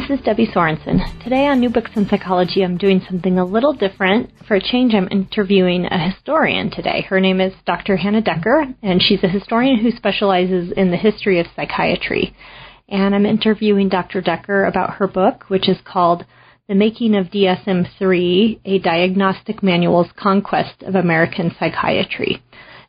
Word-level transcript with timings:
This 0.00 0.18
is 0.18 0.24
Debbie 0.24 0.46
Sorensen. 0.46 1.22
Today 1.22 1.46
on 1.46 1.60
New 1.60 1.68
Books 1.68 1.90
in 1.94 2.08
Psychology, 2.08 2.64
I'm 2.64 2.78
doing 2.78 3.02
something 3.06 3.38
a 3.38 3.44
little 3.44 3.74
different. 3.74 4.30
For 4.48 4.54
a 4.54 4.60
change, 4.60 4.94
I'm 4.94 5.08
interviewing 5.10 5.84
a 5.84 5.98
historian 5.98 6.70
today. 6.70 7.02
Her 7.02 7.20
name 7.20 7.38
is 7.38 7.52
Dr. 7.66 7.98
Hannah 7.98 8.22
Decker, 8.22 8.64
and 8.82 9.02
she's 9.02 9.22
a 9.22 9.28
historian 9.28 9.78
who 9.78 9.90
specializes 9.90 10.72
in 10.72 10.90
the 10.90 10.96
history 10.96 11.38
of 11.38 11.48
psychiatry. 11.54 12.34
And 12.88 13.14
I'm 13.14 13.26
interviewing 13.26 13.90
Dr. 13.90 14.22
Decker 14.22 14.64
about 14.64 14.94
her 14.94 15.06
book, 15.06 15.44
which 15.48 15.68
is 15.68 15.76
called 15.84 16.24
The 16.66 16.74
Making 16.74 17.14
of 17.14 17.26
DSM 17.26 17.86
3 17.98 18.60
A 18.64 18.78
Diagnostic 18.78 19.62
Manual's 19.62 20.10
Conquest 20.16 20.82
of 20.82 20.94
American 20.94 21.54
Psychiatry. 21.60 22.42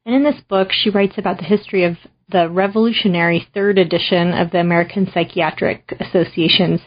And 0.05 0.15
in 0.15 0.23
this 0.23 0.41
book, 0.47 0.69
she 0.71 0.89
writes 0.89 1.17
about 1.17 1.39
the 1.39 1.43
history 1.43 1.83
of 1.83 1.97
the 2.31 2.49
revolutionary 2.49 3.47
third 3.53 3.77
edition 3.77 4.33
of 4.33 4.51
the 4.51 4.59
American 4.59 5.09
Psychiatric 5.13 5.93
Association's 5.99 6.81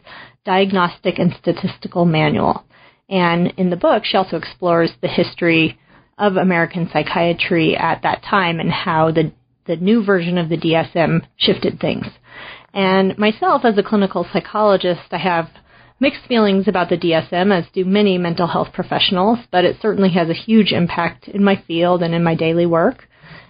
Diagnostic 0.44 1.18
and 1.18 1.34
Statistical 1.40 2.04
Manual. 2.04 2.64
And 3.08 3.52
in 3.56 3.70
the 3.70 3.76
book, 3.76 4.04
she 4.04 4.16
also 4.16 4.36
explores 4.36 4.92
the 5.00 5.08
history 5.08 5.78
of 6.18 6.36
American 6.36 6.88
psychiatry 6.92 7.76
at 7.76 8.02
that 8.02 8.22
time 8.22 8.60
and 8.60 8.70
how 8.70 9.10
the, 9.10 9.32
the 9.66 9.76
new 9.76 10.04
version 10.04 10.38
of 10.38 10.48
the 10.48 10.56
DSM 10.56 11.26
shifted 11.36 11.80
things. 11.80 12.06
And 12.72 13.16
myself, 13.18 13.64
as 13.64 13.78
a 13.78 13.82
clinical 13.82 14.26
psychologist, 14.32 15.12
I 15.12 15.18
have 15.18 15.48
mixed 16.00 16.26
feelings 16.26 16.66
about 16.66 16.88
the 16.88 16.96
DSM, 16.96 17.56
as 17.56 17.70
do 17.72 17.84
many 17.84 18.18
mental 18.18 18.46
health 18.46 18.68
professionals, 18.72 19.38
but 19.50 19.64
it 19.64 19.76
certainly 19.80 20.10
has 20.10 20.28
a 20.28 20.34
huge 20.34 20.72
impact 20.72 21.28
in 21.28 21.44
my 21.44 21.62
field 21.66 22.02
and 22.02 22.14
in 22.14 22.24
my 22.24 22.34
daily 22.34 22.66
work. 22.66 23.08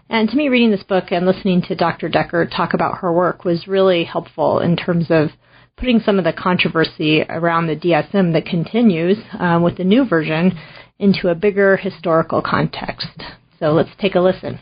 And 0.09 0.29
to 0.29 0.37
me, 0.37 0.49
reading 0.49 0.71
this 0.71 0.83
book 0.83 1.05
and 1.11 1.27
listening 1.27 1.63
to 1.63 1.75
Dr. 1.75 2.09
Decker 2.09 2.47
talk 2.47 2.75
about 2.75 2.99
her 2.99 3.13
work 3.13 3.45
was 3.45 3.67
really 3.67 4.05
helpful 4.05 4.61
in 4.61 4.77
terms 4.77 5.07
of 5.11 5.31
putting 5.77 6.01
some 6.01 6.19
of 6.19 6.25
the 6.25 6.33
controversy 6.33 7.23
around 7.23 7.67
the 7.67 7.77
DSM 7.77 8.33
that 8.33 8.47
continues 8.47 9.19
um, 9.39 9.63
with 9.63 9.77
the 9.77 9.85
new 9.85 10.07
version 10.07 10.59
into 10.99 11.29
a 11.29 11.35
bigger 11.35 11.77
historical 11.77 12.43
context. 12.43 13.23
So 13.59 13.73
let's 13.73 13.91
take 13.99 14.15
a 14.15 14.21
listen. 14.21 14.61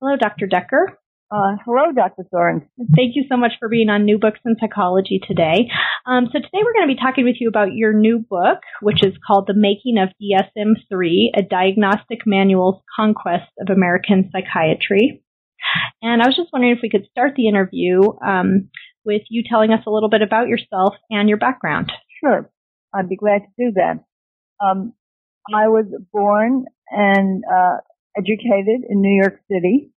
Hello, 0.00 0.16
Dr. 0.16 0.46
Decker. 0.46 0.98
Uh, 1.28 1.56
hello, 1.64 1.90
Dr. 1.92 2.24
Sorensen. 2.32 2.68
Thank 2.94 3.16
you 3.16 3.24
so 3.28 3.36
much 3.36 3.52
for 3.58 3.68
being 3.68 3.88
on 3.88 4.04
New 4.04 4.16
Books 4.16 4.38
in 4.44 4.54
Psychology 4.60 5.20
today. 5.26 5.68
Um, 6.06 6.26
so 6.26 6.38
today 6.38 6.62
we're 6.62 6.72
going 6.72 6.88
to 6.88 6.94
be 6.94 7.00
talking 7.00 7.24
with 7.24 7.36
you 7.40 7.48
about 7.48 7.72
your 7.72 7.92
new 7.92 8.20
book, 8.20 8.60
which 8.80 9.02
is 9.02 9.12
called 9.26 9.48
The 9.48 9.54
Making 9.54 9.98
of 9.98 10.10
DSM-3, 10.22 11.30
A 11.36 11.42
Diagnostic 11.42 12.20
Manual's 12.26 12.80
Conquest 12.94 13.50
of 13.60 13.74
American 13.74 14.30
Psychiatry. 14.30 15.24
And 16.00 16.22
I 16.22 16.28
was 16.28 16.36
just 16.36 16.52
wondering 16.52 16.76
if 16.76 16.78
we 16.80 16.90
could 16.90 17.08
start 17.10 17.32
the 17.36 17.48
interview 17.48 18.02
um, 18.24 18.70
with 19.04 19.22
you 19.28 19.42
telling 19.48 19.72
us 19.72 19.82
a 19.84 19.90
little 19.90 20.08
bit 20.08 20.22
about 20.22 20.46
yourself 20.46 20.94
and 21.10 21.28
your 21.28 21.38
background. 21.38 21.90
Sure. 22.22 22.48
I'd 22.94 23.08
be 23.08 23.16
glad 23.16 23.38
to 23.38 23.48
do 23.58 23.72
that. 23.74 24.04
Um, 24.64 24.92
I 25.52 25.66
was 25.66 25.86
born 26.12 26.66
and 26.88 27.42
uh, 27.52 27.78
educated 28.16 28.82
in 28.88 29.00
New 29.00 29.20
York 29.20 29.40
City. 29.50 29.90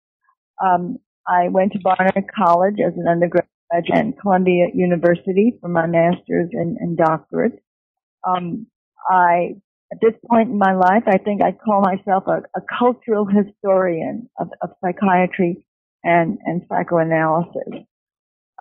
Um, 0.65 0.99
I 1.29 1.49
went 1.49 1.73
to 1.73 1.79
Barnard 1.83 2.27
College 2.35 2.77
as 2.85 2.95
an 2.97 3.09
undergraduate 3.09 3.51
and 3.71 4.19
Columbia 4.19 4.69
University 4.75 5.59
for 5.61 5.69
my 5.69 5.87
master's 5.87 6.51
and, 6.53 6.77
and 6.79 6.97
doctorate. 6.97 7.63
Um, 8.27 8.67
I, 9.09 9.57
at 9.93 9.99
this 10.01 10.15
point 10.29 10.51
in 10.51 10.59
my 10.59 10.75
life, 10.75 11.03
I 11.07 11.19
think 11.19 11.43
I 11.43 11.53
call 11.53 11.81
myself 11.81 12.25
a, 12.27 12.43
a 12.57 12.63
cultural 12.79 13.27
historian 13.27 14.29
of, 14.39 14.49
of, 14.63 14.71
psychiatry 14.81 15.67
and, 16.05 16.39
and 16.45 16.63
psychoanalysis. 16.69 17.87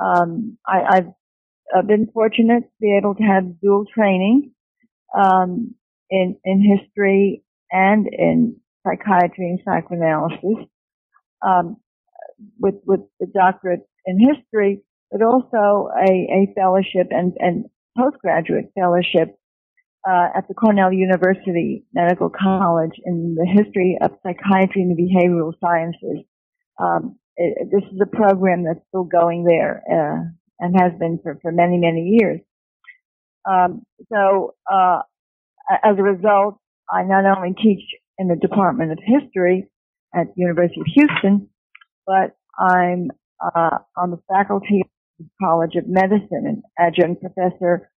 Um, 0.04 0.58
I, 0.68 1.06
have 1.74 1.88
been 1.88 2.08
fortunate 2.14 2.62
to 2.62 2.70
be 2.80 2.96
able 2.98 3.16
to 3.16 3.24
have 3.24 3.60
dual 3.60 3.86
training 3.92 4.52
um, 5.18 5.74
in 6.10 6.38
in 6.44 6.62
history 6.62 7.44
and 7.72 8.08
in 8.08 8.58
psychiatry 8.86 9.50
and 9.50 9.60
psychoanalysis. 9.66 10.68
Um, 11.46 11.78
with 12.60 12.76
with 12.86 13.02
the 13.20 13.28
doctorate 13.28 13.82
in 14.06 14.20
history, 14.20 14.82
but 15.12 15.22
also 15.22 15.90
a, 15.98 16.10
a 16.10 16.54
fellowship 16.56 17.08
and, 17.12 17.34
and 17.40 17.66
postgraduate 17.98 18.72
fellowship 18.78 19.38
uh, 20.08 20.28
at 20.36 20.48
the 20.48 20.54
Cornell 20.54 20.94
University 20.94 21.86
Medical 21.94 22.30
College 22.30 23.00
in 23.04 23.36
the 23.36 23.46
history 23.46 23.98
of 24.02 24.12
psychiatry 24.24 24.82
and 24.82 24.96
the 24.96 25.02
behavioral 25.02 25.54
sciences. 25.60 26.26
Um, 26.80 27.18
it, 27.38 27.70
this 27.72 27.84
is 27.92 28.00
a 28.02 28.16
program 28.16 28.64
that's 28.64 28.86
still 28.90 29.04
going 29.04 29.44
there 29.46 29.82
uh, 29.90 30.30
and 30.60 30.80
has 30.80 30.92
been 31.00 31.20
for, 31.24 31.40
for 31.42 31.52
many 31.52 31.78
many 31.78 32.18
years. 32.20 32.42
Um, 33.50 33.84
so 34.12 34.56
uh, 34.72 35.02
as 35.84 35.98
a 35.98 36.04
result, 36.04 36.60
I 36.90 37.04
not 37.04 37.26
only 37.38 37.54
teach 37.54 37.84
in 38.18 38.28
the 38.28 38.36
Department 38.36 38.92
of 38.92 39.00
History 39.04 39.68
at 40.14 40.28
the 40.28 40.42
University 40.42 40.82
of 40.82 40.88
Houston, 40.94 41.50
but 42.06 42.36
I'm 42.58 43.10
uh, 43.44 43.78
on 43.98 44.12
the 44.12 44.20
faculty 44.28 44.82
of 44.82 44.88
the 45.20 45.30
College 45.42 45.76
of 45.76 45.88
Medicine 45.88 46.46
and 46.46 46.64
adjunct 46.78 47.22
professor 47.22 47.90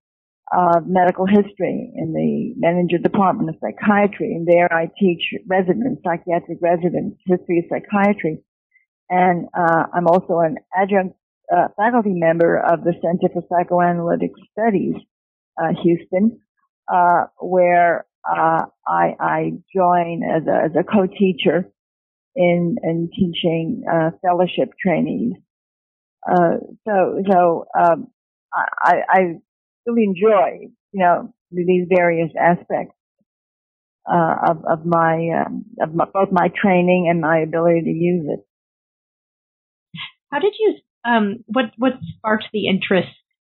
of 0.53 0.87
medical 0.87 1.27
history 1.27 1.93
in 1.95 2.13
the 2.15 2.55
Menninger 2.65 3.03
Department 3.03 3.51
of 3.51 3.57
Psychiatry. 3.61 4.35
And 4.35 4.47
there 4.47 4.73
I 4.73 4.91
teach 4.99 5.23
residents, 5.47 6.03
psychiatric 6.05 6.59
residents, 6.63 7.19
history 7.27 7.59
of 7.59 7.65
psychiatry. 7.69 8.39
And 9.11 9.47
uh, 9.57 9.85
I'm 9.93 10.07
also 10.07 10.39
an 10.39 10.57
adjunct 10.75 11.17
uh, 11.55 11.69
faculty 11.77 12.13
member 12.13 12.59
of 12.59 12.85
the 12.85 12.95
Center 13.03 13.33
for 13.33 13.43
Psychoanalytic 13.49 14.33
Studies, 14.53 14.95
uh, 15.61 15.73
Houston, 15.83 16.41
uh, 16.93 17.25
where 17.41 18.07
uh, 18.29 18.65
I, 18.87 19.15
I 19.21 19.53
join 19.75 20.23
as 20.23 20.47
a, 20.47 20.65
as 20.65 20.71
a 20.79 20.85
co-teacher 20.85 21.71
in 22.39 22.77
in 22.85 23.11
teaching 23.13 23.83
uh, 23.93 24.11
fellowship 24.23 24.71
trainees. 24.81 25.35
Uh, 26.27 26.59
so 26.87 27.23
so 27.29 27.67
um, 27.79 28.07
I, 28.55 29.01
I 29.09 29.21
really 29.87 30.05
enjoy 30.05 30.69
you 30.93 31.01
know 31.01 31.35
these 31.51 31.87
various 31.91 32.31
aspects 32.39 32.95
uh, 34.11 34.35
of 34.51 34.65
of 34.65 34.87
my, 34.87 35.45
um, 35.45 35.65
of 35.83 35.95
my, 35.95 36.05
both 36.13 36.29
my 36.31 36.49
training 36.49 37.09
and 37.11 37.21
my 37.21 37.41
ability 37.41 37.83
to 37.83 37.91
use 37.91 38.27
it. 38.29 38.47
How 40.31 40.39
did 40.39 40.55
you 40.59 40.75
um, 41.05 41.45
what 41.47 41.67
what 41.77 41.95
sparked 42.17 42.47
the 42.53 42.69
interest 42.69 43.09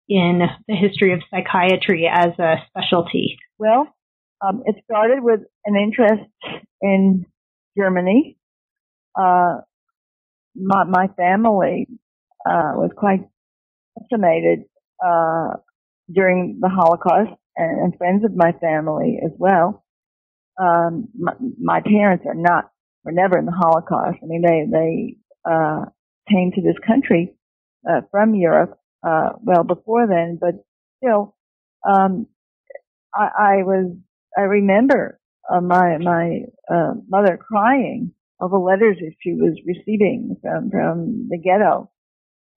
in 0.10 0.42
the 0.68 0.76
history 0.76 1.14
of 1.14 1.22
psychiatry 1.32 2.10
as 2.12 2.38
a 2.38 2.56
specialty? 2.68 3.38
Well, 3.58 3.88
um, 4.46 4.64
it 4.66 4.76
started 4.84 5.24
with 5.24 5.40
an 5.66 5.78
interest 5.78 6.30
in 6.82 7.26
Germany 7.78 8.38
uh, 9.16 9.62
my, 10.56 10.84
my 10.86 11.08
family 11.18 11.88
uh, 12.46 12.74
was 12.76 12.92
quite 12.96 13.22
decimated 14.00 14.66
uh, 15.06 15.54
during 16.14 16.60
the 16.62 16.70
Holocaust, 16.70 17.32
and, 17.56 17.80
and, 17.80 17.98
friends 17.98 18.24
of 18.26 18.36
my 18.36 18.52
family 18.54 19.20
as 19.24 19.32
well. 19.38 19.84
Um, 20.60 21.10
my, 21.18 21.34
my, 21.60 21.82
parents 21.82 22.26
are 22.28 22.36
not 22.36 22.72
were 23.04 23.12
never 23.12 23.38
in 23.38 23.46
the 23.46 23.52
Holocaust. 23.52 24.18
I 24.22 24.26
mean, 24.26 24.42
they 24.42 24.66
they 24.72 25.18
uh, 25.50 25.86
came 26.30 26.52
to 26.52 26.62
this 26.62 26.78
country 26.86 27.36
uh, 27.90 28.02
from 28.12 28.36
Europe 28.36 28.80
uh, 29.06 29.32
well 29.42 29.64
before 29.64 30.08
then, 30.08 30.38
but 30.40 30.56
still, 30.98 31.36
um, 31.88 32.28
I, 33.16 33.30
I 33.38 33.56
was 33.64 33.96
I 34.38 34.42
remember 34.42 35.20
my 35.50 35.98
my 36.00 36.42
mother 37.08 37.38
crying 37.38 38.14
all 38.44 38.50
the 38.50 38.58
letters 38.58 38.98
that 39.00 39.14
she 39.22 39.32
was 39.32 39.58
receiving 39.66 40.36
from, 40.42 40.70
from 40.70 41.28
the 41.30 41.38
ghetto. 41.38 41.90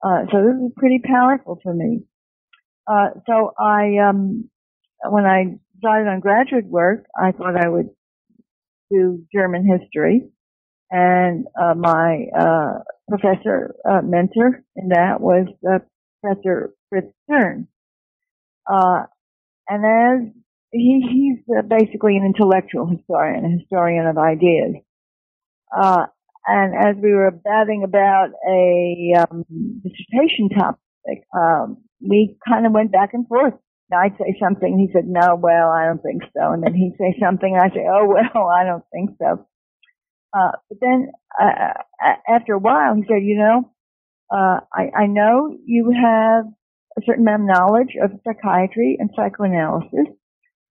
Uh, 0.03 0.27
so 0.33 0.39
this 0.39 0.57
was 0.59 0.73
pretty 0.77 0.99
powerful 0.99 1.61
for 1.63 1.73
me. 1.73 2.01
Uh, 2.89 3.11
so 3.27 3.53
I, 3.59 3.99
um, 4.09 4.51
when 5.09 5.25
I 5.25 5.59
started 5.79 6.09
on 6.09 6.21
graduate 6.21 6.67
work, 6.67 7.07
I 7.17 7.31
thought 7.31 7.57
I 7.57 7.69
would 7.69 7.91
do 8.91 9.25
German 9.33 9.65
history. 9.65 10.29
And, 10.91 11.47
uh, 11.61 11.75
my, 11.75 12.27
uh, 12.37 12.79
professor, 13.09 13.75
uh, 13.89 14.03
mentor 14.03 14.65
in 14.75 14.89
that 14.89 15.21
was, 15.21 15.47
Professor 16.23 16.75
Fritz 16.89 17.13
Stern. 17.25 17.69
Uh, 18.69 19.05
and 19.69 19.85
as 19.85 20.33
he, 20.73 21.01
he's 21.09 21.57
uh, 21.57 21.63
basically 21.63 22.17
an 22.17 22.25
intellectual 22.25 22.87
historian, 22.87 23.45
a 23.45 23.59
historian 23.59 24.07
of 24.07 24.19
ideas. 24.19 24.75
Uh, 25.75 26.07
and 26.47 26.75
as 26.75 26.97
we 27.03 27.13
were 27.13 27.31
batting 27.31 27.83
about 27.85 28.31
a 28.49 29.15
um, 29.19 29.45
dissertation 29.83 30.49
topic, 30.51 31.27
um, 31.35 31.79
we 32.01 32.37
kind 32.47 32.67
of 32.67 32.73
went 32.73 32.93
back 32.93 33.15
and 33.15 33.27
forth. 33.27 33.55
I'd 33.93 34.17
say 34.19 34.37
something, 34.43 34.79
he 34.79 34.93
said, 34.93 35.07
no, 35.07 35.37
well, 35.37 35.71
I 35.71 35.87
don't 35.87 36.03
think 36.03 36.23
so. 36.37 36.53
And 36.53 36.63
then 36.63 36.75
he'd 36.75 36.97
say 36.99 37.17
something, 37.21 37.55
and 37.55 37.63
I'd 37.63 37.73
say, 37.73 37.87
oh, 37.89 38.07
well, 38.35 38.49
I 38.49 38.65
don't 38.65 38.85
think 38.93 39.11
so. 39.19 39.47
Uh, 40.37 40.53
but 40.69 40.79
then, 40.81 41.13
uh, 41.41 41.73
after 42.29 42.55
a 42.55 42.59
while, 42.59 42.95
he 42.95 43.03
said, 43.09 43.23
you 43.23 43.39
know, 43.39 43.71
uh, 44.31 44.61
I, 44.75 45.03
I 45.03 45.07
know 45.07 45.57
you 45.65 45.93
have 45.93 46.47
a 46.99 47.03
certain 47.07 47.27
amount 47.27 47.43
of 47.43 47.57
knowledge 47.57 47.97
of 48.03 48.11
psychiatry 48.25 48.97
and 48.99 49.11
psychoanalysis. 49.15 50.09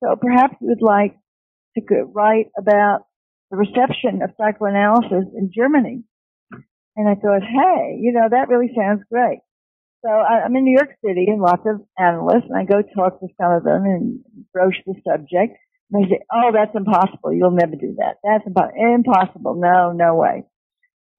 So 0.03 0.15
perhaps 0.19 0.56
you 0.59 0.68
would 0.68 0.81
like 0.81 1.15
to 1.77 2.03
write 2.13 2.47
about 2.57 3.06
the 3.51 3.57
reception 3.57 4.21
of 4.24 4.31
psychoanalysis 4.38 5.31
in 5.38 5.51
Germany. 5.56 6.03
And 6.95 7.09
I 7.09 7.15
thought, 7.15 7.44
hey, 7.44 8.00
you 8.00 8.13
know, 8.13 8.27
that 8.30 8.47
really 8.50 8.71
sounds 8.75 9.03
great. 9.12 9.39
So 10.06 10.12
I, 10.12 10.45
am 10.45 10.56
in 10.56 10.63
New 10.63 10.77
York 10.77 10.95
City 11.03 11.25
and 11.27 11.42
lots 11.42 11.63
of 11.65 11.81
analysts 11.97 12.47
and 12.50 12.57
I 12.57 12.63
go 12.63 12.81
talk 12.95 13.19
to 13.19 13.27
some 13.42 13.51
of 13.51 13.63
them 13.63 13.83
and 13.86 14.19
broach 14.53 14.75
the 14.86 14.94
subject. 15.07 15.57
And 15.92 16.03
they 16.03 16.09
say, 16.09 16.19
oh, 16.31 16.51
that's 16.53 16.75
impossible. 16.75 17.33
You'll 17.33 17.51
never 17.51 17.75
do 17.75 17.97
that. 17.97 18.18
That's 18.24 18.45
impo- 18.47 18.95
impossible. 18.95 19.56
No, 19.56 19.92
no 19.92 20.15
way. 20.15 20.45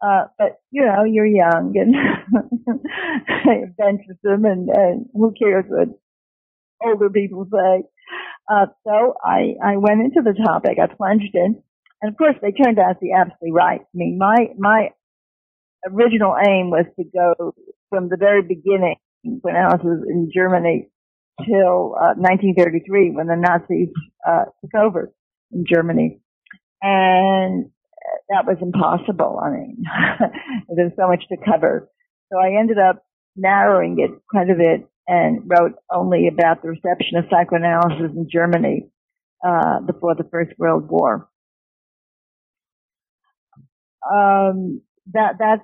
Uh, 0.00 0.26
but 0.38 0.60
you 0.70 0.84
know, 0.84 1.04
you're 1.04 1.26
young 1.26 1.74
and 1.74 1.94
adventuresome 3.64 4.44
and, 4.44 4.68
and 4.68 5.06
who 5.14 5.32
cares 5.38 5.64
what 5.68 5.88
older 6.84 7.10
people 7.10 7.46
say. 7.50 7.84
Uh, 8.48 8.66
so 8.86 9.14
I, 9.24 9.54
I 9.62 9.76
went 9.78 10.00
into 10.02 10.22
the 10.22 10.34
topic. 10.44 10.78
I 10.80 10.86
plunged 10.94 11.34
in 11.34 11.62
and 12.02 12.12
of 12.12 12.18
course, 12.18 12.34
they 12.42 12.52
turned 12.52 12.78
out 12.78 12.94
to 12.94 13.00
be 13.00 13.12
absolutely 13.12 13.52
right. 13.52 13.80
I 13.80 13.94
mean, 13.94 14.18
my 14.18 14.48
my 14.58 14.90
original 15.86 16.36
aim 16.36 16.70
was 16.70 16.86
to 16.98 17.04
go 17.04 17.54
from 17.90 18.08
the 18.08 18.16
very 18.16 18.42
beginning 18.42 18.96
when 19.22 19.56
I 19.56 19.74
was 19.74 20.04
in 20.08 20.30
Germany 20.32 20.88
till 21.44 21.94
uh, 21.96 22.14
1933 22.16 23.12
when 23.12 23.26
the 23.26 23.36
Nazis 23.36 23.88
uh, 24.26 24.44
took 24.60 24.74
over 24.74 25.12
in 25.52 25.64
Germany, 25.66 26.20
and 26.82 27.70
that 28.28 28.46
was 28.46 28.58
impossible. 28.60 29.40
I 29.42 29.50
mean, 29.50 29.84
there's 30.76 30.92
so 30.96 31.08
much 31.08 31.24
to 31.28 31.36
cover. 31.36 31.88
So 32.30 32.38
I 32.38 32.58
ended 32.58 32.78
up 32.78 33.04
narrowing 33.36 33.98
it 33.98 34.10
quite 34.28 34.50
a 34.50 34.54
bit 34.54 34.88
and 35.06 35.42
wrote 35.46 35.74
only 35.90 36.28
about 36.28 36.62
the 36.62 36.68
reception 36.68 37.18
of 37.18 37.26
psychoanalysis 37.30 38.10
in 38.16 38.28
Germany 38.30 38.88
uh, 39.46 39.80
before 39.80 40.14
the 40.14 40.28
First 40.30 40.58
World 40.58 40.88
War 40.88 41.28
um, 44.10 44.82
that 45.12 45.36
that's 45.38 45.62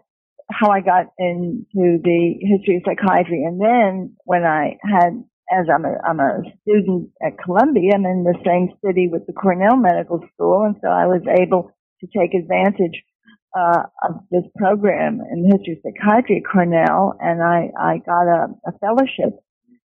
how 0.50 0.70
I 0.70 0.80
got 0.80 1.06
into 1.18 1.98
the 2.02 2.34
history 2.40 2.76
of 2.76 2.82
psychiatry. 2.84 3.44
And 3.44 3.60
then 3.60 4.16
when 4.24 4.44
I 4.44 4.78
had, 4.82 5.24
as 5.50 5.66
I'm 5.72 5.84
a, 5.84 5.96
I'm 6.06 6.20
a 6.20 6.42
student 6.62 7.10
at 7.24 7.38
Columbia, 7.42 7.92
I'm 7.94 8.04
in 8.04 8.24
the 8.24 8.38
same 8.44 8.68
city 8.84 9.08
with 9.10 9.26
the 9.26 9.32
Cornell 9.32 9.76
Medical 9.76 10.20
School, 10.34 10.64
and 10.64 10.76
so 10.82 10.88
I 10.88 11.06
was 11.06 11.22
able 11.28 11.70
to 12.00 12.06
take 12.06 12.34
advantage 12.34 13.02
uh, 13.56 13.84
of 14.08 14.24
this 14.30 14.44
program 14.56 15.20
in 15.30 15.42
the 15.42 15.56
history 15.56 15.74
of 15.74 15.84
psychiatry 15.84 16.42
at 16.44 16.50
Cornell, 16.50 17.14
and 17.20 17.42
I 17.42 17.70
I 17.78 17.98
got 17.98 18.26
a, 18.26 18.48
a 18.66 18.78
fellowship 18.78 19.38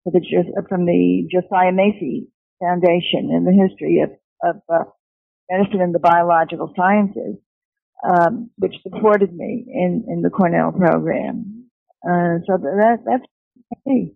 for 0.05 0.11
the 0.13 0.21
from 0.69 0.85
the 0.85 1.29
Josiah 1.31 1.73
Macy 1.73 2.29
Foundation 2.61 3.31
in 3.31 3.45
the 3.45 3.55
history 3.55 4.03
of 4.03 4.11
of 4.43 4.63
uh, 4.69 4.85
medicine 5.51 5.81
and 5.81 5.95
the 5.95 6.01
biological 6.01 6.73
sciences 6.77 7.37
um, 8.05 8.51
which 8.57 8.75
supported 8.83 9.33
me 9.35 9.65
in, 9.69 10.05
in 10.09 10.23
the 10.23 10.31
Cornell 10.31 10.73
program. 10.73 11.69
Uh, 12.05 12.43
so 12.47 12.59
that 12.59 12.99
that's 13.07 13.25
me. 13.87 14.15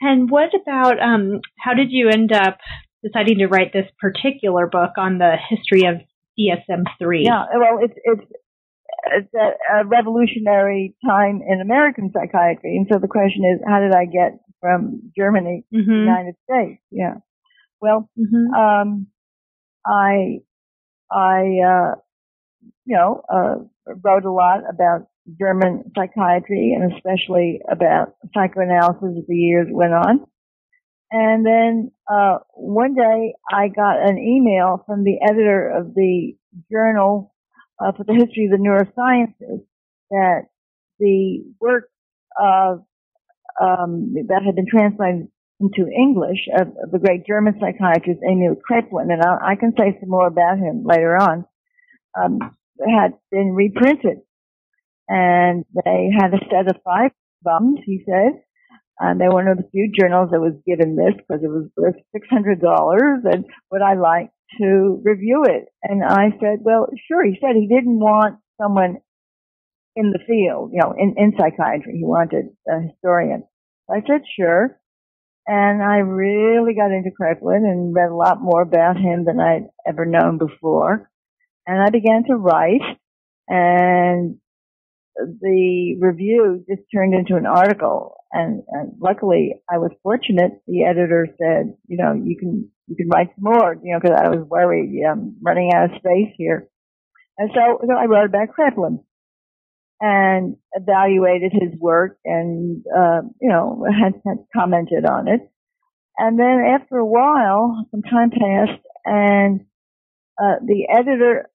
And 0.00 0.30
what 0.30 0.50
about 0.54 1.00
um, 1.00 1.40
how 1.58 1.74
did 1.74 1.88
you 1.90 2.08
end 2.08 2.32
up 2.32 2.58
deciding 3.02 3.38
to 3.38 3.46
write 3.46 3.72
this 3.72 3.86
particular 3.98 4.66
book 4.66 4.92
on 4.98 5.18
the 5.18 5.36
history 5.48 5.88
of 5.88 5.96
DSM 6.38 6.84
three? 6.98 7.24
Yeah, 7.24 7.44
well, 7.54 7.78
it's 7.80 7.94
it's 8.04 8.32
it's 9.12 9.34
a, 9.34 9.80
a, 9.80 9.86
revolutionary 9.86 10.96
time 11.04 11.40
in 11.46 11.60
American 11.60 12.10
psychiatry, 12.12 12.76
and 12.76 12.86
so 12.92 12.98
the 12.98 13.08
question 13.08 13.44
is, 13.44 13.60
how 13.66 13.80
did 13.80 13.94
I 13.94 14.04
get 14.04 14.40
from 14.60 15.12
Germany 15.16 15.64
mm-hmm. 15.72 15.88
to 15.88 15.94
the 15.94 16.00
United 16.00 16.34
States? 16.50 16.82
Yeah. 16.90 17.14
Well, 17.80 18.10
mm-hmm. 18.18 18.54
um, 18.54 19.06
I 19.86 20.40
I, 21.10 21.60
uh, 21.66 21.94
you 22.84 22.96
know, 22.96 23.22
uh, 23.32 23.56
wrote 24.04 24.24
a 24.24 24.32
lot 24.32 24.60
about 24.68 25.08
German 25.38 25.90
psychiatry 25.96 26.76
and 26.76 26.92
especially 26.92 27.60
about 27.70 28.14
psychoanalysis 28.34 29.18
as 29.18 29.26
the 29.26 29.36
years 29.36 29.68
went 29.70 29.92
on. 29.92 30.26
And 31.10 31.46
then, 31.46 31.92
uh, 32.10 32.38
one 32.54 32.94
day 32.94 33.34
I 33.50 33.68
got 33.68 34.08
an 34.08 34.18
email 34.18 34.82
from 34.86 35.04
the 35.04 35.18
editor 35.22 35.70
of 35.70 35.94
the 35.94 36.36
journal, 36.70 37.34
uh, 37.78 37.92
for 37.92 38.04
the 38.04 38.14
history 38.14 38.46
of 38.46 38.50
the 38.50 38.56
neurosciences 38.56 39.64
that 40.10 40.46
the 40.98 41.44
work 41.60 41.88
of, 42.38 42.84
um, 43.60 44.14
that 44.28 44.42
had 44.44 44.56
been 44.56 44.66
translated 44.68 45.28
into 45.60 45.88
English 45.90 46.48
of, 46.58 46.68
the 46.92 46.98
great 46.98 47.26
German 47.26 47.54
psychiatrist 47.60 48.20
Emil 48.22 48.56
Kraepelin, 48.56 49.12
and 49.12 49.22
I, 49.22 49.52
I, 49.52 49.54
can 49.56 49.72
say 49.76 49.96
some 49.98 50.10
more 50.10 50.26
about 50.26 50.58
him 50.58 50.84
later 50.84 51.16
on, 51.16 51.46
um, 52.18 52.38
had 52.86 53.14
been 53.30 53.52
reprinted. 53.52 54.18
And 55.08 55.64
they 55.84 56.10
had 56.14 56.34
a 56.34 56.44
set 56.50 56.68
of 56.68 56.82
five 56.84 57.12
bums, 57.42 57.78
he 57.86 58.02
said, 58.04 58.42
and 58.98 59.20
they 59.20 59.26
were 59.26 59.34
one 59.34 59.48
of 59.48 59.58
the 59.58 59.68
few 59.70 59.92
journals 59.92 60.30
that 60.32 60.40
was 60.40 60.54
given 60.66 60.96
this 60.96 61.14
because 61.16 61.42
it 61.42 61.48
was 61.48 61.68
worth 61.76 61.96
$600 62.14 63.32
and 63.32 63.44
would 63.70 63.82
I 63.82 63.94
like 63.94 64.30
to 64.58 65.00
review 65.04 65.44
it? 65.44 65.66
And 65.82 66.02
I 66.02 66.30
said, 66.40 66.60
well, 66.62 66.88
sure. 67.06 67.24
He 67.24 67.36
said 67.40 67.56
he 67.56 67.68
didn't 67.68 67.98
want 67.98 68.38
someone 68.60 68.96
in 69.96 70.12
the 70.12 70.18
field, 70.26 70.70
you 70.72 70.80
know, 70.80 70.94
in, 70.96 71.14
in 71.18 71.32
psychiatry. 71.38 71.94
He 71.96 72.04
wanted 72.04 72.46
a 72.68 72.80
historian. 72.88 73.44
I 73.90 74.00
said, 74.06 74.22
sure. 74.38 74.78
And 75.46 75.82
I 75.82 75.98
really 75.98 76.74
got 76.74 76.90
into 76.90 77.10
Kraepelin 77.10 77.64
and 77.64 77.94
read 77.94 78.10
a 78.10 78.14
lot 78.14 78.40
more 78.40 78.62
about 78.62 78.96
him 78.96 79.24
than 79.24 79.38
I'd 79.38 79.68
ever 79.86 80.04
known 80.04 80.38
before. 80.38 81.08
And 81.66 81.80
I 81.80 81.90
began 81.90 82.24
to 82.28 82.34
write 82.34 82.82
and 83.48 84.38
the 85.16 85.96
review 86.00 86.64
just 86.68 86.82
turned 86.92 87.14
into 87.14 87.36
an 87.36 87.46
article 87.46 88.16
and, 88.32 88.62
and 88.68 88.92
luckily 89.00 89.54
I 89.70 89.78
was 89.78 89.92
fortunate. 90.02 90.60
The 90.66 90.84
editor 90.84 91.28
said, 91.38 91.74
you 91.86 91.96
know, 91.96 92.12
you 92.12 92.36
can, 92.36 92.68
you 92.88 92.96
can 92.96 93.08
write 93.08 93.30
more, 93.38 93.76
you 93.82 93.94
know, 93.94 94.00
cause 94.00 94.16
I 94.16 94.28
was 94.28 94.46
worried, 94.48 95.00
I'm 95.08 95.36
running 95.40 95.72
out 95.72 95.92
of 95.92 95.98
space 95.98 96.34
here. 96.36 96.68
And 97.38 97.50
so, 97.54 97.80
so 97.86 97.94
I 97.94 98.06
wrote 98.06 98.26
about 98.26 98.48
Kraepelin 98.48 98.98
and 100.00 100.56
evaluated 100.72 101.52
his 101.52 101.78
work 101.78 102.18
and, 102.24 102.84
uh, 102.94 103.22
you 103.40 103.48
know, 103.48 103.84
had, 103.90 104.14
had 104.26 104.44
commented 104.54 105.04
on 105.06 105.28
it. 105.28 105.40
And 106.18 106.38
then 106.38 106.62
after 106.74 106.96
a 106.96 107.06
while, 107.06 107.86
some 107.90 108.02
time 108.02 108.30
passed 108.30 108.82
and, 109.04 109.60
uh, 110.40 110.56
the 110.64 110.88
editor, 110.90 111.48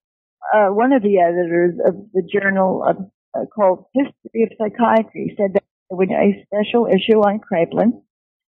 uh, 0.52 0.68
one 0.68 0.92
of 0.92 1.02
the 1.02 1.20
editors 1.20 1.74
of 1.86 1.94
the 2.12 2.22
journal 2.22 2.84
of, 2.86 2.96
uh, 3.34 3.46
called 3.46 3.86
History 3.94 4.42
of 4.42 4.50
Psychiatry 4.58 5.34
said 5.36 5.54
that 5.54 5.62
there 5.88 5.96
would 5.96 6.08
be 6.08 6.14
a 6.14 6.44
special 6.46 6.86
issue 6.86 7.20
on 7.20 7.40
Kraepelin 7.40 8.02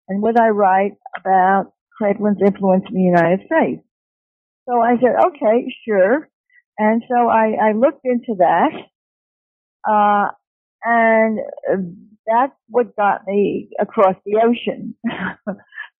and 0.09 0.23
would 0.23 0.39
I 0.39 0.49
write 0.49 0.93
about 1.15 1.73
Kraepelin's 2.01 2.41
influence 2.45 2.85
in 2.89 2.95
the 2.95 3.01
United 3.01 3.41
States? 3.45 3.83
So 4.67 4.81
I 4.81 4.95
said, 4.99 5.15
okay, 5.27 5.73
sure. 5.87 6.27
And 6.77 7.03
so 7.07 7.29
I, 7.29 7.69
I 7.69 7.71
looked 7.73 8.01
into 8.03 8.35
that 8.39 8.71
uh, 9.87 10.27
and 10.83 11.39
that's 12.25 12.53
what 12.67 12.95
got 12.95 13.25
me 13.27 13.69
across 13.79 14.15
the 14.25 14.41
ocean 14.43 14.95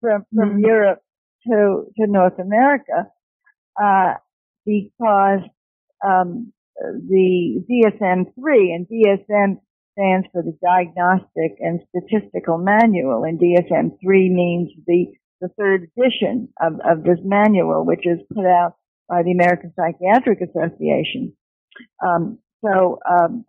from, 0.01 0.25
from 0.33 0.49
mm-hmm. 0.49 0.65
Europe 0.65 1.01
to, 1.47 1.85
to 1.97 2.07
North 2.07 2.39
America, 2.39 3.07
uh, 3.81 4.13
because, 4.65 5.41
um, 6.05 6.53
the 6.81 7.63
DSM-3 7.69 8.73
and 8.73 8.87
DSM 8.87 9.59
stands 9.93 10.27
for 10.31 10.41
the 10.41 10.57
Diagnostic 10.63 11.57
and 11.59 11.81
Statistical 11.89 12.57
Manual 12.57 13.23
and 13.23 13.39
DSM-3 13.39 14.31
means 14.31 14.69
the, 14.87 15.07
the 15.41 15.49
third 15.57 15.89
edition 15.97 16.49
of, 16.61 16.73
of 16.89 17.03
this 17.03 17.19
manual, 17.23 17.85
which 17.85 18.05
is 18.05 18.19
put 18.33 18.45
out 18.45 18.75
by 19.09 19.23
the 19.23 19.31
American 19.31 19.73
Psychiatric 19.75 20.39
Association. 20.41 21.33
Um, 22.05 22.39
so 22.63 22.99
um, 23.09 23.45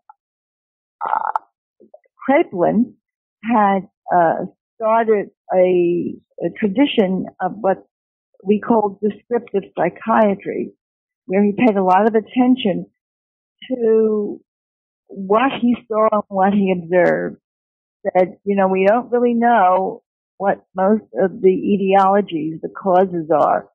Kraepelin 2.29 2.95
had 3.43 3.89
uh, 4.15 4.47
started 4.77 5.31
a, 5.55 6.15
a 6.41 6.51
tradition 6.59 7.27
of 7.41 7.53
what 7.55 7.87
we 8.45 8.61
call 8.61 8.99
descriptive 9.03 9.71
psychiatry, 9.77 10.73
where 11.27 11.45
he 11.45 11.53
paid 11.53 11.77
a 11.77 11.83
lot 11.83 12.07
of 12.07 12.15
attention 12.15 12.87
to 13.69 14.41
what 15.09 15.51
he 15.61 15.77
saw 15.89 16.09
and 16.13 16.23
what 16.29 16.53
he 16.53 16.73
observed. 16.73 17.37
That, 18.05 18.39
you 18.45 18.57
know, 18.57 18.69
we 18.69 18.87
don't 18.87 19.11
really 19.11 19.35
know 19.35 20.03
what 20.39 20.65
most 20.75 21.05
of 21.21 21.43
the 21.43 21.49
etiologies, 21.49 22.63
the 22.63 22.71
causes 22.71 23.31
are 23.31 23.69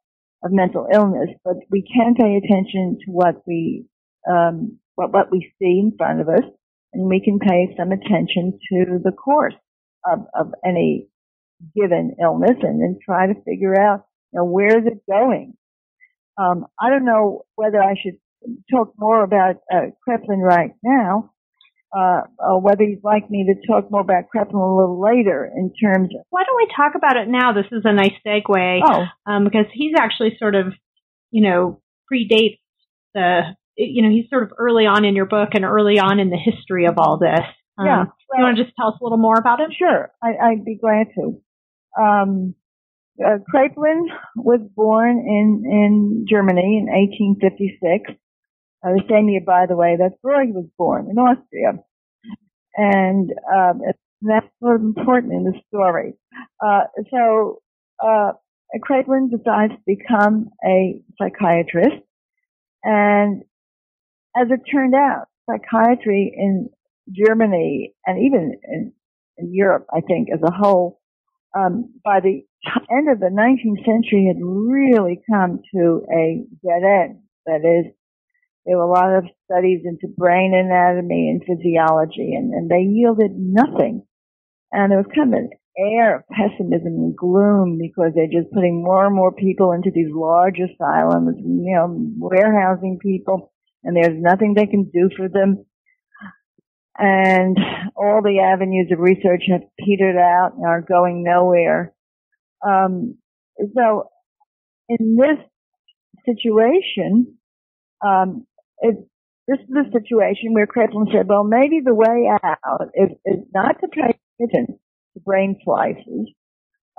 of 0.43 0.51
mental 0.51 0.87
illness, 0.91 1.29
but 1.43 1.57
we 1.69 1.83
can 1.83 2.15
pay 2.15 2.37
attention 2.37 2.97
to 3.05 3.11
what 3.11 3.43
we, 3.45 3.85
um, 4.29 4.79
what, 4.95 5.13
what 5.13 5.31
we 5.31 5.53
see 5.59 5.79
in 5.79 5.93
front 5.95 6.21
of 6.21 6.29
us, 6.29 6.43
and 6.95 7.07
we 7.07 7.21
can 7.21 7.39
pay 7.39 7.75
some 7.77 7.91
attention 7.91 8.59
to 8.71 8.99
the 9.03 9.11
course 9.11 9.55
of, 10.09 10.19
of 10.33 10.53
any 10.65 11.07
given 11.75 12.15
illness 12.21 12.57
and 12.61 12.81
then 12.81 12.97
try 13.03 13.27
to 13.27 13.41
figure 13.43 13.79
out, 13.79 14.05
you 14.31 14.39
know, 14.39 14.45
where 14.45 14.77
is 14.77 14.85
it 14.85 15.01
going? 15.09 15.53
Um, 16.37 16.65
I 16.79 16.89
don't 16.89 17.05
know 17.05 17.43
whether 17.55 17.81
I 17.81 17.95
should 18.01 18.17
talk 18.69 18.93
more 18.97 19.23
about 19.23 19.55
uh, 19.73 19.91
Kraepelin 20.07 20.41
right 20.41 20.71
now, 20.83 21.31
uh, 21.95 22.21
or 22.39 22.61
whether 22.61 22.83
you'd 22.83 23.03
like 23.03 23.29
me 23.29 23.45
to 23.45 23.67
talk 23.67 23.89
more 23.89 24.01
about 24.01 24.25
Kraepelin 24.33 24.53
a 24.53 24.77
little 24.77 25.01
later 25.01 25.49
in 25.55 25.71
terms 25.81 26.09
of. 26.13 26.25
Why 26.29 26.43
don't 26.45 26.57
we 26.57 26.67
talk 26.75 26.93
about 26.95 27.15
it 27.15 27.29
now? 27.29 27.53
This 27.53 27.71
is 27.71 27.83
a 27.85 27.93
nice 27.93 28.13
segue. 28.25 28.81
Oh. 28.85 29.05
Um, 29.31 29.45
because 29.45 29.65
he's 29.73 29.93
actually 29.97 30.35
sort 30.37 30.55
of, 30.55 30.73
you 31.31 31.41
know, 31.41 31.81
predates 32.11 32.59
the, 33.13 33.41
you 33.77 34.01
know, 34.01 34.09
he's 34.09 34.29
sort 34.29 34.43
of 34.43 34.51
early 34.57 34.85
on 34.85 35.05
in 35.05 35.15
your 35.15 35.25
book 35.25 35.49
and 35.53 35.65
early 35.65 35.99
on 35.99 36.19
in 36.19 36.29
the 36.29 36.37
history 36.37 36.85
of 36.85 36.95
all 36.97 37.17
this. 37.17 37.45
Um, 37.77 37.85
Yeah. 37.85 38.05
you 38.37 38.43
want 38.43 38.57
to 38.57 38.63
just 38.63 38.75
tell 38.75 38.89
us 38.89 38.95
a 39.01 39.03
little 39.03 39.17
more 39.17 39.35
about 39.37 39.59
him? 39.59 39.69
Sure, 39.77 40.11
I, 40.23 40.35
I'd 40.41 40.65
be 40.65 40.77
glad 40.77 41.07
to. 41.15 41.41
Um, 42.01 42.55
uh, 43.23 43.37
Kraepelin 43.53 44.07
was 44.35 44.59
born 44.75 45.19
in, 45.19 45.63
in 45.65 46.25
Germany 46.29 46.77
in 46.77 46.87
1856. 46.87 48.11
Uh, 48.83 48.93
the 48.93 49.01
same 49.09 49.29
year, 49.29 49.41
by 49.45 49.65
the 49.67 49.75
way, 49.75 49.95
that 49.97 50.19
Freud 50.21 50.49
was 50.53 50.65
born 50.77 51.07
in 51.09 51.17
Austria. 51.17 51.73
And 52.75 53.31
um, 53.53 53.81
that's 54.21 54.47
sort 54.61 54.81
of 54.81 54.81
important 54.81 55.33
in 55.33 55.43
the 55.45 55.53
story. 55.69 56.13
Uh, 56.63 56.83
so 57.09 57.61
uh, 58.03 58.33
Kraepelin 58.87 59.29
decides 59.31 59.73
to 59.73 59.79
become 59.85 60.49
a 60.65 61.01
psychiatrist. 61.17 62.03
And 62.83 63.43
as 64.35 64.47
it 64.49 64.61
turned 64.71 64.95
out, 64.95 65.25
psychiatry 65.49 66.33
in 66.35 66.69
Germany 67.11 67.93
and 68.05 68.23
even 68.25 68.59
in, 68.63 68.93
in 69.37 69.53
Europe, 69.53 69.87
I 69.93 70.01
think, 70.01 70.29
as 70.33 70.41
a 70.43 70.51
whole, 70.51 70.99
um, 71.55 71.93
by 72.03 72.19
the 72.19 72.43
end 72.91 73.09
of 73.09 73.19
the 73.19 73.31
19th 73.31 73.85
century 73.85 74.27
had 74.27 74.41
really 74.41 75.21
come 75.29 75.61
to 75.73 76.01
a 76.11 76.43
dead 76.63 76.83
end. 76.83 77.19
That 77.45 77.61
is, 77.63 77.93
there 78.65 78.77
were 78.77 78.83
a 78.83 78.91
lot 78.91 79.15
of 79.15 79.25
studies 79.45 79.81
into 79.85 80.13
brain 80.17 80.53
anatomy 80.55 81.29
and 81.29 81.41
physiology, 81.45 82.33
and, 82.33 82.53
and 82.53 82.69
they 82.69 82.81
yielded 82.81 83.31
nothing. 83.37 84.03
And 84.71 84.91
there 84.91 84.97
was 84.97 85.11
kind 85.15 85.33
of 85.33 85.39
an 85.39 85.49
air 85.77 86.17
of 86.17 86.23
pessimism 86.27 86.87
and 86.87 87.15
gloom 87.15 87.77
because 87.79 88.11
they're 88.15 88.25
just 88.27 88.51
putting 88.53 88.83
more 88.83 89.05
and 89.05 89.15
more 89.15 89.31
people 89.31 89.71
into 89.71 89.91
these 89.93 90.11
large 90.11 90.57
asylums, 90.57 91.37
you 91.37 91.75
know, 91.75 91.95
warehousing 92.17 92.97
people, 93.01 93.53
and 93.85 93.95
there's 93.95 94.21
nothing 94.21 94.53
they 94.53 94.65
can 94.67 94.89
do 94.93 95.09
for 95.15 95.29
them 95.29 95.65
and 96.97 97.57
all 97.95 98.21
the 98.23 98.39
avenues 98.39 98.89
of 98.91 98.99
research 98.99 99.43
have 99.49 99.61
petered 99.77 100.17
out 100.17 100.53
and 100.55 100.65
are 100.65 100.81
going 100.81 101.23
nowhere. 101.23 101.93
Um, 102.65 103.17
so 103.75 104.09
in 104.87 105.17
this 105.17 105.37
situation, 106.25 107.37
um, 108.05 108.45
it, 108.79 108.95
this 109.47 109.59
is 109.59 109.87
a 109.87 109.91
situation 109.91 110.53
where 110.53 110.67
Kraepelin 110.67 111.11
said, 111.11 111.27
well, 111.27 111.43
maybe 111.43 111.81
the 111.83 111.93
way 111.93 112.29
out 112.31 112.89
is, 112.95 113.09
is 113.25 113.45
not 113.53 113.79
to 113.81 113.87
pay 113.87 114.17
attention 114.41 114.79
brain 115.23 115.57
slices, 115.63 116.29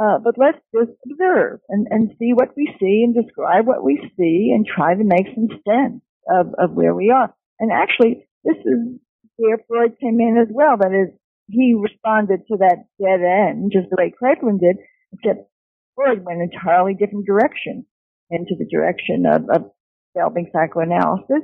uh, 0.02 0.19
but 0.23 0.37
let's 0.38 0.59
just 0.75 0.97
observe 1.11 1.61
and, 1.69 1.87
and 1.90 2.11
see 2.19 2.33
what 2.33 2.57
we 2.57 2.75
see 2.81 3.05
and 3.05 3.14
describe 3.14 3.66
what 3.66 3.85
we 3.85 3.99
see 4.19 4.52
and 4.55 4.66
try 4.66 4.95
to 4.95 5.05
make 5.05 5.26
some 5.35 5.49
sense 5.69 6.02
of, 6.28 6.54
of 6.59 6.73
where 6.73 6.95
we 6.95 7.11
are. 7.11 7.35
And 7.59 7.73
actually, 7.73 8.26
this 8.45 8.56
is 8.64 8.99
where 9.37 9.59
Freud 9.68 9.97
came 10.00 10.21
in 10.21 10.38
as 10.40 10.49
well. 10.50 10.76
That 10.78 10.92
is, 10.92 11.14
he 11.49 11.75
responded 11.78 12.40
to 12.49 12.59
that 12.59 12.85
dead 13.00 13.21
end 13.23 13.73
just 13.73 13.88
the 13.90 13.97
way 13.99 14.12
Kraepelin 14.12 14.61
did, 14.61 14.76
except 15.12 15.49
Freud 15.95 16.25
went 16.25 16.40
an 16.40 16.50
entirely 16.52 16.95
different 16.95 17.26
direction, 17.26 17.87
into 18.30 18.54
the 18.59 18.66
direction 18.66 19.25
of, 19.26 19.49
of 19.50 19.71
developing 20.14 20.50
psychoanalysis 20.52 21.42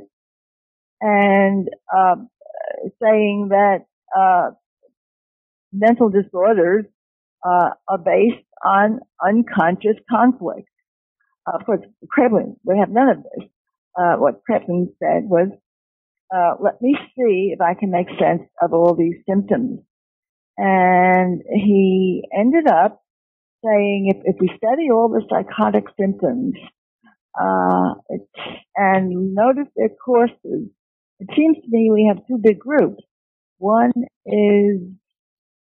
and 1.01 1.69
uh, 1.95 2.17
saying 3.03 3.49
that 3.51 3.87
uh, 4.17 4.51
mental 5.73 6.09
disorders 6.09 6.85
uh, 7.45 7.71
are 7.89 7.99
based 7.99 8.45
on 8.65 9.01
unconscious 9.25 9.97
conflict. 10.11 10.69
Uh, 11.47 11.57
of 11.59 11.67
course, 11.67 11.81
Kraepelin 12.07 12.57
would 12.65 12.79
have 12.79 12.91
none 12.91 13.09
of 13.09 13.17
this. 13.19 13.49
Uh, 13.99 14.17
what 14.17 14.41
Kraepelin 14.49 14.89
said 14.99 15.25
was, 15.25 15.49
uh, 16.35 16.55
let 16.61 16.81
me 16.81 16.97
see 17.17 17.53
if 17.55 17.61
I 17.61 17.75
can 17.75 17.91
make 17.91 18.09
sense 18.19 18.43
of 18.63 18.73
all 18.73 18.95
these 18.95 19.17
symptoms. 19.29 19.81
And 20.59 21.43
he 21.53 22.25
ended 22.37 22.69
up 22.69 23.03
saying 23.65 24.13
if, 24.15 24.19
if 24.25 24.41
we 24.41 24.51
study 24.57 24.91
all 24.91 25.09
the 25.09 25.23
psychotic 25.29 25.85
symptoms, 26.01 26.55
uh, 27.41 27.95
and 28.77 29.35
notice 29.35 29.69
their 29.77 29.91
courses, 29.91 30.71
it 31.21 31.29
seems 31.37 31.57
to 31.57 31.69
me 31.69 31.91
we 31.93 32.07
have 32.09 32.27
two 32.27 32.39
big 32.43 32.59
groups. 32.59 33.03
One 33.59 33.93
is 34.27 34.81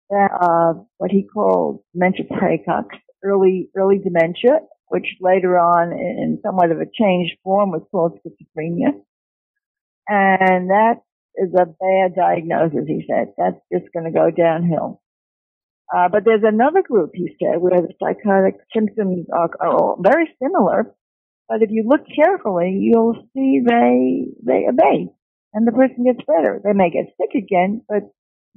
that, 0.10 0.30
uh, 0.42 0.82
what 0.98 1.12
he 1.12 1.24
called 1.28 1.82
dementia 1.94 2.26
praecox, 2.26 2.86
early, 3.24 3.70
early 3.76 4.00
dementia, 4.00 4.60
which 4.90 5.08
later 5.22 5.58
on 5.58 5.92
in 5.92 6.40
somewhat 6.44 6.72
of 6.72 6.80
a 6.80 6.86
changed 6.86 7.38
form 7.44 7.72
was 7.72 7.84
called 7.92 8.20
schizophrenia. 8.20 8.94
And 10.08 10.70
that 10.70 11.02
is 11.36 11.54
a 11.54 11.66
bad 11.66 12.16
diagnosis, 12.16 12.88
he 12.88 13.06
said. 13.10 13.34
That's 13.38 13.60
just 13.72 13.94
going 13.94 14.06
to 14.06 14.12
go 14.12 14.32
downhill. 14.32 15.02
Uh, 15.96 16.10
but 16.10 16.26
there's 16.26 16.44
another 16.44 16.82
group, 16.82 17.12
he 17.14 17.30
said, 17.40 17.62
where 17.62 17.82
the 17.82 17.94
psychotic 18.00 18.56
symptoms 18.74 19.28
are, 19.34 19.50
are 19.60 19.70
all 19.70 20.00
very 20.02 20.30
similar. 20.42 20.94
But 21.48 21.62
if 21.62 21.70
you 21.72 21.86
look 21.88 22.02
carefully, 22.14 22.78
you'll 22.82 23.16
see 23.34 23.62
they, 23.66 24.28
they 24.46 24.66
abate 24.70 25.10
and 25.54 25.68
the 25.68 25.72
person 25.72 26.04
gets 26.04 26.26
better. 26.28 26.62
They 26.64 26.74
may 26.74 26.90
get 26.90 27.16
sick 27.20 27.36
again, 27.36 27.82
but 27.88 28.04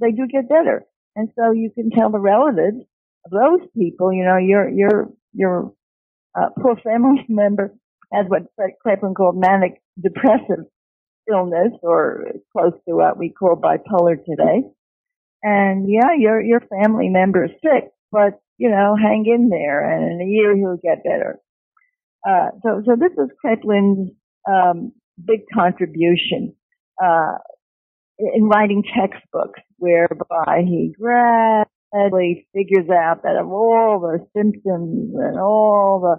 they 0.00 0.10
do 0.10 0.26
get 0.26 0.48
better. 0.48 0.84
And 1.16 1.30
so 1.36 1.52
you 1.52 1.70
can 1.74 1.90
tell 1.90 2.10
the 2.10 2.18
relatives 2.18 2.84
of 3.24 3.30
those 3.30 3.68
people, 3.76 4.12
you 4.12 4.24
know, 4.24 4.36
your, 4.38 4.68
your, 4.68 5.10
your, 5.32 5.72
uh, 6.34 6.48
poor 6.60 6.76
family 6.76 7.24
member 7.28 7.74
has 8.12 8.26
what 8.28 8.42
Fred 8.56 8.70
Kraepelin 8.84 9.14
called 9.14 9.36
manic 9.38 9.80
depressive 10.00 10.66
illness 11.30 11.72
or 11.82 12.24
close 12.52 12.72
to 12.88 12.94
what 12.94 13.18
we 13.18 13.30
call 13.30 13.56
bipolar 13.56 14.16
today. 14.24 14.62
And 15.42 15.88
yeah, 15.88 16.14
your, 16.18 16.40
your 16.40 16.60
family 16.60 17.08
member 17.08 17.44
is 17.44 17.52
sick, 17.62 17.90
but 18.10 18.40
you 18.58 18.68
know, 18.68 18.94
hang 19.00 19.24
in 19.26 19.48
there 19.48 19.90
and 19.90 20.12
in 20.12 20.26
a 20.26 20.30
year 20.30 20.54
he'll 20.56 20.76
get 20.82 21.02
better. 21.04 21.38
Uh, 22.28 22.50
so, 22.62 22.82
so 22.84 22.96
this 22.96 23.12
is 23.12 23.30
Kraepelin's, 23.42 24.10
um, 24.46 24.92
big 25.24 25.40
contribution, 25.54 26.54
uh, 27.02 27.36
in 28.18 28.44
writing 28.44 28.82
textbooks 28.82 29.60
whereby 29.78 30.62
he 30.66 30.94
gradually 31.92 32.46
figures 32.54 32.88
out 32.90 33.22
that 33.22 33.36
of 33.36 33.50
all 33.50 34.00
the 34.00 34.26
symptoms 34.36 35.14
and 35.14 35.38
all 35.38 36.00
the 36.00 36.16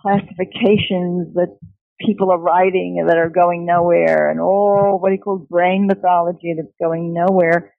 classifications 0.00 1.34
that 1.34 1.58
people 2.00 2.30
are 2.30 2.38
writing 2.38 3.04
that 3.06 3.16
are 3.16 3.30
going 3.30 3.66
nowhere 3.66 4.30
and 4.30 4.40
all 4.40 4.98
what 5.00 5.12
he 5.12 5.18
calls 5.18 5.46
brain 5.48 5.86
mythology 5.86 6.54
that's 6.56 6.72
going 6.80 7.12
nowhere. 7.12 7.74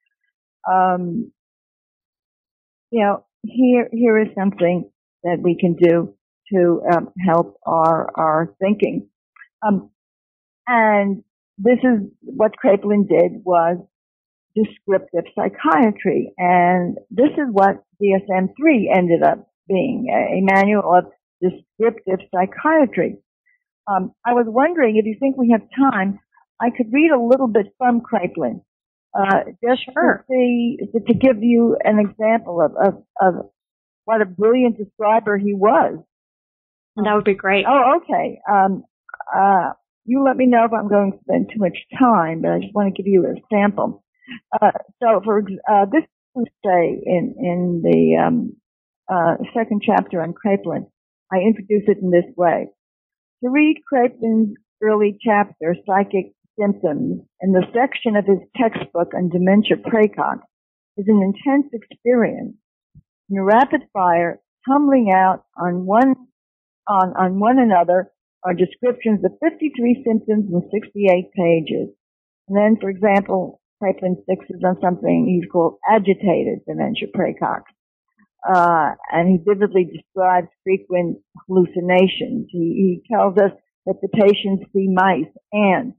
Um, 0.70 1.32
you 2.90 3.02
know, 3.02 3.24
here, 3.42 3.88
here 3.92 4.18
is 4.18 4.28
something 4.38 4.90
that 5.22 5.38
we 5.42 5.56
can 5.58 5.74
do 5.74 6.14
to 6.52 6.82
um, 6.92 7.10
help 7.24 7.58
our, 7.64 8.10
our 8.14 8.54
thinking. 8.60 9.08
Um, 9.66 9.90
and 10.66 11.22
this 11.56 11.78
is 11.82 12.10
what 12.20 12.52
Kraepelin 12.62 13.08
did 13.08 13.42
was 13.44 13.78
descriptive 14.54 15.24
psychiatry. 15.34 16.32
And 16.38 16.98
this 17.10 17.30
is 17.32 17.48
what 17.50 17.84
DSM-3 18.02 18.96
ended 18.96 19.22
up 19.22 19.48
being, 19.68 20.08
a 20.10 20.40
manual 20.42 20.94
of 20.94 21.04
descriptive 21.40 22.20
psychiatry. 22.34 23.18
Um, 23.86 24.12
I 24.24 24.34
was 24.34 24.46
wondering 24.48 24.96
if 24.96 25.06
you 25.06 25.16
think 25.18 25.36
we 25.36 25.50
have 25.50 25.62
time, 25.92 26.20
I 26.60 26.70
could 26.76 26.92
read 26.92 27.10
a 27.10 27.20
little 27.20 27.48
bit 27.48 27.66
from 27.78 28.00
Kraepelin 28.00 28.62
Uh, 29.14 29.44
just 29.64 29.82
sure. 29.92 30.24
to 30.28 30.32
see, 30.32 30.78
to 31.06 31.14
give 31.14 31.42
you 31.42 31.76
an 31.82 31.98
example 31.98 32.60
of, 32.60 32.72
of, 32.76 33.02
of 33.20 33.50
what 34.04 34.20
a 34.20 34.26
brilliant 34.26 34.78
describer 34.78 35.38
he 35.38 35.54
was. 35.54 35.98
That 36.96 37.14
would 37.14 37.24
be 37.24 37.34
great. 37.34 37.64
Oh, 37.68 37.98
okay. 38.02 38.40
Um, 38.50 38.84
uh, 39.34 39.70
you 40.04 40.22
let 40.24 40.36
me 40.36 40.46
know 40.46 40.64
if 40.64 40.72
I'm 40.72 40.88
going 40.88 41.12
to 41.12 41.18
spend 41.20 41.50
too 41.52 41.58
much 41.60 41.76
time, 41.98 42.42
but 42.42 42.52
I 42.52 42.58
just 42.60 42.74
want 42.74 42.94
to 42.94 43.02
give 43.02 43.10
you 43.10 43.24
a 43.26 43.34
sample. 43.52 44.04
Uh, 44.60 44.70
so 45.02 45.20
for 45.24 45.42
uh, 45.70 45.86
this 45.90 46.04
say 46.64 47.02
in 47.04 47.34
in 47.38 47.82
the 47.82 48.16
um, 48.16 48.56
uh, 49.12 49.36
second 49.54 49.82
chapter 49.84 50.22
on 50.22 50.32
Kraepelin, 50.32 50.86
I 51.32 51.38
introduce 51.38 51.84
it 51.88 51.98
in 52.02 52.10
this 52.10 52.30
way. 52.36 52.68
To 53.42 53.50
read 53.50 53.82
Kraepelin's 53.90 54.54
early 54.82 55.18
chapter, 55.20 55.74
Psychic 55.86 56.32
Symptoms, 56.58 57.22
in 57.40 57.52
the 57.52 57.64
section 57.72 58.16
of 58.16 58.26
his 58.26 58.38
textbook 58.56 59.14
on 59.14 59.30
dementia 59.30 59.76
praecox, 59.76 60.40
is 60.96 61.06
an 61.08 61.22
intense 61.22 61.72
experience. 61.72 62.54
In 63.30 63.40
rapid 63.40 63.82
fire, 63.92 64.40
tumbling 64.68 65.10
out 65.12 65.44
on 65.56 65.86
one 65.86 66.14
on, 66.88 67.14
on 67.16 67.38
one 67.38 67.58
another 67.58 68.10
are 68.44 68.54
descriptions 68.54 69.24
of 69.24 69.32
53 69.42 70.02
symptoms 70.04 70.46
in 70.52 70.70
68 70.72 71.30
pages. 71.32 71.94
And 72.48 72.56
then, 72.56 72.76
for 72.80 72.90
example, 72.90 73.59
Kraepelin 73.82 74.16
fixes 74.26 74.62
on 74.64 74.76
something 74.80 75.26
he's 75.26 75.50
called 75.50 75.78
agitated 75.88 76.60
dementia 76.66 77.08
praecox. 77.14 77.62
Uh, 78.46 78.94
and 79.12 79.28
he 79.28 79.38
vividly 79.44 79.84
describes 79.84 80.48
frequent 80.64 81.18
hallucinations. 81.46 82.48
He, 82.50 83.02
he 83.04 83.14
tells 83.14 83.36
us 83.36 83.52
that 83.86 83.96
the 84.00 84.08
patients 84.08 84.64
see 84.72 84.88
mice, 84.92 85.32
ants, 85.52 85.96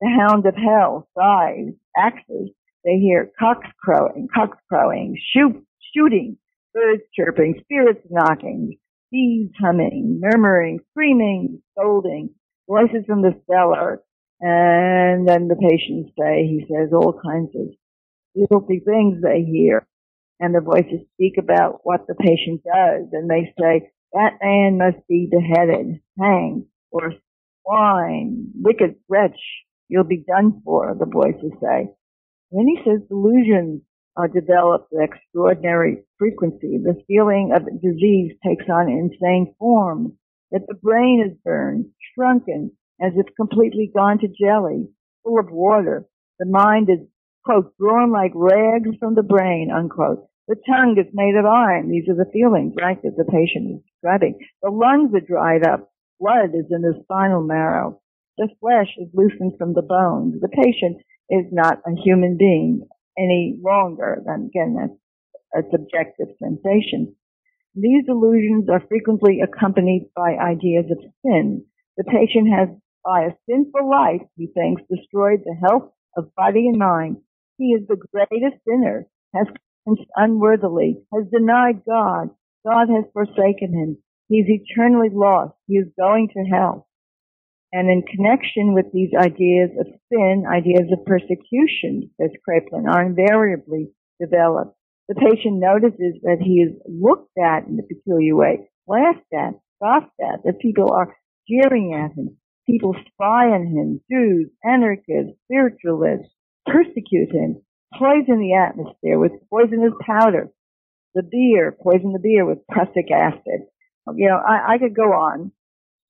the 0.00 0.08
hound 0.08 0.46
of 0.46 0.54
hell, 0.56 1.08
sighs, 1.16 1.74
axes. 1.96 2.50
They 2.84 2.98
hear 2.98 3.30
cocks 3.38 3.68
crowing, 3.82 4.28
cocks 4.34 4.58
crowing, 4.68 5.18
shoot, 5.32 5.64
shooting, 5.94 6.38
birds 6.72 7.02
chirping, 7.14 7.60
spirits 7.62 8.06
knocking, 8.08 8.78
bees 9.10 9.50
humming, 9.60 10.20
murmuring, 10.20 10.80
screaming, 10.90 11.60
scolding, 11.72 12.30
voices 12.68 13.04
from 13.06 13.22
the 13.22 13.40
cellar. 13.50 14.02
And 14.40 15.28
then 15.28 15.48
the 15.48 15.56
patients 15.56 16.12
say, 16.18 16.46
he 16.46 16.66
says 16.66 16.90
all 16.92 17.20
kinds 17.22 17.50
of 17.54 18.48
filthy 18.48 18.80
things 18.80 19.22
they 19.22 19.42
hear. 19.42 19.86
And 20.38 20.54
the 20.54 20.60
voices 20.60 21.06
speak 21.14 21.34
about 21.38 21.80
what 21.82 22.06
the 22.06 22.14
patient 22.14 22.62
does. 22.64 23.08
And 23.12 23.28
they 23.28 23.52
say, 23.60 23.90
that 24.12 24.38
man 24.42 24.78
must 24.78 25.06
be 25.06 25.28
beheaded, 25.30 26.00
hanged, 26.18 26.64
or 26.90 27.12
swine, 27.62 28.46
wicked 28.54 28.96
wretch, 29.08 29.38
you'll 29.88 30.04
be 30.04 30.24
done 30.26 30.62
for, 30.64 30.96
the 30.98 31.06
voices 31.06 31.52
say. 31.60 31.90
Then 32.50 32.66
he 32.66 32.78
says 32.84 33.06
delusions 33.08 33.82
are 34.16 34.28
developed 34.28 34.88
with 34.90 35.08
extraordinary 35.08 36.02
frequency. 36.18 36.78
The 36.82 37.00
feeling 37.06 37.52
of 37.54 37.66
disease 37.80 38.32
takes 38.44 38.64
on 38.68 38.88
insane 38.88 39.54
forms, 39.58 40.12
that 40.50 40.66
the 40.66 40.74
brain 40.74 41.24
is 41.24 41.38
burned, 41.44 41.86
shrunken, 42.14 42.72
as 43.00 43.12
if 43.16 43.34
completely 43.36 43.90
gone 43.94 44.18
to 44.18 44.28
jelly, 44.28 44.88
full 45.24 45.38
of 45.38 45.50
water. 45.50 46.06
The 46.38 46.46
mind 46.46 46.88
is, 46.90 47.06
quote, 47.44 47.76
drawn 47.78 48.12
like 48.12 48.32
rags 48.34 48.90
from 48.98 49.14
the 49.14 49.22
brain, 49.22 49.70
unquote. 49.74 50.26
The 50.48 50.56
tongue 50.66 50.96
is 50.98 51.12
made 51.12 51.36
of 51.36 51.46
iron. 51.46 51.88
These 51.88 52.08
are 52.08 52.16
the 52.16 52.30
feelings, 52.32 52.74
right, 52.80 53.00
that 53.02 53.16
the 53.16 53.24
patient 53.24 53.70
is 53.70 53.82
describing. 53.86 54.38
The 54.62 54.70
lungs 54.70 55.14
are 55.14 55.20
dried 55.20 55.66
up. 55.66 55.90
Blood 56.18 56.50
is 56.54 56.66
in 56.70 56.82
the 56.82 57.00
spinal 57.04 57.42
marrow. 57.42 58.00
The 58.36 58.48
flesh 58.60 58.88
is 58.98 59.08
loosened 59.14 59.58
from 59.58 59.74
the 59.74 59.82
bones. 59.82 60.40
The 60.40 60.48
patient 60.48 61.02
is 61.30 61.46
not 61.52 61.78
a 61.86 61.94
human 62.02 62.36
being 62.36 62.88
any 63.18 63.58
longer. 63.62 64.22
And 64.26 64.48
again, 64.48 64.76
that's 64.78 65.66
a 65.66 65.70
subjective 65.70 66.28
sensation. 66.42 67.14
These 67.74 68.04
illusions 68.08 68.68
are 68.68 68.82
frequently 68.88 69.40
accompanied 69.40 70.10
by 70.16 70.34
ideas 70.34 70.86
of 70.90 70.98
sin. 71.24 71.64
The 71.96 72.04
patient 72.04 72.48
has, 72.52 72.68
by 73.04 73.22
a 73.22 73.36
sinful 73.48 73.88
life, 73.88 74.22
he 74.36 74.46
thinks, 74.46 74.82
destroyed 74.90 75.40
the 75.44 75.56
health 75.60 75.92
of 76.16 76.34
body 76.34 76.68
and 76.68 76.78
mind. 76.78 77.18
He 77.56 77.72
is 77.72 77.86
the 77.88 77.96
greatest 78.12 78.62
sinner, 78.66 79.06
has 79.34 79.46
unworthily, 80.16 81.02
has 81.12 81.24
denied 81.32 81.82
God. 81.88 82.30
God 82.66 82.88
has 82.88 83.04
forsaken 83.12 83.72
him. 83.72 83.98
He 84.28 84.36
is 84.36 84.46
eternally 84.48 85.08
lost. 85.12 85.54
He 85.66 85.74
is 85.74 85.88
going 85.98 86.28
to 86.34 86.44
hell. 86.44 86.86
And 87.72 87.88
in 87.88 88.02
connection 88.02 88.74
with 88.74 88.86
these 88.92 89.10
ideas 89.16 89.70
of 89.78 89.86
sin, 90.12 90.44
ideas 90.50 90.90
of 90.92 91.06
persecution, 91.06 92.10
says 92.20 92.30
Kraepelin, 92.46 92.92
are 92.92 93.04
invariably 93.06 93.90
developed. 94.20 94.76
The 95.08 95.14
patient 95.14 95.58
notices 95.58 96.20
that 96.22 96.38
he 96.40 96.62
is 96.62 96.72
looked 96.86 97.36
at 97.38 97.66
in 97.66 97.78
a 97.78 97.82
peculiar 97.82 98.36
way, 98.36 98.68
laughed 98.86 99.32
at, 99.32 99.54
scoffed 99.76 100.12
at, 100.20 100.42
that 100.44 100.60
people 100.60 100.92
are 100.92 101.16
jeering 101.48 101.94
at 101.94 102.16
him. 102.16 102.36
People 102.70 102.94
spy 103.12 103.46
on 103.48 103.66
him, 103.66 104.00
Jews, 104.10 104.50
anarchists, 104.64 105.38
spiritualists, 105.44 106.32
persecute 106.66 107.32
him, 107.32 107.62
poison 107.98 108.38
the 108.38 108.54
atmosphere 108.54 109.18
with 109.18 109.32
poisonous 109.50 109.94
powder. 110.06 110.50
The 111.14 111.22
beer, 111.22 111.76
poison 111.82 112.12
the 112.12 112.20
beer 112.20 112.46
with 112.46 112.66
prussic 112.68 113.10
acid. 113.10 113.66
You 114.14 114.28
know, 114.28 114.36
I, 114.36 114.74
I 114.74 114.78
could 114.78 114.94
go 114.94 115.10
on. 115.12 115.52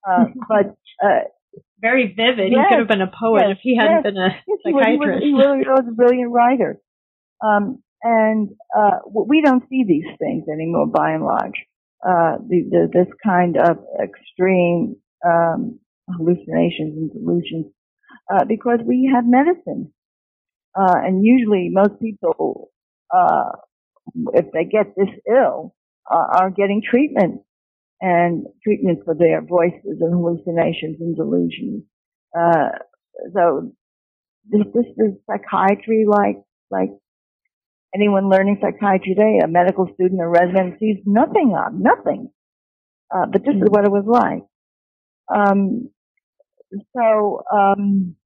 Uh, 0.06 0.24
but 0.48 0.76
uh, 1.02 1.20
very 1.80 2.08
vivid. 2.08 2.52
Yes, 2.52 2.66
he 2.68 2.68
could 2.68 2.78
have 2.80 2.88
been 2.88 3.00
a 3.00 3.10
poet 3.10 3.44
yes, 3.46 3.56
if 3.56 3.58
he 3.62 3.76
hadn't 3.76 3.96
yes, 3.96 4.02
been 4.02 4.16
a 4.18 4.30
psychiatrist. 4.62 5.24
He, 5.24 5.32
was, 5.32 5.42
he 5.42 5.48
really 5.48 5.58
was 5.64 5.84
a 5.88 5.94
brilliant 5.94 6.30
writer. 6.30 6.78
Um, 7.42 7.82
and 8.02 8.50
uh, 8.76 8.98
we 9.06 9.42
don't 9.42 9.64
see 9.68 9.84
these 9.86 10.06
things 10.18 10.44
anymore, 10.52 10.86
by 10.86 11.12
and 11.12 11.24
large. 11.24 11.66
Uh, 12.02 12.38
the, 12.48 12.64
the, 12.70 12.90
this 12.92 13.08
kind 13.22 13.56
of 13.58 13.78
extreme 14.02 14.96
um, 15.24 15.78
hallucinations 16.16 16.96
and 16.96 17.12
delusions, 17.12 17.66
uh, 18.32 18.44
because 18.44 18.80
we 18.86 19.10
have 19.12 19.24
medicine, 19.26 19.92
uh, 20.78 20.96
and 20.96 21.24
usually 21.24 21.68
most 21.70 22.00
people, 22.00 22.70
uh, 23.14 23.50
if 24.34 24.46
they 24.52 24.64
get 24.64 24.94
this 24.96 25.08
ill, 25.28 25.74
uh, 26.10 26.26
are 26.40 26.50
getting 26.50 26.82
treatment 26.82 27.42
and 28.00 28.46
treatment 28.64 29.00
for 29.04 29.14
their 29.14 29.42
voices 29.42 30.00
and 30.00 30.12
hallucinations 30.12 30.96
and 31.00 31.16
delusions. 31.16 31.84
Uh, 32.36 32.70
so 33.34 33.72
this, 34.48 34.66
this 34.74 34.86
is 34.96 35.14
psychiatry 35.26 36.06
like, 36.08 36.36
like 36.70 36.90
anyone 37.94 38.30
learning 38.30 38.58
psychiatry 38.60 39.14
today, 39.14 39.40
a 39.44 39.48
medical 39.48 39.86
student 39.94 40.20
or 40.20 40.30
resident 40.30 40.78
sees 40.80 40.96
nothing 41.04 41.54
of, 41.54 41.74
nothing. 41.74 42.30
Uh, 43.14 43.26
but 43.30 43.42
this 43.44 43.54
is 43.54 43.68
what 43.68 43.84
it 43.84 43.90
was 43.90 44.04
like. 44.06 44.44
Um, 45.36 45.90
so, 46.96 47.42
um, 47.52 48.16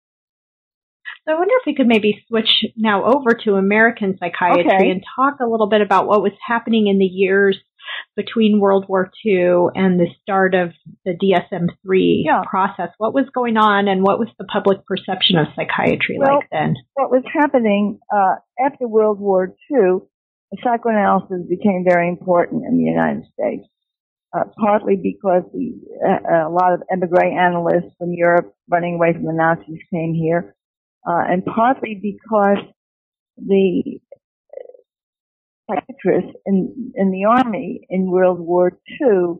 so 1.27 1.35
I 1.35 1.39
wonder 1.39 1.55
if 1.61 1.67
we 1.67 1.75
could 1.75 1.87
maybe 1.87 2.25
switch 2.29 2.65
now 2.77 3.05
over 3.05 3.31
to 3.45 3.55
American 3.55 4.19
psychiatry 4.19 4.67
okay. 4.67 4.91
and 4.91 5.03
talk 5.17 5.41
a 5.41 5.49
little 5.49 5.69
bit 5.69 5.81
about 5.81 6.07
what 6.07 6.23
was 6.23 6.33
happening 6.47 6.87
in 6.89 6.99
the 6.99 7.05
years 7.05 7.59
between 8.17 8.61
World 8.61 8.87
War 8.89 9.11
II 9.25 9.69
and 9.75 9.99
the 9.99 10.09
start 10.23 10.55
of 10.55 10.71
the 11.05 11.13
DSM-3 11.13 12.23
yeah. 12.25 12.43
process. 12.49 12.91
What 12.99 13.15
was 13.15 13.27
going 13.35 13.57
on 13.57 13.89
and 13.89 14.03
what 14.03 14.19
was 14.19 14.29
the 14.39 14.45
public 14.45 14.87
perception 14.87 15.39
of 15.39 15.49
psychiatry 15.57 16.19
well, 16.19 16.37
like 16.37 16.49
then? 16.51 16.77
What 16.95 17.11
was 17.11 17.25
happening 17.33 17.99
uh, 18.13 18.37
after 18.65 18.87
World 18.87 19.19
War 19.21 19.55
II, 19.71 20.07
psychoanalysis 20.63 21.49
became 21.49 21.85
very 21.89 22.09
important 22.09 22.65
in 22.67 22.77
the 22.77 22.85
United 22.85 23.25
States. 23.33 23.67
Uh, 24.35 24.45
partly 24.59 24.97
because 24.97 25.45
the, 25.53 25.73
uh, 26.05 26.49
a 26.49 26.51
lot 26.51 26.73
of 26.73 26.83
emigre 26.91 27.25
analysts 27.25 27.95
from 27.99 28.13
Europe 28.13 28.53
running 28.69 28.97
away 28.97 29.13
from 29.13 29.25
the 29.25 29.33
Nazis 29.33 29.79
came 29.93 30.13
here, 30.13 30.57
uh, 31.07 31.23
and 31.29 31.45
partly 31.45 31.95
because 31.95 32.59
the 33.37 34.01
psychiatrists 35.71 36.37
in, 36.47 36.93
in 36.97 37.13
the 37.13 37.25
army 37.25 37.87
in 37.89 38.11
World 38.11 38.41
War 38.41 38.73
II 39.01 39.37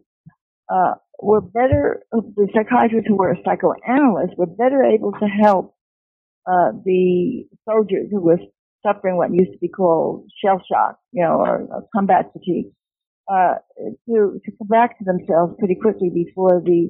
were 1.21 1.41
better, 1.41 2.03
the 2.13 2.49
psychiatrists 2.55 3.09
who 3.09 3.17
were 3.17 3.37
psychoanalysts 3.45 4.37
were 4.37 4.47
better 4.47 4.85
able 4.85 5.13
to 5.13 5.27
help 5.27 5.75
uh, 6.47 6.73
the 6.85 7.45
soldiers 7.69 8.09
who 8.11 8.21
were 8.21 8.39
suffering 8.87 9.17
what 9.17 9.33
used 9.33 9.53
to 9.53 9.59
be 9.59 9.69
called 9.69 10.29
shell 10.45 10.61
shock, 10.71 10.99
you 11.13 11.23
know, 11.23 11.37
or, 11.37 11.63
or 11.71 11.89
combat 11.95 12.31
fatigue, 12.33 12.67
uh, 13.29 13.55
to, 14.07 14.41
to 14.45 14.51
come 14.59 14.69
back 14.69 14.99
to 14.99 15.05
themselves 15.05 15.55
pretty 15.59 15.75
quickly 15.75 16.11
before 16.13 16.61
the, 16.65 16.89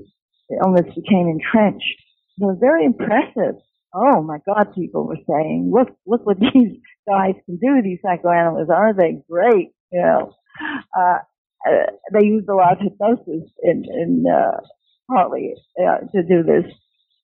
illness 0.62 0.84
became 0.94 1.26
entrenched. 1.26 2.02
So 2.38 2.54
very 2.60 2.84
impressive 2.84 3.56
oh 3.94 4.22
my 4.22 4.38
God, 4.44 4.74
people 4.74 5.06
were 5.06 5.18
saying, 5.28 5.70
look, 5.72 5.88
look 6.06 6.26
what 6.26 6.38
these 6.54 6.78
guys 7.08 7.34
can 7.46 7.56
do, 7.56 7.80
these 7.82 8.00
psychoanalysts, 8.02 8.70
aren't 8.74 8.98
they 8.98 9.22
great? 9.30 9.70
You 9.92 10.02
know, 10.02 10.34
uh, 10.96 11.18
uh, 11.66 11.86
they 12.12 12.26
used 12.26 12.48
a 12.48 12.54
lot 12.54 12.72
of 12.72 12.78
hypnosis 12.80 13.50
in, 13.62 13.84
in, 13.84 14.24
uh, 14.30 14.60
partly, 15.08 15.54
uh, 15.80 15.98
to 16.12 16.22
do 16.22 16.42
this. 16.42 16.70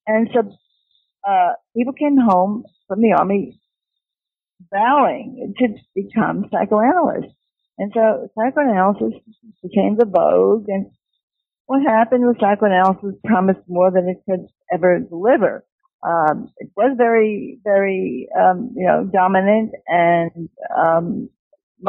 And 0.06 0.28
so, 0.32 0.40
uh, 1.28 1.52
people 1.76 1.92
came 1.92 2.16
home 2.16 2.64
from 2.88 3.02
the 3.02 3.12
army 3.12 3.60
vowing 4.72 5.54
to 5.58 5.68
become 5.94 6.46
psychoanalysts. 6.50 7.34
And 7.80 7.90
so 7.94 8.28
psychoanalysis 8.36 9.14
became 9.62 9.96
the 9.96 10.04
vogue 10.04 10.66
and 10.68 10.90
what 11.64 11.80
happened 11.82 12.24
was 12.24 12.36
psychoanalysis 12.38 13.18
promised 13.24 13.60
more 13.68 13.90
than 13.90 14.06
it 14.06 14.18
could 14.28 14.46
ever 14.70 14.98
deliver. 14.98 15.64
Um, 16.06 16.52
it 16.58 16.68
was 16.76 16.94
very, 16.98 17.58
very, 17.64 18.28
um, 18.38 18.74
you 18.76 18.86
know, 18.86 19.08
dominant 19.10 19.70
and, 19.86 20.50
um, 20.76 21.30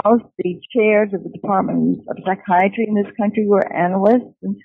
most 0.06 0.24
the 0.38 0.62
chairs 0.74 1.10
of 1.14 1.24
the 1.24 1.30
Department 1.30 2.00
of 2.10 2.18
Psychiatry 2.26 2.86
in 2.88 2.96
this 2.96 3.12
country 3.20 3.46
were 3.46 3.76
analysts 3.76 4.38
and 4.42 4.56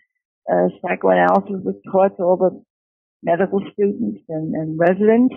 uh, 0.48 0.68
psychoanalysis 0.80 1.60
was 1.64 1.74
taught 1.90 2.16
to 2.16 2.22
all 2.22 2.36
the 2.36 2.62
medical 3.24 3.60
students 3.72 4.20
and, 4.28 4.54
and 4.54 4.78
residents. 4.78 5.34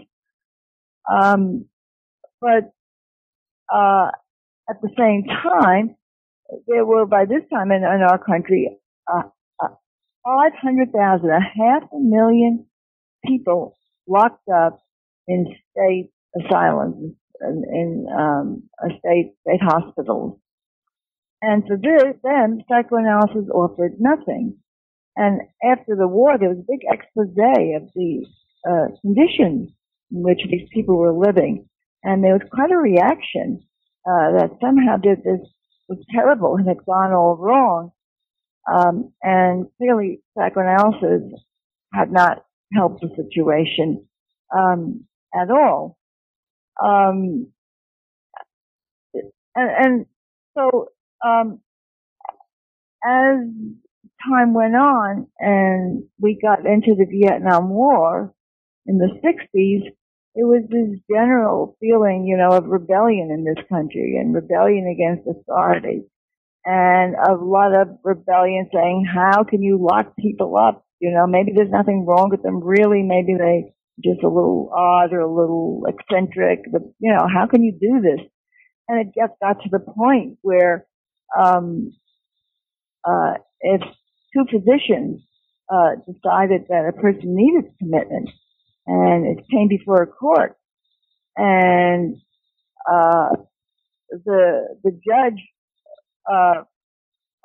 Um, 1.12 1.66
but 2.40 2.72
uh, 3.74 4.12
at 4.70 4.82
the 4.82 4.90
same 4.98 5.24
time, 5.26 5.96
there 6.68 6.86
were 6.86 7.06
by 7.06 7.26
this 7.26 7.44
time 7.52 7.72
in, 7.72 7.84
in 7.84 8.02
our 8.02 8.24
country 8.24 8.78
uh, 9.12 9.24
uh, 9.62 9.68
500,000, 10.26 11.30
a 11.30 11.40
half 11.40 11.84
a 11.92 12.00
million 12.00 12.66
people 13.26 13.76
locked 14.08 14.48
up 14.50 14.80
in 15.28 15.46
state 15.72 16.12
asylums, 16.40 17.16
in, 17.42 17.64
in 17.72 18.08
um, 18.18 18.64
state 19.00 19.34
state 19.42 19.62
hospitals. 19.62 20.40
And 21.42 21.64
for 21.66 21.78
this, 21.78 22.16
then 22.24 22.64
psychoanalysis 22.70 23.50
offered 23.54 23.94
nothing. 24.00 24.58
And 25.16 25.42
after 25.64 25.96
the 25.96 26.08
war, 26.08 26.38
there 26.38 26.50
was 26.50 26.60
a 26.60 26.72
big 26.72 26.82
expose 26.90 27.30
of 27.30 27.90
the 27.96 28.26
uh, 28.70 28.88
conditions 29.02 29.70
in 30.12 30.24
which 30.24 30.40
these 30.50 30.68
people 30.74 30.98
were 30.98 31.14
living, 31.14 31.68
and 32.04 32.24
there 32.24 32.34
was 32.34 32.48
quite 32.52 32.72
a 32.72 32.78
reaction 32.78 33.62
uh, 34.08 34.32
that 34.38 34.58
somehow 34.62 34.98
did 34.98 35.20
this 35.20 35.48
was 35.88 36.00
terrible 36.14 36.56
and 36.56 36.68
had 36.68 36.86
gone 36.86 37.14
all 37.14 37.36
wrong. 37.38 37.92
Um, 38.72 39.14
and 39.22 39.66
clearly, 39.78 40.22
psychoanalysis 40.38 41.34
had 41.94 42.12
not 42.12 42.46
helped 42.74 43.02
the 43.02 43.10
situation 43.16 44.06
um, 44.56 45.06
at 45.34 45.50
all. 45.50 45.98
Um, 46.82 47.48
and, 49.14 49.26
and, 49.56 50.06
so, 50.56 50.90
um, 51.26 51.60
as 53.04 53.38
time 54.28 54.54
went 54.54 54.76
on 54.76 55.28
and 55.40 56.04
we 56.20 56.38
got 56.42 56.66
into 56.66 56.96
the 56.96 57.06
Vietnam 57.06 57.70
War 57.70 58.34
in 58.86 58.98
the 58.98 59.20
60s, 59.24 59.92
it 60.36 60.46
was 60.46 60.64
this 60.70 61.00
general 61.12 61.78
feeling, 61.80 62.26
you 62.26 62.38
know, 62.38 62.56
of 62.56 62.66
rebellion 62.66 63.32
in 63.32 63.44
this 63.44 63.64
country 63.70 64.18
and 64.20 64.34
rebellion 64.34 64.88
against 64.88 65.28
authority 65.28 66.04
and 66.66 67.16
a 67.16 67.34
lot 67.34 67.74
of 67.74 67.98
rebellion 68.04 68.70
saying, 68.74 69.06
how 69.12 69.44
can 69.44 69.62
you 69.64 69.80
lock 69.82 70.16
people 70.18 70.56
up? 70.58 70.86
You 71.00 71.12
know, 71.12 71.26
maybe 71.26 71.52
there's 71.56 71.72
nothing 71.72 72.06
wrong 72.06 72.30
with 72.30 72.44
them. 72.44 72.64
Really, 72.64 73.02
maybe 73.02 73.36
they 73.38 73.74
just 74.04 74.24
a 74.24 74.28
little 74.28 74.72
odd 74.76 75.14
or 75.14 75.22
a 75.22 75.34
little 75.34 75.84
eccentric, 75.88 76.60
but 76.72 76.82
you 77.00 77.12
know, 77.12 77.28
how 77.34 77.48
can 77.48 77.64
you 77.64 77.72
do 77.72 78.02
this? 78.02 78.26
And 78.88 79.00
it 79.00 79.08
just 79.18 79.34
got 79.42 79.62
to 79.64 79.70
the 79.72 79.80
point 79.80 80.38
where, 80.42 80.86
um, 81.38 81.94
uh, 83.04 83.34
if 83.62 83.82
two 84.34 84.46
physicians, 84.52 85.22
uh, 85.72 85.96
decided 86.06 86.66
that 86.70 86.90
a 86.90 87.02
person 87.02 87.36
needed 87.36 87.72
commitment 87.80 88.30
and 88.90 89.38
it 89.38 89.46
came 89.52 89.68
before 89.68 90.02
a 90.02 90.08
court 90.08 90.58
and, 91.38 92.16
uh, 92.90 93.30
the, 94.10 94.78
the 94.84 94.92
judge, 94.92 95.40
uh, 96.30 96.64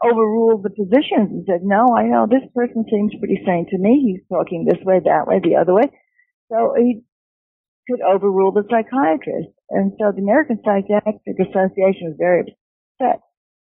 overruled 0.05 0.63
the 0.63 0.75
physicians 0.77 1.33
and 1.33 1.45
said, 1.47 1.61
no, 1.63 1.87
I 1.97 2.05
know 2.05 2.27
this 2.27 2.45
person 2.55 2.85
seems 2.91 3.15
pretty 3.19 3.41
sane 3.47 3.67
to 3.71 3.79
me. 3.79 4.03
He's 4.05 4.29
talking 4.29 4.65
this 4.65 4.83
way, 4.85 5.01
that 5.05 5.27
way, 5.27 5.41
the 5.41 5.57
other 5.57 5.73
way. 5.73 5.89
So 6.51 6.75
he 6.77 7.03
could 7.89 8.03
overrule 8.03 8.53
the 8.53 8.65
psychiatrist. 8.69 9.49
And 9.71 9.93
so 9.99 10.13
the 10.13 10.23
American 10.23 10.61
Psychiatric 10.65 11.39
Association 11.41 12.13
was 12.13 12.17
very 12.19 12.41
upset 13.01 13.21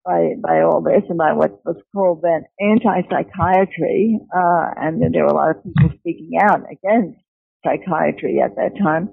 by, 0.04 0.36
by 0.42 0.62
all 0.62 0.82
this 0.82 1.04
and 1.08 1.18
by 1.18 1.34
what 1.34 1.64
was 1.64 1.82
called 1.94 2.22
then 2.22 2.44
anti-psychiatry. 2.60 4.20
Uh, 4.36 4.68
and 4.76 5.02
there 5.14 5.24
were 5.24 5.32
a 5.32 5.36
lot 5.36 5.56
of 5.56 5.64
people 5.64 5.90
speaking 6.00 6.32
out 6.42 6.64
against 6.68 7.20
psychiatry 7.66 8.40
at 8.44 8.56
that 8.56 8.78
time. 8.82 9.10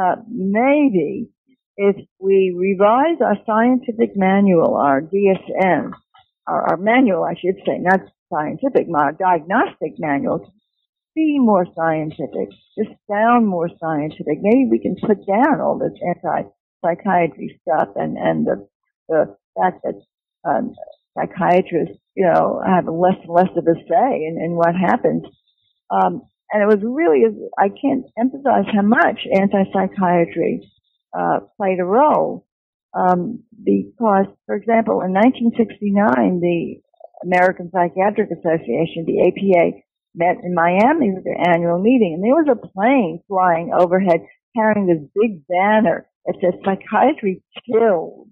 Uh, 0.00 0.16
maybe 0.28 1.28
if 1.76 1.96
we 2.20 2.54
revise 2.56 3.20
our 3.20 3.36
scientific 3.44 4.16
manual, 4.16 4.76
our 4.76 5.00
DSM, 5.00 5.92
our, 6.46 6.70
our 6.70 6.76
manual, 6.76 7.24
I 7.24 7.34
should 7.34 7.56
say, 7.66 7.78
not 7.78 8.00
scientific, 8.32 8.86
our 8.94 9.12
diagnostic 9.12 9.94
manual, 9.98 10.38
to 10.40 10.50
be 11.14 11.38
more 11.38 11.66
scientific, 11.74 12.48
just 12.78 12.90
sound 13.10 13.46
more 13.46 13.68
scientific. 13.80 14.38
Maybe 14.40 14.68
we 14.70 14.78
can 14.78 14.94
put 14.94 15.26
down 15.26 15.60
all 15.60 15.78
this 15.78 15.98
anti-psychiatry 16.06 17.60
stuff 17.62 17.88
and, 17.96 18.16
and 18.16 18.46
the, 18.46 18.68
the 19.08 19.36
fact 19.58 19.82
that 19.84 20.00
um, 20.48 20.74
psychiatrists, 21.16 21.98
you 22.14 22.24
know, 22.24 22.62
have 22.64 22.86
less 22.86 23.18
and 23.22 23.34
less 23.34 23.50
of 23.56 23.66
a 23.66 23.74
say 23.74 24.24
in, 24.26 24.38
in 24.42 24.52
what 24.52 24.74
happens. 24.74 25.24
Um, 25.90 26.22
and 26.52 26.62
it 26.62 26.66
was 26.66 26.82
really, 26.82 27.22
I 27.58 27.68
can't 27.68 28.06
emphasize 28.18 28.64
how 28.74 28.82
much 28.82 29.20
anti-psychiatry 29.32 30.68
uh, 31.16 31.40
played 31.56 31.80
a 31.80 31.84
role. 31.84 32.46
Um, 32.92 33.44
because, 33.62 34.26
for 34.46 34.56
example, 34.56 35.00
in 35.02 35.12
1969, 35.12 36.40
the 36.40 36.82
American 37.22 37.70
Psychiatric 37.70 38.30
Association, 38.30 39.06
the 39.06 39.30
APA, 39.30 39.78
met 40.14 40.42
in 40.42 40.54
Miami 40.54 41.12
for 41.14 41.22
their 41.22 41.38
annual 41.54 41.78
meeting, 41.78 42.14
and 42.14 42.24
there 42.24 42.34
was 42.34 42.48
a 42.50 42.66
plane 42.68 43.22
flying 43.28 43.70
overhead 43.72 44.26
carrying 44.56 44.86
this 44.86 45.06
big 45.14 45.46
banner 45.46 46.08
that 46.26 46.34
said 46.40 46.60
"Psychiatry 46.64 47.42
Killed." 47.64 48.28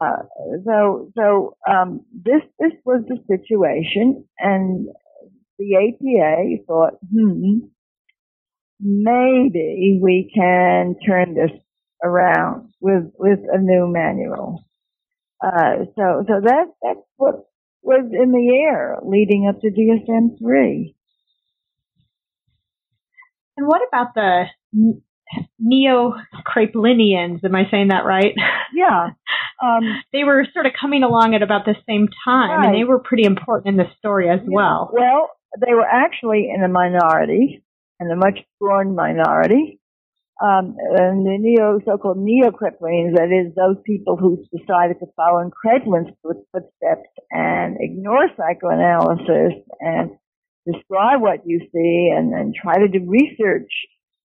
Uh, 0.00 0.22
so, 0.64 1.10
so 1.16 1.56
um, 1.68 2.06
this 2.12 2.42
this 2.58 2.72
was 2.84 3.02
the 3.08 3.18
situation, 3.26 4.24
and 4.38 4.86
the 5.60 5.76
APA 5.76 6.64
thought, 6.66 6.94
hmm, 7.12 7.66
maybe 8.80 10.00
we 10.02 10.32
can 10.34 10.96
turn 11.06 11.34
this 11.34 11.50
around 12.02 12.70
with 12.80 13.12
with 13.18 13.40
a 13.52 13.58
new 13.58 13.86
manual. 13.86 14.64
Uh, 15.42 15.84
so, 15.96 16.24
so 16.26 16.40
that 16.44 16.66
that's 16.82 17.00
what 17.16 17.46
was 17.82 18.10
in 18.12 18.32
the 18.32 18.66
air 18.66 18.98
leading 19.04 19.46
up 19.48 19.60
to 19.60 19.68
DSM 19.68 20.38
three. 20.38 20.96
And 23.56 23.66
what 23.66 23.82
about 23.86 24.14
the 24.14 24.44
neo 25.58 26.14
Kraepelinians? 26.46 27.44
Am 27.44 27.54
I 27.54 27.64
saying 27.70 27.88
that 27.88 28.06
right? 28.06 28.34
Yeah. 28.74 29.10
Um, 29.62 29.82
they 30.12 30.24
were 30.24 30.46
sort 30.52 30.66
of 30.66 30.72
coming 30.80 31.02
along 31.02 31.34
at 31.34 31.42
about 31.42 31.66
the 31.66 31.76
same 31.88 32.08
time, 32.24 32.50
right. 32.50 32.66
and 32.66 32.74
they 32.74 32.84
were 32.84 32.98
pretty 32.98 33.24
important 33.24 33.68
in 33.68 33.76
the 33.76 33.90
story 33.98 34.30
as 34.30 34.40
yeah. 34.42 34.48
well. 34.50 34.90
Well, 34.92 35.30
they 35.58 35.74
were 35.74 35.86
actually 35.86 36.50
in 36.54 36.62
a 36.62 36.68
minority, 36.68 37.64
and 37.98 38.10
a 38.10 38.16
much 38.16 38.38
scorned 38.56 38.94
minority 38.94 39.80
um, 40.40 40.74
and 40.78 41.26
the 41.26 41.36
neo, 41.38 41.80
so-called 41.84 42.16
neo-Kraepelinians, 42.16 43.14
that 43.16 43.28
is, 43.28 43.54
those 43.54 43.76
people 43.84 44.16
who 44.16 44.42
decided 44.56 44.98
to 45.00 45.06
follow 45.14 45.40
in 45.40 45.50
Kraepelin's 45.50 46.16
footsteps 46.22 47.10
and 47.30 47.76
ignore 47.78 48.26
psychoanalysis 48.38 49.60
and 49.80 50.12
describe 50.64 51.20
what 51.20 51.40
you 51.44 51.60
see 51.72 52.10
and, 52.16 52.32
and 52.32 52.54
try 52.54 52.78
to 52.78 52.88
do 52.88 53.04
research 53.06 53.70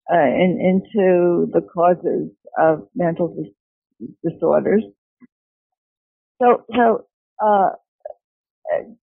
uh, 0.09 0.15
in, 0.15 0.57
into 0.61 1.51
the 1.51 1.61
causes 1.73 2.31
of 2.57 2.88
mental 2.95 3.35
dis- 3.35 4.09
disorders. 4.23 4.83
So, 6.41 6.63
so 6.73 7.07
uh, 7.45 7.71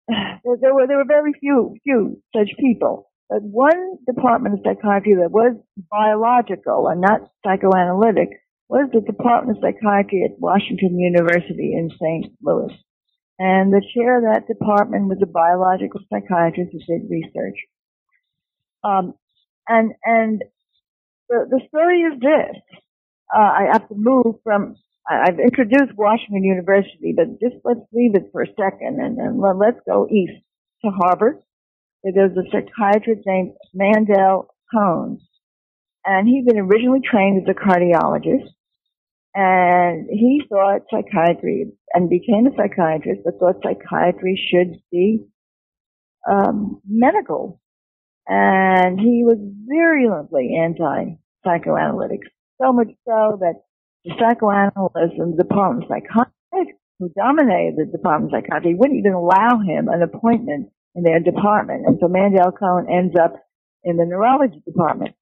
there 0.08 0.74
were 0.74 0.86
there 0.86 0.98
were 0.98 1.04
very 1.06 1.32
few 1.38 1.76
few 1.84 2.22
such 2.34 2.50
people. 2.58 3.10
But 3.28 3.42
one 3.42 3.98
department 4.06 4.54
of 4.54 4.60
psychiatry 4.64 5.14
that 5.14 5.30
was 5.30 5.56
biological 5.90 6.88
and 6.88 7.00
not 7.00 7.30
psychoanalytic 7.44 8.28
was 8.68 8.90
the 8.92 9.00
Department 9.00 9.58
of 9.58 9.62
Psychiatry 9.62 10.24
at 10.24 10.40
Washington 10.40 10.98
University 10.98 11.74
in 11.74 11.90
St. 11.90 12.32
Louis. 12.42 12.72
And 13.38 13.72
the 13.72 13.82
chair 13.94 14.18
of 14.18 14.24
that 14.24 14.46
department 14.46 15.08
was 15.08 15.18
a 15.22 15.26
biological 15.26 16.00
psychiatrist 16.10 16.70
who 16.72 16.78
did 16.78 17.10
research. 17.10 17.56
Um, 18.84 19.14
and 19.66 19.92
and 20.04 20.42
the, 21.28 21.46
the 21.48 21.60
story 21.68 22.00
is 22.00 22.20
this. 22.20 22.62
Uh, 23.34 23.38
I 23.38 23.68
have 23.72 23.88
to 23.88 23.94
move 23.96 24.36
from. 24.44 24.76
I've 25.08 25.40
introduced 25.40 25.96
Washington 25.96 26.44
University, 26.44 27.14
but 27.16 27.40
just 27.40 27.56
let's 27.64 27.80
leave 27.92 28.14
it 28.14 28.30
for 28.32 28.42
a 28.42 28.46
second 28.46 29.00
and, 29.00 29.18
and 29.18 29.40
let's 29.40 29.80
go 29.86 30.06
east 30.08 30.42
to 30.84 30.90
Harvard. 30.90 31.42
There's 32.02 32.36
a 32.36 32.44
psychiatrist 32.50 33.22
named 33.26 33.52
Mandel 33.74 34.54
Cohen, 34.72 35.18
and 36.04 36.28
he'd 36.28 36.46
been 36.46 36.58
originally 36.58 37.00
trained 37.00 37.42
as 37.42 37.54
a 37.54 37.58
cardiologist, 37.58 38.48
And 39.34 40.08
he 40.10 40.42
thought 40.48 40.82
psychiatry 40.90 41.66
and 41.94 42.10
became 42.10 42.46
a 42.46 42.56
psychiatrist, 42.56 43.20
but 43.24 43.38
thought 43.38 43.62
psychiatry 43.62 44.40
should 44.50 44.80
be 44.90 45.26
um, 46.28 46.80
medical. 46.88 47.60
And 48.26 48.98
he 48.98 49.24
was 49.24 49.38
virulently 49.66 50.56
anti-psychoanalytic, 50.60 52.20
so 52.60 52.72
much 52.72 52.88
so 53.06 53.38
that 53.40 53.62
psychoanalysts 54.06 55.18
in 55.18 55.36
the 55.36 55.42
Department 55.42 55.84
of 55.84 55.90
Psychiatry, 55.90 56.74
who 56.98 57.10
dominated 57.16 57.76
the 57.76 57.86
Department 57.90 58.32
of 58.32 58.40
Psychiatry, 58.40 58.74
wouldn't 58.74 58.98
even 58.98 59.12
allow 59.12 59.60
him 59.60 59.88
an 59.88 60.02
appointment 60.02 60.70
in 60.94 61.02
their 61.02 61.20
department. 61.20 61.86
And 61.86 61.98
so 62.00 62.08
Mandel 62.08 62.52
Cohen 62.52 62.86
ends 62.90 63.14
up 63.20 63.34
in 63.84 63.96
the 63.96 64.04
neurology 64.04 64.62
department. 64.66 65.14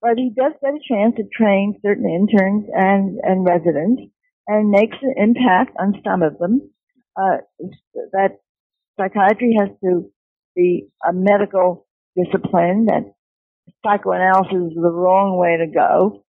But 0.00 0.16
he 0.16 0.30
does 0.34 0.52
get 0.62 0.74
a 0.74 0.80
chance 0.86 1.16
to 1.16 1.24
train 1.30 1.78
certain 1.82 2.08
interns 2.08 2.64
and, 2.72 3.18
and 3.22 3.44
residents 3.46 4.02
and 4.46 4.70
makes 4.70 4.96
an 5.02 5.14
impact 5.16 5.76
on 5.78 5.94
some 6.04 6.22
of 6.22 6.38
them. 6.38 6.70
Uh, 7.16 7.38
that 8.12 8.38
psychiatry 8.98 9.56
has 9.58 9.68
to 9.84 10.10
be 10.56 10.88
a 11.08 11.12
medical 11.12 11.86
discipline, 12.16 12.86
that 12.86 13.12
psychoanalysis 13.84 14.72
is 14.72 14.74
the 14.74 14.90
wrong 14.90 15.36
way 15.38 15.56
to 15.58 15.66
go. 15.72 16.24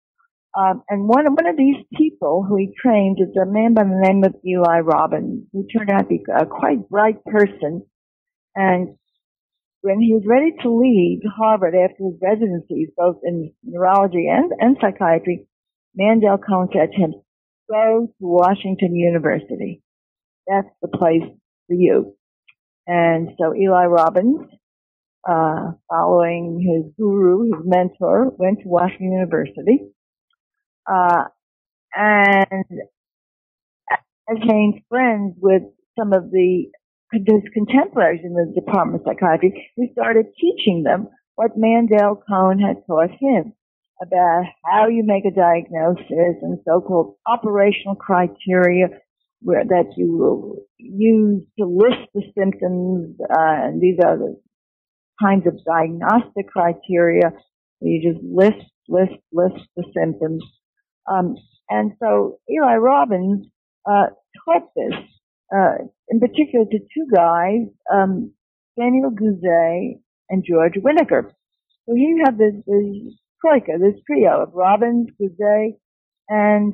Um, 0.57 0.83
and 0.89 1.07
one, 1.07 1.25
one 1.33 1.47
of 1.47 1.57
these 1.57 1.77
people 1.97 2.45
who 2.47 2.57
he 2.57 2.73
trained 2.81 3.19
is 3.21 3.35
a 3.41 3.45
man 3.45 3.73
by 3.73 3.83
the 3.83 4.01
name 4.03 4.23
of 4.23 4.35
Eli 4.45 4.79
Robins, 4.81 5.45
who 5.53 5.67
turned 5.67 5.91
out 5.91 6.03
to 6.03 6.07
be 6.07 6.23
a 6.35 6.45
quite 6.45 6.89
bright 6.89 7.23
person 7.25 7.83
and 8.55 8.89
when 9.81 10.01
he 10.01 10.13
was 10.13 10.23
ready 10.27 10.53
to 10.63 10.69
leave 10.77 11.21
Harvard 11.37 11.75
after 11.75 12.05
his 12.05 12.15
residencies, 12.21 12.89
both 12.97 13.17
in 13.23 13.53
neurology 13.63 14.27
and, 14.29 14.51
and 14.59 14.77
psychiatry, 14.81 15.47
Mandel 15.95 16.37
to 16.39 16.87
him, 16.93 17.13
go 17.71 18.07
to 18.07 18.13
Washington 18.27 18.95
University. 18.95 19.81
That's 20.47 20.69
the 20.81 20.89
place 20.89 21.23
for 21.67 21.75
you. 21.75 22.15
And 22.87 23.29
so 23.39 23.55
Eli 23.55 23.85
Robins, 23.85 24.47
uh, 25.29 25.73
following 25.89 26.59
his 26.61 26.93
guru, 26.97 27.45
his 27.45 27.65
mentor, 27.65 28.31
went 28.37 28.59
to 28.61 28.69
Washington 28.69 29.13
University, 29.13 29.81
uh, 30.87 31.23
and 31.95 32.65
became 34.27 34.83
friends 34.89 35.35
with 35.39 35.63
some 35.97 36.13
of 36.13 36.31
the 36.31 36.65
his 37.11 37.41
contemporaries 37.53 38.21
in 38.23 38.33
the 38.33 38.53
Department 38.53 39.01
of 39.01 39.07
Psychiatry, 39.07 39.71
he 39.75 39.89
started 39.93 40.27
teaching 40.39 40.83
them 40.83 41.07
what 41.35 41.57
Mandel 41.57 42.21
Cohen 42.29 42.59
had 42.59 42.85
taught 42.85 43.09
him 43.19 43.53
about 44.01 44.43
how 44.63 44.87
you 44.87 45.03
make 45.03 45.25
a 45.25 45.35
diagnosis 45.35 46.37
and 46.41 46.59
so-called 46.65 47.15
operational 47.27 47.95
criteria 47.95 48.89
where, 49.41 49.65
that 49.65 49.93
you 49.97 50.17
will 50.17 50.57
use 50.77 51.41
to 51.57 51.65
list 51.65 52.07
the 52.13 52.21
symptoms, 52.37 53.15
uh, 53.21 53.65
and 53.65 53.81
these 53.81 53.97
are 54.05 54.17
the 54.17 54.39
kinds 55.19 55.47
of 55.47 55.57
diagnostic 55.65 56.47
criteria 56.47 57.31
you 57.81 58.11
just 58.11 58.23
list, 58.23 58.69
list, 58.87 59.13
list 59.31 59.65
the 59.75 59.83
symptoms. 59.95 60.43
Um, 61.09 61.35
and 61.69 61.93
so 61.99 62.39
Eli 62.49 62.75
Robins 62.75 63.47
uh, 63.89 64.07
taught 64.45 64.69
this 64.75 64.93
uh, 65.55 65.75
in 66.09 66.19
particular 66.19 66.65
to 66.65 66.79
two 66.79 67.07
guys, 67.13 67.67
um, 67.91 68.33
Daniel 68.77 69.11
Guze 69.11 69.99
and 70.29 70.43
George 70.47 70.73
Winokur. 70.73 71.31
So 71.85 71.95
here 71.95 72.17
you 72.17 72.23
have 72.25 72.37
this, 72.37 72.53
this 72.65 73.13
troika, 73.41 73.77
this 73.79 74.01
trio 74.05 74.43
of 74.43 74.53
Robins, 74.53 75.07
Guze, 75.19 75.73
and 76.27 76.73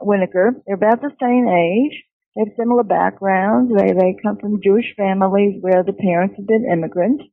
Winokur. 0.00 0.62
They're 0.66 0.76
about 0.76 1.00
the 1.00 1.14
same 1.20 1.48
age. 1.48 2.02
They 2.34 2.42
have 2.42 2.56
similar 2.58 2.82
backgrounds. 2.82 3.72
They, 3.74 3.92
they 3.92 4.16
come 4.22 4.38
from 4.38 4.60
Jewish 4.62 4.94
families 4.96 5.58
where 5.60 5.82
the 5.82 5.92
parents 5.92 6.34
have 6.36 6.46
been 6.46 6.68
immigrants. 6.70 7.24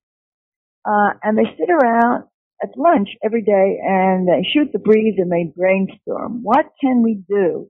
Uh, 0.86 1.14
and 1.24 1.38
they 1.38 1.46
sit 1.58 1.70
around 1.70 2.26
at 2.64 2.78
lunch 2.78 3.10
every 3.24 3.44
day 3.44 3.80
and 3.84 4.28
they 4.28 4.48
shoot 4.54 4.72
the 4.72 4.80
breeze 4.80 5.16
and 5.18 5.32
they 5.32 5.52
brainstorm. 5.56 6.42
What 6.44 6.66
can 6.82 7.04
we 7.04 7.22
do, 7.28 7.70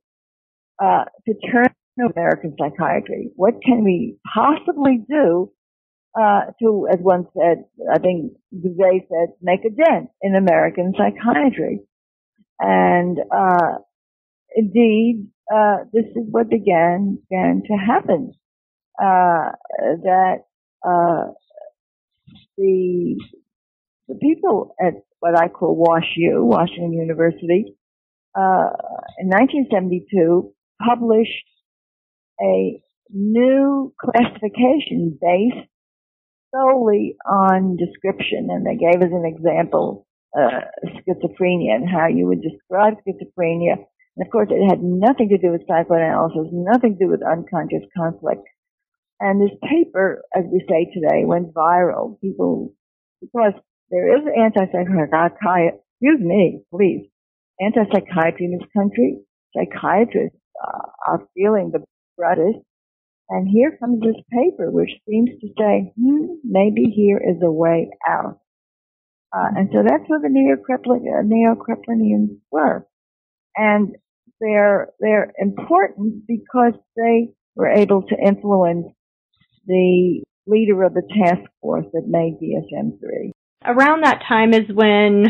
uh, 0.82 1.06
to 1.28 1.34
turn 1.52 1.74
American 2.00 2.56
psychiatry. 2.58 3.30
What 3.36 3.56
can 3.64 3.84
we 3.84 4.18
possibly 4.34 5.04
do 5.08 5.52
uh, 6.20 6.42
to, 6.62 6.88
as 6.92 7.00
one 7.00 7.28
said, 7.38 7.66
I 7.92 8.00
think 8.00 8.34
they 8.52 9.06
said, 9.10 9.34
make 9.42 9.62
a 9.66 9.70
dent 9.70 10.10
in 10.22 10.36
American 10.36 10.94
psychiatry? 10.98 11.82
And 12.60 13.18
uh, 13.32 13.78
indeed, 14.56 15.28
uh, 15.54 15.78
this 15.92 16.06
is 16.16 16.24
what 16.30 16.50
began 16.50 17.20
began 17.30 17.64
to 17.68 17.74
happen. 17.74 18.34
Uh, 19.02 19.52
that 20.04 20.44
uh, 20.86 21.32
the 22.58 23.16
the 24.08 24.16
people 24.16 24.76
at 24.80 24.94
what 25.20 25.40
I 25.40 25.48
call 25.48 25.78
WashU, 25.78 26.44
Washington 26.44 26.94
University, 26.94 27.76
uh, 28.36 28.74
in 29.20 29.30
1972 29.30 30.52
published 30.84 31.46
a 32.42 32.82
new 33.10 33.94
classification 34.00 35.18
based 35.22 35.70
solely 36.54 37.16
on 37.26 37.78
description, 37.78 38.50
and 38.52 38.66
they 38.66 38.76
gave 38.76 39.02
us 39.02 39.12
an 39.12 39.26
example, 39.26 40.08
uh, 40.38 40.62
schizophrenia, 40.98 41.76
and 41.76 41.90
how 41.90 42.08
you 42.08 42.28
would 42.28 42.42
describe 42.42 42.96
schizophrenia. 43.08 43.78
And 44.16 44.26
of 44.26 44.32
course, 44.32 44.50
it 44.52 44.68
had 44.68 44.84
nothing 44.84 45.30
to 45.30 45.38
do 45.38 45.52
with 45.52 45.68
psychoanalysis, 45.68 46.50
nothing 46.52 46.98
to 46.98 47.06
do 47.06 47.12
with 47.12 47.22
unconscious 47.24 47.88
conflict. 47.96 48.48
And 49.20 49.42
this 49.42 49.58
paper, 49.64 50.24
as 50.36 50.44
we 50.52 50.66
say 50.70 50.92
today, 50.94 51.24
went 51.26 51.54
viral. 51.54 52.20
People, 52.20 52.74
because 53.22 53.54
there 53.90 54.18
is 54.18 54.24
anti-psychiatry, 54.38 55.72
excuse 56.02 56.20
me, 56.20 56.62
please, 56.72 57.08
anti-psychiatry 57.60 58.46
in 58.46 58.58
this 58.58 58.68
country. 58.76 59.20
Psychiatrists 59.56 60.38
uh, 60.62 60.88
are 61.08 61.28
feeling 61.36 61.72
the 61.72 61.84
Brothers. 62.18 62.56
And 63.30 63.48
here 63.48 63.78
comes 63.80 64.02
this 64.02 64.22
paper, 64.32 64.70
which 64.70 64.92
seems 65.10 65.30
to 65.42 65.48
say, 65.58 65.94
hmm, 66.00 66.36
maybe 66.44 66.92
here 66.96 67.18
is 67.18 67.42
a 67.42 67.52
way 67.52 67.90
out. 68.08 68.40
Uh, 69.36 69.50
and 69.58 69.70
so 69.72 69.82
that's 69.82 70.08
where 70.08 70.20
the 70.20 70.30
Neo-Kraepelinians 70.30 72.30
uh, 72.30 72.36
were. 72.52 72.88
And 73.56 73.96
they're, 74.40 74.90
they're 75.00 75.34
important 75.40 76.28
because 76.28 76.74
they 76.96 77.30
were 77.56 77.70
able 77.70 78.04
to 78.04 78.16
influence 78.16 78.94
the 79.66 80.24
leader 80.46 80.84
of 80.84 80.94
the 80.94 81.02
task 81.24 81.42
force 81.62 81.88
that 81.94 82.08
made 82.08 82.38
DSM-3. 82.42 83.32
Around 83.66 84.04
that 84.04 84.22
time 84.28 84.54
is 84.54 84.68
when 84.74 85.28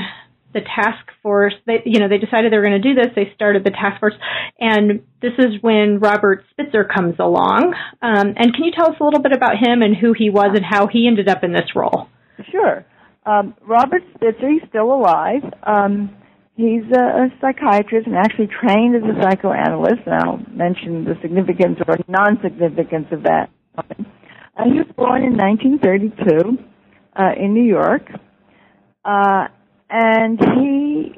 the 0.54 0.62
task 0.62 1.06
force 1.22 1.54
they 1.65 1.82
you 1.86 2.00
know 2.00 2.08
they 2.08 2.17
decided 2.17 2.52
they 2.52 2.58
were 2.58 2.67
going 2.67 2.80
to 2.80 2.93
do 2.93 2.93
this 2.93 3.08
they 3.15 3.32
started 3.36 3.63
the 3.63 3.72
task 3.72 4.00
force 4.00 4.13
and 4.60 5.02
this 5.22 5.34
is 5.39 5.62
when 5.62 6.00
robert 6.00 6.46
spitzer 6.52 6.84
comes 6.84 7.15
along. 7.19 7.74
Um, 8.02 8.34
and 8.38 8.54
can 8.54 8.63
you 8.63 8.72
tell 8.72 8.91
us 8.91 8.98
a 9.00 9.04
little 9.04 9.22
bit 9.22 9.34
about 9.34 9.58
him 9.58 9.82
and 9.82 9.96
who 9.96 10.13
he 10.13 10.30
was 10.30 10.52
and 10.54 10.63
how 10.63 10.88
he 10.88 11.08
ended 11.08 11.28
up 11.28 11.43
in 11.43 11.54
this 11.54 11.76
role? 11.76 12.08
Sure. 12.52 12.86
Um, 13.26 13.56
robert 13.62 14.04
spitzer 14.15 14.50
he's 14.50 14.67
still 14.69 14.93
alive. 14.93 15.41
Um, 15.63 16.15
he's 16.56 16.86
a, 16.96 17.26
a 17.26 17.30
psychiatrist 17.41 18.06
and 18.06 18.15
actually 18.15 18.48
trained 18.48 18.96
as 18.96 19.04
a 19.04 19.22
psychoanalyst 19.22 20.06
and 20.06 20.15
i'll 20.15 20.41
mention 20.52 21.04
the 21.04 21.15
significance 21.22 21.80
or 21.88 21.98
non-significance 22.08 23.08
of 23.12 23.24
that. 23.24 23.50
Uh, 23.76 24.65
he 24.65 24.78
was 24.78 24.88
born 24.96 25.24
in 25.24 25.36
1932 25.36 26.72
uh, 27.15 27.32
in 27.38 27.54
new 27.54 27.63
york 27.63 28.04
uh, 29.06 29.47
and 29.89 30.39
he 30.58 31.13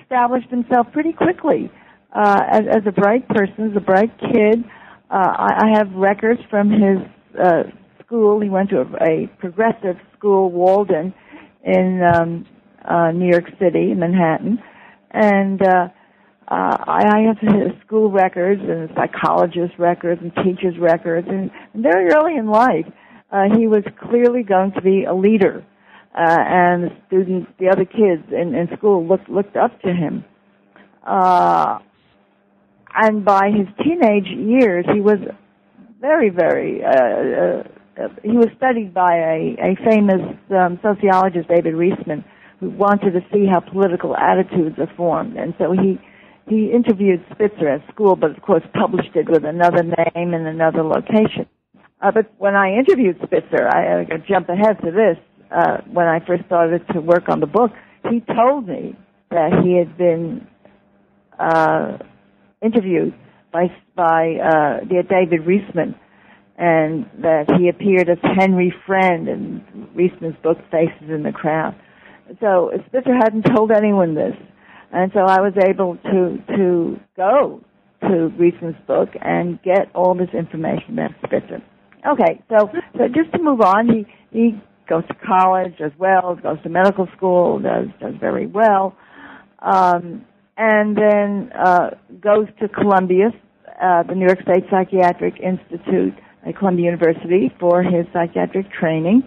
established 0.00 0.48
himself 0.50 0.86
pretty 0.92 1.12
quickly 1.12 1.70
uh, 2.14 2.40
as, 2.50 2.62
as 2.68 2.82
a 2.86 2.92
bright 2.92 3.28
person, 3.28 3.70
as 3.70 3.76
a 3.76 3.80
bright 3.80 4.10
kid. 4.18 4.64
Uh, 5.10 5.14
I, 5.14 5.48
I 5.64 5.78
have 5.78 5.92
records 5.92 6.40
from 6.50 6.70
his 6.70 6.98
uh, 7.40 7.64
school. 8.04 8.40
He 8.40 8.48
went 8.48 8.70
to 8.70 8.80
a, 8.80 8.84
a 8.84 9.26
progressive 9.38 9.96
school, 10.16 10.50
Walden, 10.50 11.14
in 11.64 12.00
um, 12.02 12.46
uh, 12.84 13.10
New 13.12 13.28
York 13.30 13.44
City, 13.60 13.94
Manhattan, 13.94 14.58
and 15.10 15.60
uh, 15.60 15.88
uh, 16.48 16.76
I 16.86 17.24
have 17.26 17.38
his 17.38 17.72
school 17.84 18.10
records 18.10 18.62
and 18.62 18.88
psychologist 18.94 19.74
records 19.78 20.22
and 20.22 20.32
teachers 20.36 20.78
records, 20.80 21.28
and, 21.28 21.50
and 21.74 21.82
very 21.82 22.10
early 22.10 22.36
in 22.36 22.46
life, 22.46 22.86
uh, 23.30 23.44
he 23.56 23.66
was 23.66 23.84
clearly 24.08 24.42
going 24.42 24.72
to 24.72 24.82
be 24.82 25.04
a 25.04 25.14
leader 25.14 25.64
uh, 26.14 26.20
and 26.20 26.84
the 26.84 26.90
students, 27.06 27.50
the 27.60 27.68
other 27.68 27.84
kids 27.84 28.24
in, 28.32 28.54
in 28.54 28.68
school 28.76 29.06
looked 29.06 29.28
looked 29.28 29.56
up 29.56 29.80
to 29.82 29.92
him. 29.92 30.24
Uh, 31.06 31.78
and 32.94 33.24
by 33.24 33.50
his 33.50 33.68
teenage 33.84 34.26
years, 34.26 34.84
he 34.92 35.00
was 35.00 35.18
very, 36.00 36.30
very. 36.30 36.82
Uh, 36.82 37.62
uh, 38.00 38.08
he 38.22 38.36
was 38.36 38.48
studied 38.56 38.94
by 38.94 39.14
a, 39.14 39.56
a 39.60 39.76
famous 39.84 40.22
um, 40.50 40.78
sociologist, 40.82 41.48
David 41.48 41.74
Riesman, 41.74 42.24
who 42.60 42.70
wanted 42.70 43.12
to 43.12 43.20
see 43.32 43.46
how 43.46 43.60
political 43.60 44.16
attitudes 44.16 44.78
are 44.78 44.90
formed, 44.96 45.36
and 45.36 45.54
so 45.58 45.72
he 45.72 46.00
he 46.48 46.72
interviewed 46.72 47.24
Spitzer 47.32 47.68
at 47.68 47.86
school, 47.92 48.16
but 48.16 48.30
of 48.30 48.40
course 48.42 48.62
published 48.72 49.14
it 49.14 49.28
with 49.28 49.44
another 49.44 49.82
name 49.82 50.32
and 50.34 50.46
another 50.46 50.82
location. 50.82 51.46
Uh, 52.00 52.12
but 52.12 52.32
when 52.38 52.54
I 52.54 52.74
interviewed 52.74 53.16
Spitzer, 53.24 53.66
I, 53.68 54.02
I 54.02 54.04
jump 54.28 54.48
ahead 54.48 54.78
to 54.84 54.90
this. 54.90 55.16
Uh, 55.50 55.78
when 55.90 56.06
I 56.06 56.20
first 56.26 56.44
started 56.46 56.82
to 56.92 57.00
work 57.00 57.28
on 57.28 57.40
the 57.40 57.46
book, 57.46 57.72
he 58.10 58.20
told 58.20 58.68
me 58.68 58.96
that 59.30 59.50
he 59.64 59.76
had 59.76 59.96
been 59.96 60.46
uh, 61.38 61.98
interviewed 62.62 63.14
by 63.52 63.66
by 63.96 64.36
uh, 64.36 64.84
David 64.84 65.46
Riesman, 65.46 65.94
and 66.56 67.06
that 67.22 67.46
he 67.58 67.68
appeared 67.68 68.08
as 68.08 68.18
Henry 68.22 68.72
Friend 68.86 69.28
in 69.28 69.88
Riesman's 69.94 70.36
book 70.42 70.58
Faces 70.70 71.08
in 71.08 71.22
the 71.22 71.32
Crowd. 71.32 71.74
So 72.40 72.70
Spitzer 72.86 73.14
hadn't 73.14 73.42
told 73.42 73.70
anyone 73.72 74.14
this, 74.14 74.36
and 74.92 75.10
so 75.14 75.20
I 75.20 75.40
was 75.40 75.54
able 75.66 75.96
to 75.96 76.38
to 76.56 77.00
go 77.16 77.62
to 78.02 78.28
Riesman's 78.38 78.76
book 78.86 79.08
and 79.20 79.60
get 79.62 79.90
all 79.94 80.14
this 80.14 80.28
information 80.34 80.92
about 80.92 81.10
Spitzer. 81.24 81.62
Okay, 82.08 82.42
so 82.48 82.70
so 82.96 83.08
just 83.08 83.32
to 83.32 83.42
move 83.42 83.60
on, 83.60 83.86
he 83.86 84.06
he 84.30 84.62
goes 84.88 85.06
to 85.08 85.14
college 85.14 85.74
as 85.84 85.92
well, 85.98 86.36
goes 86.36 86.62
to 86.62 86.70
medical 86.70 87.06
school, 87.16 87.58
does 87.58 87.88
does 88.00 88.14
very 88.18 88.46
well, 88.46 88.96
um, 89.58 90.24
and 90.56 90.96
then 90.96 91.52
uh, 91.52 91.90
goes 92.18 92.46
to 92.60 92.68
Columbia, 92.68 93.28
uh, 93.82 94.04
the 94.04 94.14
New 94.14 94.24
York 94.26 94.40
State 94.40 94.64
Psychiatric 94.70 95.34
Institute 95.40 96.14
at 96.46 96.56
Columbia 96.56 96.86
University 96.86 97.52
for 97.60 97.82
his 97.82 98.06
psychiatric 98.14 98.72
training, 98.72 99.22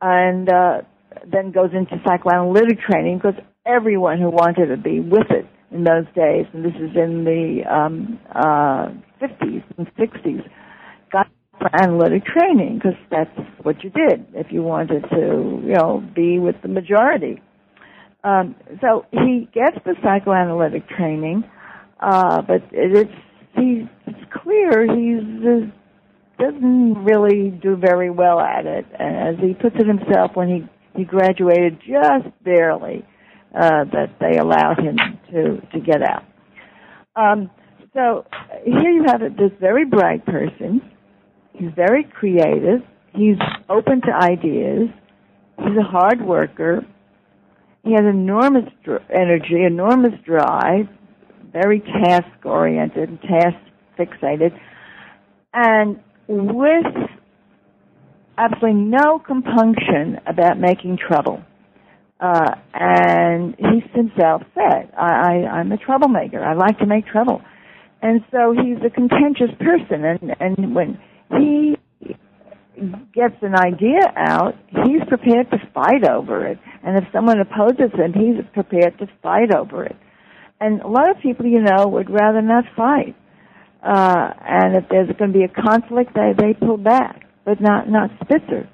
and 0.00 0.48
uh, 0.48 0.80
then 1.30 1.52
goes 1.52 1.70
into 1.72 2.02
psychoanalytic 2.04 2.80
training 2.80 3.18
because 3.18 3.40
everyone 3.64 4.18
who 4.18 4.30
wanted 4.30 4.66
to 4.66 4.76
be 4.76 4.98
with 4.98 5.30
it 5.30 5.46
in 5.70 5.84
those 5.84 6.06
days, 6.16 6.46
and 6.52 6.64
this 6.64 6.74
is 6.80 6.96
in 6.96 7.22
the 7.22 7.62
um, 7.72 8.18
uh, 8.34 8.88
50s 9.22 9.62
and 9.78 9.86
60s, 9.96 10.42
got 11.12 11.28
analytic 11.82 12.24
training 12.24 12.76
because 12.78 12.98
that's 13.10 13.30
what 13.62 13.82
you 13.82 13.90
did 13.90 14.26
if 14.34 14.48
you 14.50 14.62
wanted 14.62 15.02
to, 15.10 15.60
you 15.64 15.74
know, 15.74 16.04
be 16.14 16.38
with 16.38 16.56
the 16.62 16.68
majority. 16.68 17.40
Um, 18.24 18.56
so 18.80 19.06
he 19.12 19.48
gets 19.54 19.76
the 19.84 19.94
psychoanalytic 20.02 20.88
training, 20.88 21.44
uh, 22.00 22.42
but 22.42 22.62
it's 22.72 23.10
he's 23.54 23.86
it's 24.06 24.32
clear 24.42 24.82
he's 24.82 25.22
uh, 25.46 25.70
doesn't 26.42 26.94
really 27.04 27.50
do 27.50 27.76
very 27.76 28.10
well 28.10 28.40
at 28.40 28.66
it, 28.66 28.84
And 28.98 29.16
as 29.16 29.42
he 29.42 29.54
puts 29.54 29.76
it 29.78 29.86
himself 29.86 30.32
when 30.34 30.48
he 30.48 30.64
he 30.98 31.04
graduated 31.04 31.78
just 31.80 32.28
barely 32.44 33.04
uh, 33.54 33.84
that 33.92 34.16
they 34.20 34.38
allowed 34.38 34.78
him 34.80 34.96
to 35.30 35.60
to 35.72 35.80
get 35.80 36.02
out. 36.02 36.24
Um, 37.14 37.50
so 37.94 38.26
here 38.64 38.90
you 38.90 39.04
have 39.06 39.20
this 39.36 39.52
very 39.60 39.84
bright 39.86 40.26
person. 40.26 40.82
He's 41.58 41.70
very 41.74 42.04
creative. 42.04 42.80
He's 43.14 43.38
open 43.68 44.02
to 44.02 44.12
ideas. 44.14 44.88
He's 45.58 45.76
a 45.78 45.82
hard 45.82 46.20
worker. 46.20 46.86
He 47.82 47.92
has 47.92 48.02
enormous 48.02 48.64
dr- 48.84 49.02
energy, 49.10 49.62
enormous 49.64 50.12
drive, 50.24 50.86
very 51.52 51.80
task 51.80 52.44
oriented, 52.44 53.18
task 53.22 53.56
fixated, 53.98 54.58
and 55.54 55.98
with 56.28 56.84
absolutely 58.36 58.80
no 58.82 59.18
compunction 59.18 60.20
about 60.26 60.58
making 60.58 60.98
trouble. 60.98 61.42
Uh, 62.20 62.54
and 62.74 63.54
he 63.58 63.80
himself 63.94 64.42
said, 64.54 64.90
I, 64.96 65.06
I, 65.06 65.32
I'm 65.58 65.72
a 65.72 65.76
troublemaker. 65.76 66.42
I 66.42 66.54
like 66.54 66.78
to 66.78 66.86
make 66.86 67.06
trouble. 67.06 67.40
And 68.02 68.22
so 68.30 68.52
he's 68.52 68.78
a 68.84 68.90
contentious 68.90 69.54
person. 69.58 70.04
And, 70.04 70.36
and 70.40 70.74
when 70.74 70.98
he 71.30 71.76
gets 73.14 73.36
an 73.42 73.54
idea 73.56 74.00
out, 74.16 74.54
he's 74.68 75.02
prepared 75.08 75.50
to 75.50 75.58
fight 75.74 76.08
over 76.08 76.46
it. 76.46 76.58
And 76.84 76.98
if 76.98 77.04
someone 77.12 77.40
opposes 77.40 77.92
him, 77.94 78.12
he's 78.12 78.44
prepared 78.52 78.98
to 78.98 79.06
fight 79.22 79.54
over 79.54 79.84
it. 79.84 79.96
And 80.60 80.80
a 80.82 80.88
lot 80.88 81.10
of 81.10 81.18
people, 81.22 81.46
you 81.46 81.60
know, 81.60 81.86
would 81.88 82.10
rather 82.10 82.42
not 82.42 82.64
fight. 82.76 83.16
Uh, 83.82 84.32
and 84.42 84.76
if 84.76 84.84
there's 84.90 85.10
going 85.18 85.32
to 85.32 85.38
be 85.38 85.44
a 85.44 85.48
conflict, 85.62 86.14
they, 86.14 86.32
they 86.36 86.54
pull 86.54 86.76
back 86.76 87.26
but 87.46 87.60
not 87.60 87.88
not 87.88 88.10
Spitzer. 88.22 88.68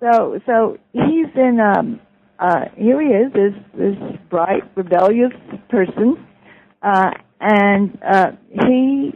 So 0.00 0.40
so 0.46 0.78
he's 0.92 1.28
in 1.36 1.60
um 1.60 2.00
uh 2.40 2.64
here 2.76 3.00
he 3.00 3.08
is, 3.08 3.32
this 3.32 3.54
this 3.76 4.18
bright, 4.28 4.62
rebellious 4.74 5.32
person. 5.68 6.26
Uh 6.82 7.10
and 7.40 7.98
uh 8.02 8.32
he 8.48 9.12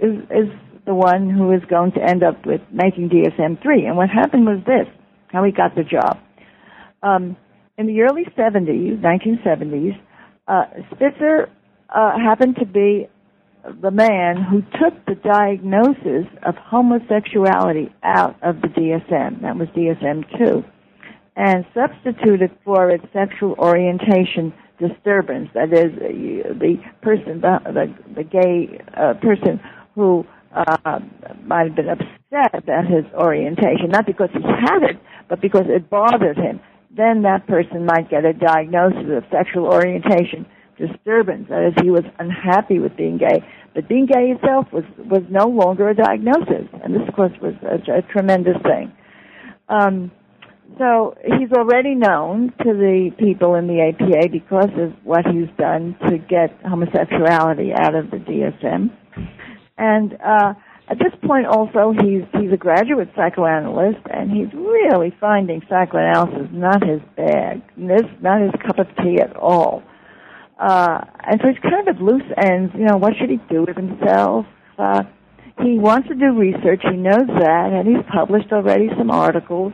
is 0.00 0.16
is 0.30 0.50
the 0.86 0.94
one 0.94 1.30
who 1.30 1.52
is 1.52 1.62
going 1.68 1.92
to 1.92 2.02
end 2.02 2.22
up 2.22 2.44
with 2.44 2.60
making 2.70 3.10
DSM 3.10 3.62
three. 3.62 3.86
And 3.86 3.96
what 3.96 4.10
happened 4.10 4.46
was 4.46 4.60
this, 4.66 4.86
how 5.28 5.44
he 5.44 5.52
got 5.52 5.74
the 5.74 5.84
job. 5.84 6.18
Um 7.02 7.36
in 7.76 7.86
the 7.86 8.02
early 8.02 8.24
seventies, 8.36 8.98
nineteen 9.00 9.40
seventies, 9.42 9.94
uh 10.46 10.64
Spitzer 10.92 11.48
uh 11.88 12.18
happened 12.18 12.56
to 12.56 12.66
be 12.66 13.08
the 13.80 13.90
man 13.90 14.36
who 14.42 14.60
took 14.78 14.94
the 15.06 15.14
diagnosis 15.14 16.26
of 16.42 16.54
homosexuality 16.56 17.92
out 18.02 18.36
of 18.42 18.60
the 18.60 18.68
DSM, 18.68 19.40
that 19.42 19.56
was 19.56 19.68
DSM-2, 19.68 20.64
and 21.36 21.64
substituted 21.74 22.50
for 22.64 22.90
its 22.90 23.04
sexual 23.12 23.54
orientation 23.58 24.52
disturbance, 24.78 25.48
that 25.54 25.72
is, 25.72 25.92
the 25.98 26.76
person, 27.00 27.40
the, 27.40 27.94
the 28.14 28.24
gay 28.24 28.80
uh, 28.96 29.14
person 29.14 29.60
who 29.94 30.26
uh, 30.54 31.00
might 31.44 31.66
have 31.68 31.76
been 31.76 31.88
upset 31.88 32.54
about 32.54 32.86
his 32.86 33.04
orientation, 33.14 33.90
not 33.90 34.06
because 34.06 34.30
he 34.32 34.42
had 34.42 34.82
it, 34.82 34.96
but 35.28 35.40
because 35.40 35.66
it 35.66 35.90
bothered 35.90 36.36
him. 36.36 36.60
Then 36.96 37.22
that 37.22 37.46
person 37.46 37.84
might 37.86 38.08
get 38.08 38.24
a 38.24 38.32
diagnosis 38.32 39.10
of 39.16 39.24
sexual 39.30 39.66
orientation 39.66 40.46
disturbance. 40.78 41.46
That 41.48 41.68
is, 41.68 41.74
he 41.82 41.90
was 41.90 42.04
unhappy 42.18 42.78
with 42.78 42.96
being 42.96 43.18
gay. 43.18 43.44
But 43.74 43.88
being 43.88 44.06
gay 44.06 44.30
itself 44.30 44.66
was, 44.72 44.84
was 44.98 45.22
no 45.30 45.46
longer 45.46 45.88
a 45.88 45.94
diagnosis. 45.94 46.68
And 46.82 46.94
this, 46.94 47.02
of 47.08 47.14
course, 47.14 47.32
was 47.42 47.54
a, 47.62 47.98
a 47.98 48.02
tremendous 48.02 48.56
thing. 48.62 48.92
Um, 49.68 50.10
so 50.78 51.14
he's 51.24 51.52
already 51.52 51.94
known 51.94 52.52
to 52.58 52.72
the 52.72 53.10
people 53.18 53.54
in 53.54 53.66
the 53.66 53.80
APA 53.80 54.28
because 54.30 54.70
of 54.78 54.92
what 55.04 55.24
he's 55.26 55.48
done 55.58 55.96
to 56.08 56.18
get 56.18 56.50
homosexuality 56.64 57.72
out 57.72 57.94
of 57.94 58.10
the 58.10 58.18
DSM. 58.18 58.90
And 59.76 60.14
uh, 60.14 60.54
at 60.88 60.98
this 60.98 61.12
point, 61.26 61.46
also, 61.46 61.92
he's 61.92 62.22
he's 62.38 62.52
a 62.52 62.56
graduate 62.56 63.08
psychoanalyst, 63.16 64.06
and 64.10 64.30
he's 64.30 64.52
really 64.52 65.12
finding 65.20 65.62
psychoanalysis 65.68 66.48
not 66.52 66.84
his 66.84 67.00
bag, 67.16 67.62
this 67.76 68.04
not 68.20 68.40
his 68.42 68.52
cup 68.66 68.78
of 68.78 68.86
tea 69.02 69.18
at 69.20 69.34
all. 69.36 69.82
Uh, 70.58 71.00
and 71.24 71.40
so 71.40 71.48
he's 71.48 71.58
kind 71.58 71.88
of 71.88 71.96
at 71.96 72.02
loose 72.02 72.22
ends. 72.36 72.72
You 72.74 72.84
know, 72.84 72.96
what 72.96 73.14
should 73.18 73.30
he 73.30 73.40
do 73.50 73.64
with 73.66 73.76
himself? 73.76 74.46
Uh, 74.78 75.02
he 75.62 75.78
wants 75.78 76.08
to 76.08 76.14
do 76.14 76.32
research. 76.36 76.82
He 76.82 76.96
knows 76.96 77.26
that, 77.26 77.70
and 77.72 77.88
he's 77.88 78.04
published 78.12 78.52
already 78.52 78.88
some 78.98 79.10
articles. 79.10 79.72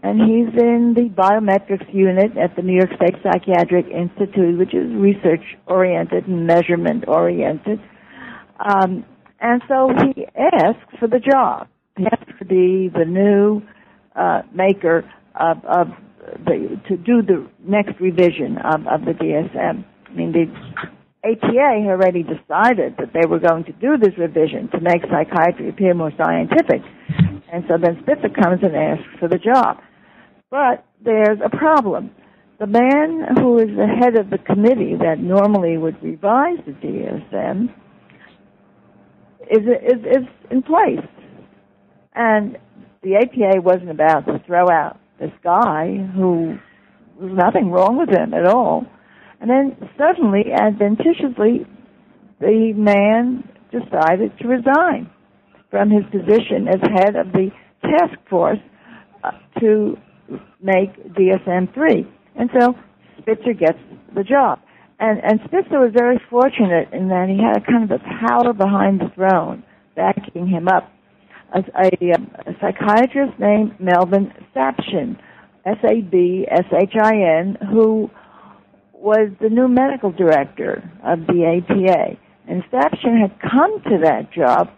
And 0.00 0.20
he's 0.20 0.54
in 0.56 0.94
the 0.94 1.10
biometrics 1.10 1.92
unit 1.92 2.36
at 2.36 2.54
the 2.54 2.62
New 2.62 2.74
York 2.74 2.90
State 2.94 3.16
Psychiatric 3.22 3.86
Institute, 3.88 4.56
which 4.56 4.72
is 4.72 4.94
research 4.94 5.42
oriented 5.66 6.28
and 6.28 6.46
measurement 6.46 7.04
oriented. 7.08 7.80
Um, 8.60 9.04
and 9.40 9.62
so 9.68 9.90
he 10.14 10.26
asks 10.36 10.98
for 10.98 11.08
the 11.08 11.20
job. 11.20 11.68
He 11.96 12.04
asks 12.06 12.32
to 12.38 12.44
be 12.44 12.88
the 12.88 13.04
new 13.04 13.62
uh, 14.16 14.42
maker 14.54 15.08
of, 15.34 15.64
of 15.64 15.88
the, 16.44 16.80
to 16.88 16.96
do 16.96 17.22
the 17.22 17.48
next 17.60 18.00
revision 18.00 18.58
of, 18.58 18.86
of 18.86 19.04
the 19.04 19.12
DSM. 19.12 19.84
I 20.06 20.12
mean, 20.12 20.32
the 20.32 20.46
APA 21.24 21.82
had 21.82 21.90
already 21.90 22.22
decided 22.22 22.96
that 22.98 23.12
they 23.12 23.26
were 23.28 23.38
going 23.38 23.64
to 23.64 23.72
do 23.72 23.96
this 23.98 24.16
revision 24.18 24.68
to 24.70 24.80
make 24.80 25.02
psychiatry 25.02 25.68
appear 25.68 25.94
more 25.94 26.12
scientific. 26.16 26.82
And 27.52 27.64
so 27.68 27.78
then 27.80 27.98
Spitzer 28.02 28.28
comes 28.28 28.60
and 28.62 28.74
asks 28.74 29.08
for 29.18 29.28
the 29.28 29.38
job. 29.38 29.78
But 30.50 30.84
there's 31.04 31.38
a 31.44 31.54
problem. 31.54 32.10
The 32.58 32.66
man 32.66 33.36
who 33.36 33.58
is 33.58 33.68
the 33.76 33.86
head 33.86 34.16
of 34.16 34.30
the 34.30 34.38
committee 34.38 34.96
that 34.96 35.20
normally 35.20 35.78
would 35.78 36.02
revise 36.02 36.58
the 36.66 36.72
DSM 36.72 37.72
is, 39.50 39.60
is, 39.60 40.04
is 40.04 40.28
in 40.50 40.62
place. 40.62 41.04
And 42.14 42.58
the 43.02 43.16
APA 43.16 43.60
wasn't 43.60 43.90
about 43.90 44.26
to 44.26 44.42
throw 44.46 44.68
out 44.68 44.98
this 45.20 45.30
guy 45.42 45.96
who 46.14 46.58
was 47.20 47.32
nothing 47.34 47.70
wrong 47.70 47.98
with 47.98 48.08
him 48.08 48.34
at 48.34 48.46
all 48.46 48.86
and 49.40 49.50
then 49.50 49.88
suddenly, 49.96 50.52
adventitiously, 50.52 51.66
the 52.40 52.72
man 52.74 53.48
decided 53.70 54.36
to 54.40 54.48
resign 54.48 55.10
from 55.70 55.90
his 55.90 56.04
position 56.10 56.66
as 56.68 56.80
head 56.82 57.16
of 57.16 57.32
the 57.32 57.50
task 57.82 58.18
force 58.28 58.58
uh, 59.22 59.30
to 59.60 59.96
make 60.60 60.96
DSM-3. 61.14 62.06
And 62.36 62.50
so 62.58 62.74
Spitzer 63.18 63.52
gets 63.52 63.78
the 64.14 64.24
job. 64.24 64.60
And, 65.00 65.20
and 65.22 65.40
Spitzer 65.46 65.78
was 65.78 65.92
very 65.94 66.18
fortunate 66.28 66.92
in 66.92 67.08
that 67.08 67.28
he 67.28 67.38
had 67.38 67.56
a 67.56 67.60
kind 67.64 67.84
of 67.84 68.00
a 68.00 68.02
power 68.26 68.52
behind 68.52 69.00
the 69.00 69.10
throne 69.14 69.62
backing 69.94 70.48
him 70.48 70.68
up. 70.68 70.90
A, 71.54 71.60
a, 71.78 71.90
a 72.46 72.54
psychiatrist 72.60 73.38
named 73.38 73.78
Melvin 73.80 74.32
Sabshin, 74.54 75.16
S-A-B-S-H-I-N, 75.64 77.56
who 77.70 78.10
was 78.92 79.30
the 79.40 79.48
new 79.48 79.68
medical 79.68 80.10
director 80.12 80.82
of 81.04 81.20
the 81.26 81.62
APA. 81.62 82.16
And 82.48 82.62
Sabshin 82.72 83.20
had 83.20 83.38
come 83.40 83.80
to 83.84 83.98
that 84.04 84.32
job 84.32 84.68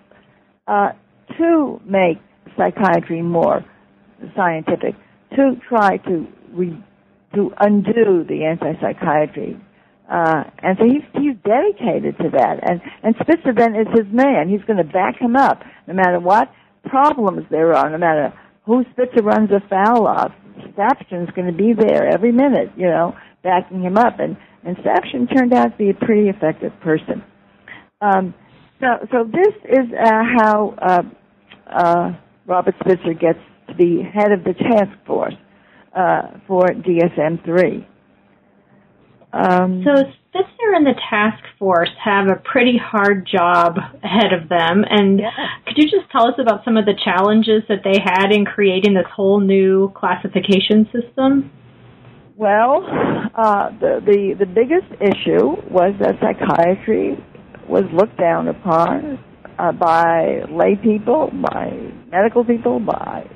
uh, 0.66 0.90
to 1.38 1.80
make 1.84 2.18
psychiatry 2.56 3.22
more 3.22 3.64
scientific, 4.36 4.94
to 5.36 5.56
try 5.68 5.96
to 5.98 6.26
re- 6.52 6.84
to 7.34 7.52
undo 7.60 8.24
the 8.28 8.44
anti-psychiatry. 8.44 9.56
Uh, 10.10 10.42
and 10.58 10.76
so 10.76 10.84
he's, 10.84 11.06
he's 11.14 11.36
dedicated 11.46 12.18
to 12.18 12.30
that. 12.34 12.58
And, 12.68 12.82
and 13.04 13.14
Spitzer 13.22 13.54
then 13.56 13.76
is 13.76 13.86
his 13.94 14.12
man. 14.12 14.48
He's 14.48 14.64
going 14.66 14.78
to 14.78 14.92
back 14.92 15.20
him 15.20 15.36
up 15.36 15.62
no 15.86 15.94
matter 15.94 16.18
what 16.18 16.50
problems 16.84 17.46
there 17.50 17.72
are, 17.74 17.88
no 17.88 17.98
matter 17.98 18.34
who 18.66 18.84
Spitzer 18.92 19.22
runs 19.22 19.50
afoul 19.50 20.08
of. 20.08 20.32
Sabshin's 20.76 21.30
going 21.34 21.46
to 21.46 21.56
be 21.56 21.72
there 21.78 22.08
every 22.12 22.32
minute, 22.32 22.72
you 22.76 22.86
know, 22.86 23.14
backing 23.44 23.82
him 23.82 23.96
up. 23.96 24.18
And, 24.18 24.36
and 24.64 24.76
turned 25.34 25.54
out 25.54 25.72
to 25.72 25.76
be 25.78 25.90
a 25.90 25.94
pretty 25.94 26.28
effective 26.28 26.72
person. 26.82 27.24
Um, 28.00 28.34
so, 28.80 28.86
so 29.12 29.24
this 29.24 29.54
is 29.64 29.92
uh, 29.92 30.22
how 30.38 30.74
uh, 30.80 31.02
uh, 31.66 32.12
Robert 32.46 32.74
Spitzer 32.80 33.14
gets 33.14 33.38
to 33.68 33.74
be 33.74 34.02
head 34.02 34.32
of 34.32 34.44
the 34.44 34.54
task 34.54 34.90
force 35.06 35.34
uh, 35.96 36.38
for 36.46 36.66
DSM-3. 36.66 37.86
Um, 39.32 39.84
so 39.84 39.94
Spitzer 40.28 40.74
and 40.74 40.86
the 40.86 40.94
task 41.08 41.42
force 41.58 41.90
have 42.02 42.28
a 42.28 42.36
pretty 42.36 42.78
hard 42.78 43.28
job 43.30 43.76
ahead 44.02 44.32
of 44.32 44.48
them. 44.48 44.84
And 44.88 45.20
yeah. 45.20 45.30
could 45.66 45.76
you 45.76 45.90
just 45.90 46.10
tell 46.10 46.26
us 46.26 46.34
about 46.38 46.64
some 46.64 46.76
of 46.76 46.84
the 46.84 46.94
challenges 47.04 47.62
that 47.68 47.82
they 47.84 47.98
had 48.02 48.32
in 48.32 48.44
creating 48.44 48.94
this 48.94 49.06
whole 49.14 49.40
new 49.40 49.92
classification 49.94 50.88
system? 50.92 51.50
Well, 52.36 52.86
uh, 53.36 53.68
the, 53.80 54.00
the 54.00 54.34
the 54.38 54.46
biggest 54.46 54.90
issue 54.96 55.60
was 55.68 55.92
that 56.00 56.14
psychiatry 56.22 57.22
was 57.68 57.84
looked 57.92 58.18
down 58.18 58.48
upon 58.48 59.22
uh, 59.58 59.72
by 59.72 60.44
lay 60.50 60.74
people, 60.74 61.30
by 61.52 61.70
medical 62.10 62.42
people, 62.44 62.80
by 62.80 63.28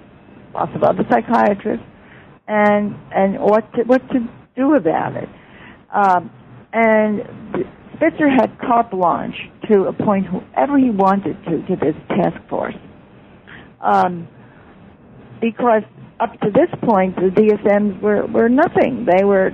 lots 0.55 0.73
of 0.75 0.83
other 0.83 1.05
psychiatrists, 1.11 1.85
and 2.49 2.97
and 3.13 3.39
what 3.41 3.71
to, 3.75 3.83
what 3.83 4.01
to 4.09 4.27
do 4.57 4.75
about 4.75 5.17
it. 5.17 5.29
Um, 5.95 6.31
and 6.73 7.23
Spitzer 7.97 8.29
had 8.29 8.59
carte 8.59 8.91
blanche 8.91 9.37
to 9.71 9.85
appoint 9.85 10.27
whoever 10.27 10.77
he 10.77 10.91
wanted 10.91 11.37
to 11.45 11.63
to 11.69 11.77
this 11.77 11.95
task 12.09 12.37
force, 12.49 12.75
um, 13.81 14.27
because 15.41 15.83
up 16.19 16.33
to 16.41 16.51
this 16.51 16.69
point 16.83 17.15
the 17.17 17.31
DSMs 17.31 18.01
were 18.03 18.27
were 18.27 18.49
nothing. 18.49 19.07
They 19.07 19.25
were 19.25 19.51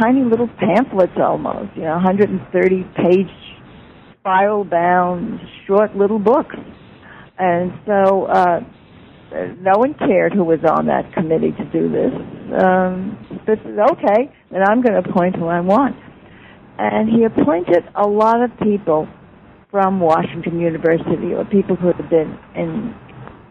tiny 0.00 0.24
little 0.24 0.48
pamphlets 0.58 1.12
almost, 1.16 1.76
you 1.76 1.82
know, 1.82 1.94
130 1.94 2.84
page 2.96 3.30
spiral 4.20 4.64
bound 4.64 5.40
short 5.66 5.96
little 5.96 6.18
books. 6.18 6.56
And 7.38 7.72
so 7.86 8.26
uh, 8.26 8.60
no 9.60 9.78
one 9.78 9.94
cared 9.94 10.32
who 10.32 10.44
was 10.44 10.60
on 10.68 10.86
that 10.86 11.12
committee 11.14 11.52
to 11.52 11.64
do 11.72 11.90
this. 11.90 12.12
Um, 12.52 13.16
this 13.46 13.58
is 13.60 13.78
okay, 13.78 14.32
then 14.50 14.62
I'm 14.62 14.82
going 14.82 15.00
to 15.00 15.08
appoint 15.08 15.36
who 15.36 15.46
I 15.46 15.60
want. 15.60 15.96
And 16.78 17.08
he 17.08 17.24
appointed 17.24 17.84
a 17.94 18.08
lot 18.08 18.42
of 18.42 18.50
people 18.58 19.06
from 19.70 20.00
Washington 20.00 20.58
University 20.58 21.34
or 21.34 21.44
people 21.44 21.76
who 21.76 21.88
had 21.88 22.10
been 22.10 22.38
in 22.56 22.94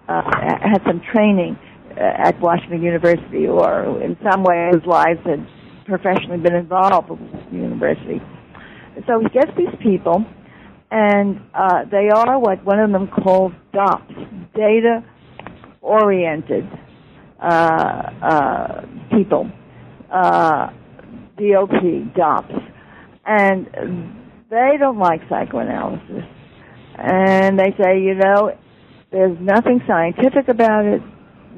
uh, 0.10 0.24
had 0.62 0.82
some 0.88 1.02
training 1.14 1.58
uh, 1.92 2.28
at 2.28 2.40
Washington 2.42 2.82
University 2.82 3.48
or 3.48 4.02
in 4.02 4.18
some 4.30 4.44
way 4.44 4.70
whose 4.72 4.86
lives 4.86 5.20
had 5.24 5.48
professionally 5.86 6.40
been 6.40 6.56
involved 6.56 7.10
with 7.10 7.20
the 7.52 7.56
university. 7.56 8.20
So 9.08 9.20
he 9.20 9.30
gets 9.30 9.52
these 9.56 9.74
people 9.82 10.26
and 10.92 11.40
uh, 11.54 11.86
they 11.92 12.10
are 12.10 12.40
what 12.40 12.66
one 12.66 12.80
of 12.80 12.92
them 12.92 13.08
calls 13.08 13.54
DOPS, 13.72 14.14
data 14.56 15.04
oriented 15.82 16.68
people, 19.12 19.50
uh, 20.12 20.68
DOP, 21.38 22.14
DOPS, 22.16 22.54
and 23.26 23.68
they 24.50 24.76
don't 24.80 25.00
like 25.00 25.22
psychoanalysis, 25.30 26.24
and 26.98 27.58
they 27.58 27.74
say, 27.82 28.02
you 28.02 28.16
know, 28.16 28.58
there's 29.12 29.38
nothing 29.40 29.82
scientific 29.88 30.48
about 30.50 30.86
it. 30.86 31.02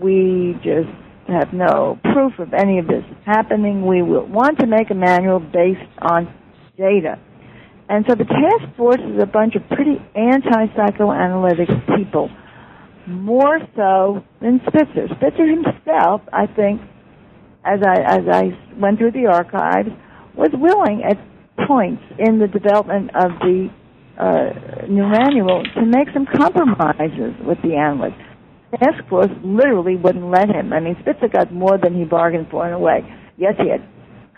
We 0.02 0.56
just 0.64 0.90
have 1.28 1.54
no 1.54 2.00
proof 2.14 2.40
of 2.40 2.54
any 2.54 2.80
of 2.80 2.88
this 2.88 3.04
happening. 3.26 3.86
We 3.86 4.02
will 4.02 4.28
want 4.28 4.60
to 4.60 4.68
make 4.68 4.90
a 4.90 4.96
manual 4.96 5.40
based 5.40 5.82
on 6.02 6.34
data 6.78 7.20
and 7.92 8.06
so 8.08 8.16
the 8.16 8.24
task 8.24 8.78
force 8.78 9.02
is 9.04 9.22
a 9.22 9.26
bunch 9.26 9.56
of 9.56 9.68
pretty 9.68 10.00
anti-psychoanalytic 10.16 11.68
people, 11.98 12.30
more 13.12 13.60
so 13.76 14.24
than 14.42 14.62
Spitzer. 14.68 15.08
Spitzer 15.18 15.48
himself, 15.48 16.22
I 16.34 16.48
think, 16.48 16.82
as 17.64 17.80
I, 17.86 18.02
as 18.02 18.24
I 18.32 18.44
went 18.80 18.98
through 18.98 19.12
the 19.12 19.28
archives, 19.28 19.90
was 20.36 20.50
willing 20.54 21.04
at 21.04 21.18
points 21.68 22.02
in 22.18 22.40
the 22.40 22.48
development 22.48 23.12
of 23.16 23.32
the 23.40 23.70
uh, 24.18 24.86
new 24.88 25.08
manual 25.08 25.64
to 25.76 25.86
make 25.86 26.08
some 26.14 26.26
compromises 26.26 27.34
with 27.46 27.58
the 27.64 27.76
analysts. 27.76 28.22
The 28.72 28.78
task 28.78 29.08
force 29.10 29.32
literally 29.44 29.96
wouldn't 29.96 30.30
let 30.30 30.50
him. 30.50 30.74
I 30.74 30.80
mean, 30.80 30.96
Spitzer 31.02 31.28
got 31.28 31.54
more 31.54 31.78
than 31.78 31.94
he 31.98 32.06
bargained 32.06 32.48
for 32.50 32.66
in 32.68 32.74
a 32.74 32.80
way. 32.80 33.04
Yes, 33.38 33.56
he 33.58 33.70
had 33.70 33.82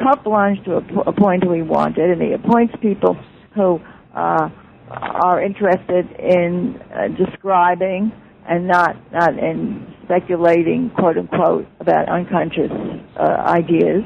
carte 0.01 0.23
blanche 0.23 0.59
to 0.65 0.77
appoint 1.05 1.43
who 1.43 1.53
he 1.53 1.61
wanted, 1.61 2.09
and 2.09 2.21
he 2.21 2.33
appoints 2.33 2.73
people 2.81 3.15
who 3.55 3.79
uh, 4.15 4.49
are 4.89 5.41
interested 5.41 6.09
in 6.17 6.81
uh, 6.91 7.07
describing 7.09 8.11
and 8.47 8.67
not 8.67 8.95
not 9.11 9.37
in 9.37 9.93
speculating, 10.03 10.91
quote 10.97 11.17
unquote, 11.17 11.67
about 11.79 12.09
unconscious 12.09 12.71
uh, 13.17 13.23
ideas. 13.45 14.03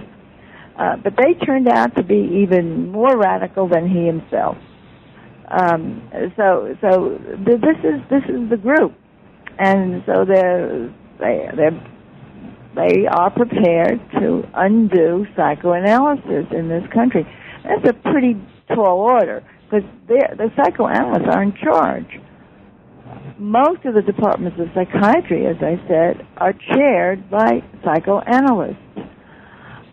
Uh, 0.78 0.96
but 1.04 1.14
they 1.18 1.34
turned 1.46 1.68
out 1.68 1.96
to 1.96 2.04
be 2.04 2.44
even 2.44 2.92
more 2.92 3.18
radical 3.18 3.68
than 3.68 3.90
he 3.90 4.06
himself. 4.06 4.58
Um, 5.50 6.08
so 6.36 6.76
so 6.82 7.18
th- 7.46 7.62
this 7.62 7.78
is 7.84 8.02
this 8.10 8.24
is 8.30 8.50
the 8.50 8.58
group, 8.58 8.94
and 9.58 10.04
so 10.06 10.26
they're 10.26 10.94
they 11.20 11.50
they're 11.56 11.94
they 12.76 13.08
are 13.08 13.32
prepared 13.32 14.00
to 14.20 14.44
undo 14.54 15.26
psychoanalysis 15.36 16.46
in 16.52 16.70
this 16.70 16.84
country. 16.94 17.26
That's 17.64 17.90
a 17.90 18.12
pretty 18.12 18.36
tall 18.68 19.00
order 19.00 19.44
because 19.66 19.90
the 20.08 20.52
psychoanalysts 20.56 21.28
are 21.34 21.42
in 21.42 21.54
charge. 21.56 22.20
Most 23.40 23.86
of 23.86 23.94
the 23.94 24.02
departments 24.02 24.60
of 24.60 24.68
psychiatry, 24.74 25.46
as 25.46 25.58
I 25.62 25.78
said, 25.88 26.28
are 26.38 26.54
chaired 26.54 27.30
by 27.30 27.62
psychoanalysts. 27.84 28.82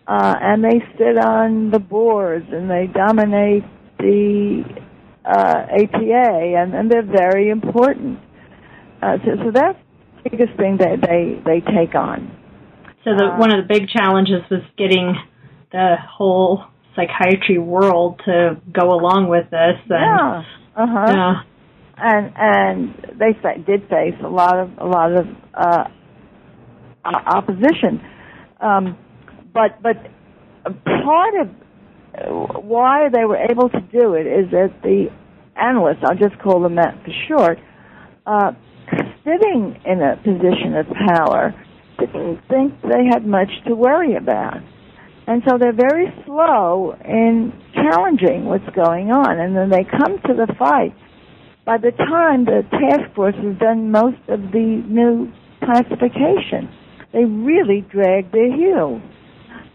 Uh, 0.07 0.35
and 0.39 0.63
they 0.63 0.79
sit 0.97 1.17
on 1.17 1.71
the 1.71 1.79
boards 1.79 2.45
and 2.51 2.69
they 2.69 2.87
dominate 2.93 3.63
the 3.97 4.63
uh, 5.25 5.65
APA, 5.81 6.55
and, 6.57 6.75
and 6.75 6.91
they're 6.91 7.01
very 7.01 7.49
important. 7.49 8.19
Uh, 9.01 9.17
so, 9.25 9.31
so 9.43 9.51
that's 9.51 9.79
the 10.23 10.29
biggest 10.29 10.55
thing 10.57 10.77
that 10.77 11.01
they, 11.01 11.41
they 11.43 11.59
take 11.61 11.95
on. 11.95 12.31
So 13.03 13.11
the, 13.17 13.35
one 13.37 13.53
of 13.53 13.67
the 13.67 13.73
big 13.73 13.89
challenges 13.89 14.41
was 14.49 14.61
getting 14.77 15.15
the 15.71 15.95
whole 16.01 16.65
psychiatry 16.95 17.57
world 17.57 18.21
to 18.25 18.61
go 18.71 18.93
along 18.93 19.27
with 19.29 19.49
this. 19.49 19.77
And, 19.89 19.89
yeah. 19.89 20.43
Uh 20.75 20.87
huh. 20.87 21.05
Yeah. 21.07 21.33
And 21.97 22.33
and 22.35 23.17
they 23.19 23.33
did 23.65 23.87
face 23.89 24.15
a 24.23 24.27
lot 24.27 24.59
of 24.59 24.69
a 24.77 24.85
lot 24.85 25.13
of 25.13 25.25
uh, 25.53 25.83
opposition, 27.05 28.01
um, 28.59 28.97
but 29.53 29.81
but 29.81 29.95
part 30.83 31.35
of 31.39 31.49
why 32.63 33.09
they 33.13 33.25
were 33.25 33.37
able 33.37 33.69
to 33.69 33.79
do 33.91 34.13
it 34.13 34.27
is 34.27 34.51
that 34.51 34.73
the 34.83 35.07
analysts, 35.55 36.03
I'll 36.03 36.17
just 36.17 36.41
call 36.41 36.61
them 36.61 36.75
that 36.75 36.95
for 37.03 37.11
short, 37.27 37.59
uh, 38.25 38.51
sitting 39.23 39.79
in 39.85 40.01
a 40.01 40.17
position 40.17 40.75
of 40.75 40.85
power, 41.07 41.53
didn't 41.99 42.41
think 42.47 42.73
they 42.81 43.05
had 43.11 43.25
much 43.25 43.49
to 43.67 43.75
worry 43.75 44.15
about. 44.15 44.57
And 45.27 45.41
so 45.47 45.57
they're 45.57 45.73
very 45.73 46.13
slow 46.25 46.95
in 47.03 47.51
challenging 47.73 48.45
what's 48.45 48.69
going 48.75 49.11
on. 49.11 49.39
And 49.39 49.55
then 49.55 49.69
they 49.69 49.83
come 49.83 50.19
to 50.27 50.33
the 50.33 50.53
fight. 50.59 50.93
By 51.65 51.77
the 51.77 51.91
time 51.91 52.45
the 52.45 52.63
task 52.69 53.13
force 53.15 53.33
has 53.41 53.57
done 53.57 53.89
most 53.89 54.19
of 54.27 54.51
the 54.51 54.83
new 54.87 55.31
classification, 55.63 56.69
they 57.11 57.25
really 57.25 57.81
drag 57.89 58.31
their 58.31 58.55
heels. 58.55 59.01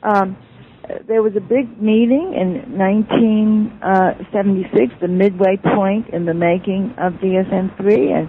Um, 0.05 0.37
there 1.09 1.23
was 1.23 1.35
a 1.37 1.41
big 1.41 1.83
meeting 1.83 2.35
in 2.39 2.79
1976, 2.79 4.95
the 5.01 5.09
midway 5.09 5.57
point 5.57 6.09
in 6.15 6.27
the 6.27 6.35
making 6.35 6.95
of 6.99 7.15
DSM-3, 7.15 8.13
and 8.15 8.29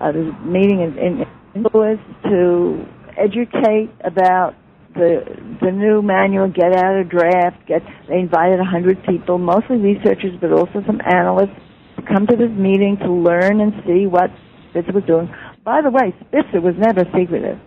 uh, 0.00 0.12
was 0.14 0.32
meeting 0.46 0.80
in, 0.80 1.26
Louis 1.74 1.98
to 2.24 2.86
educate 3.18 3.90
about 4.04 4.54
the 4.94 5.22
the 5.60 5.70
new 5.70 6.00
manual, 6.02 6.48
get 6.48 6.72
out 6.72 6.96
a 6.96 7.04
draft. 7.04 7.66
Get 7.66 7.82
they 8.08 8.20
invited 8.20 8.58
hundred 8.60 9.04
people, 9.04 9.36
mostly 9.38 9.76
researchers, 9.76 10.34
but 10.40 10.50
also 10.52 10.82
some 10.86 11.02
analysts, 11.04 11.60
come 12.08 12.26
to 12.26 12.36
this 12.36 12.50
meeting 12.50 12.96
to 13.00 13.12
learn 13.12 13.60
and 13.60 13.72
see 13.86 14.06
what 14.06 14.30
Spitzer 14.70 14.92
was 14.92 15.04
doing. 15.06 15.32
By 15.64 15.80
the 15.82 15.90
way, 15.90 16.14
Spitzer 16.28 16.60
was 16.60 16.74
never 16.78 17.04
secretive. 17.16 17.58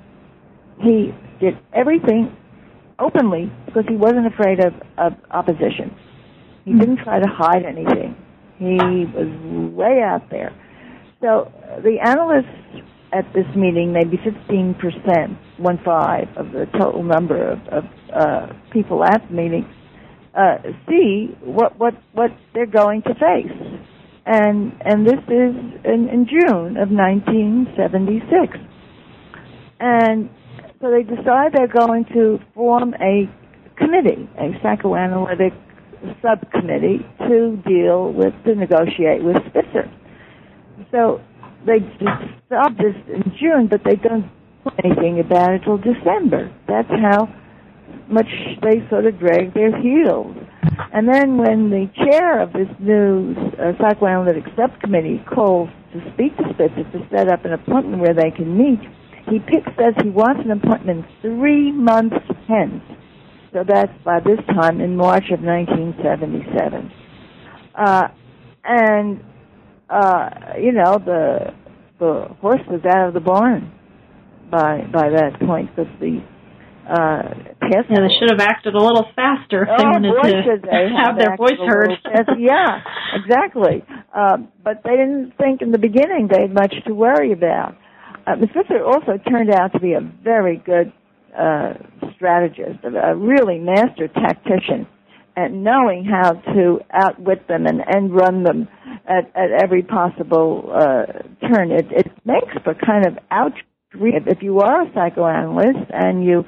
He 0.81 1.13
did 1.39 1.57
everything 1.73 2.35
openly 2.99 3.51
because 3.65 3.83
he 3.87 3.95
wasn't 3.95 4.27
afraid 4.27 4.59
of, 4.59 4.73
of 4.97 5.13
opposition. 5.31 5.95
He 6.63 6.71
mm-hmm. 6.71 6.79
didn't 6.79 6.97
try 7.03 7.19
to 7.19 7.27
hide 7.27 7.63
anything. 7.65 8.15
He 8.57 9.05
was 9.13 9.73
way 9.73 10.01
out 10.01 10.29
there. 10.29 10.53
So 11.21 11.51
the 11.83 11.97
analysts 12.03 12.83
at 13.13 13.31
this 13.33 13.45
meeting, 13.55 13.93
maybe 13.93 14.17
15%, 14.17 15.37
one 15.57 15.79
five 15.85 16.27
of 16.35 16.51
the 16.51 16.65
total 16.79 17.03
number 17.03 17.51
of, 17.51 17.59
of 17.67 17.83
uh, 18.13 18.47
people 18.71 19.03
at 19.03 19.25
the 19.27 19.33
meeting, 19.33 19.65
uh, 20.35 20.57
see 20.87 21.35
what, 21.41 21.77
what, 21.79 21.93
what 22.13 22.31
they're 22.53 22.65
going 22.65 23.01
to 23.03 23.13
face. 23.15 23.74
And, 24.25 24.73
and 24.81 25.05
this 25.05 25.21
is 25.27 25.53
in, 25.85 26.09
in 26.11 26.27
June 26.27 26.77
of 26.77 26.89
1976. 26.89 28.57
And 29.79 30.29
so 30.81 30.89
they 30.89 31.03
decide 31.03 31.53
they're 31.53 31.67
going 31.67 32.05
to 32.13 32.39
form 32.53 32.93
a 32.95 33.29
committee, 33.77 34.27
a 34.39 34.51
psychoanalytic 34.63 35.53
subcommittee 36.21 37.05
to 37.27 37.57
deal 37.67 38.13
with, 38.13 38.33
to 38.45 38.55
negotiate 38.55 39.23
with 39.23 39.37
Spitzer. 39.49 39.91
So 40.91 41.21
they 41.65 41.79
stop 42.47 42.71
this 42.77 42.95
in 43.13 43.23
June, 43.39 43.67
but 43.69 43.81
they 43.83 43.95
don't 43.95 44.29
do 44.63 44.71
anything 44.83 45.19
about 45.19 45.53
it 45.53 45.61
till 45.63 45.77
December. 45.77 46.53
That's 46.67 46.89
how 46.89 47.27
much 48.09 48.27
they 48.61 48.87
sort 48.89 49.05
of 49.05 49.19
drag 49.19 49.53
their 49.53 49.71
heels. 49.81 50.35
And 50.93 51.07
then 51.07 51.37
when 51.37 51.69
the 51.69 51.89
chair 51.95 52.41
of 52.41 52.53
this 52.53 52.69
new 52.79 53.35
uh, 53.59 53.73
psychoanalytic 53.79 54.45
subcommittee 54.55 55.23
calls 55.33 55.69
to 55.93 55.99
speak 56.13 56.35
to 56.37 56.43
Spitzer 56.53 56.83
to 56.91 57.07
set 57.11 57.27
up 57.27 57.45
an 57.45 57.53
appointment 57.53 58.01
where 58.01 58.13
they 58.13 58.31
can 58.31 58.57
meet, 58.57 58.79
he 59.29 59.39
picks 59.39 59.67
says 59.77 59.93
he 60.03 60.09
wants 60.09 60.41
an 60.45 60.51
appointment 60.51 61.05
three 61.21 61.71
months 61.71 62.15
hence. 62.47 62.83
So 63.51 63.63
that's 63.67 63.91
by 64.03 64.19
this 64.19 64.39
time 64.47 64.81
in 64.81 64.95
March 64.95 65.31
of 65.31 65.41
1977. 65.41 66.91
Uh, 67.73 68.07
and 68.63 69.23
uh, 69.89 70.29
you 70.59 70.71
know, 70.71 70.97
the 70.97 71.53
the 71.99 72.27
horse 72.41 72.61
was 72.67 72.81
out 72.85 73.07
of 73.07 73.13
the 73.13 73.19
barn 73.19 73.71
by 74.51 74.81
by 74.91 75.09
that 75.09 75.39
point 75.39 75.69
because 75.75 75.91
the 75.99 76.21
uh 76.85 77.21
yeah, 77.65 77.81
they 77.89 78.13
should 78.19 78.29
have 78.29 78.39
acted 78.39 78.75
a 78.75 78.79
little 78.79 79.07
faster 79.15 79.63
if 79.63 79.69
oh, 79.71 79.77
they 79.77 79.89
wanted 79.89 80.13
boy, 80.21 80.29
to 80.29 80.57
they 80.61 80.89
have, 80.95 81.17
have 81.17 81.17
their 81.17 81.35
voice 81.35 81.57
heard. 81.65 81.91
yeah, 82.37 82.81
exactly. 83.15 83.83
Um, 84.13 84.49
but 84.63 84.81
they 84.83 84.91
didn't 84.91 85.33
think 85.37 85.61
in 85.61 85.71
the 85.71 85.79
beginning 85.79 86.29
they 86.31 86.41
had 86.41 86.53
much 86.53 86.73
to 86.85 86.93
worry 86.93 87.31
about. 87.31 87.75
Uh, 88.27 88.35
Ms. 88.35 88.49
Spitzer 88.51 88.83
also 88.83 89.17
turned 89.29 89.51
out 89.51 89.73
to 89.73 89.79
be 89.79 89.93
a 89.93 90.01
very 90.23 90.57
good 90.57 90.93
uh, 91.37 91.73
strategist, 92.15 92.79
a 92.83 93.15
really 93.15 93.59
master 93.59 94.07
tactician 94.07 94.87
and 95.35 95.63
knowing 95.63 96.05
how 96.05 96.31
to 96.53 96.79
outwit 96.91 97.47
them 97.47 97.65
and, 97.65 97.81
and 97.85 98.13
run 98.13 98.43
them 98.43 98.67
at, 99.07 99.25
at 99.35 99.51
every 99.61 99.83
possible 99.83 100.71
uh, 100.73 101.05
turn. 101.47 101.71
It, 101.71 101.87
it 101.91 102.11
makes 102.23 102.53
for 102.63 102.73
kind 102.73 103.05
of 103.05 103.17
ouch. 103.31 103.57
If 103.93 104.41
you 104.41 104.59
are 104.59 104.83
a 104.83 104.93
psychoanalyst 104.93 105.89
and 105.91 106.23
you, 106.23 106.43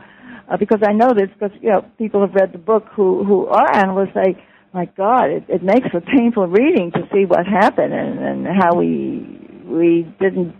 uh, 0.50 0.58
because 0.58 0.80
I 0.86 0.94
know 0.94 1.14
this 1.14 1.30
because 1.38 1.56
you 1.62 1.70
know 1.70 1.86
people 1.98 2.22
have 2.22 2.34
read 2.34 2.54
the 2.54 2.58
book 2.58 2.86
who 2.96 3.24
who 3.24 3.48
are 3.48 3.76
analysts 3.76 4.14
say, 4.14 4.42
my 4.74 4.86
God, 4.98 5.30
it, 5.30 5.44
it 5.48 5.64
makes 5.64 5.90
for 5.90 6.02
painful 6.02 6.48
reading 6.48 6.92
to 6.92 7.02
see 7.12 7.26
what 7.26 7.46
happened 7.46 7.94
and, 7.94 8.20
and 8.20 8.48
how 8.48 8.76
we 8.76 9.26
we 9.66 10.08
didn't 10.20 10.56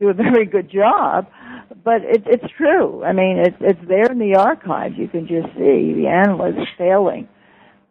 do 0.00 0.08
a 0.08 0.14
very 0.14 0.46
good 0.46 0.70
job. 0.70 1.26
But 1.84 2.02
it, 2.02 2.24
it's 2.26 2.52
true. 2.56 3.04
I 3.04 3.12
mean, 3.12 3.38
it's 3.38 3.56
it's 3.60 3.88
there 3.88 4.10
in 4.10 4.18
the 4.18 4.36
archives. 4.36 4.94
You 4.96 5.08
can 5.08 5.26
just 5.26 5.48
see 5.54 5.92
the 5.94 6.06
analysts 6.06 6.68
failing 6.78 7.28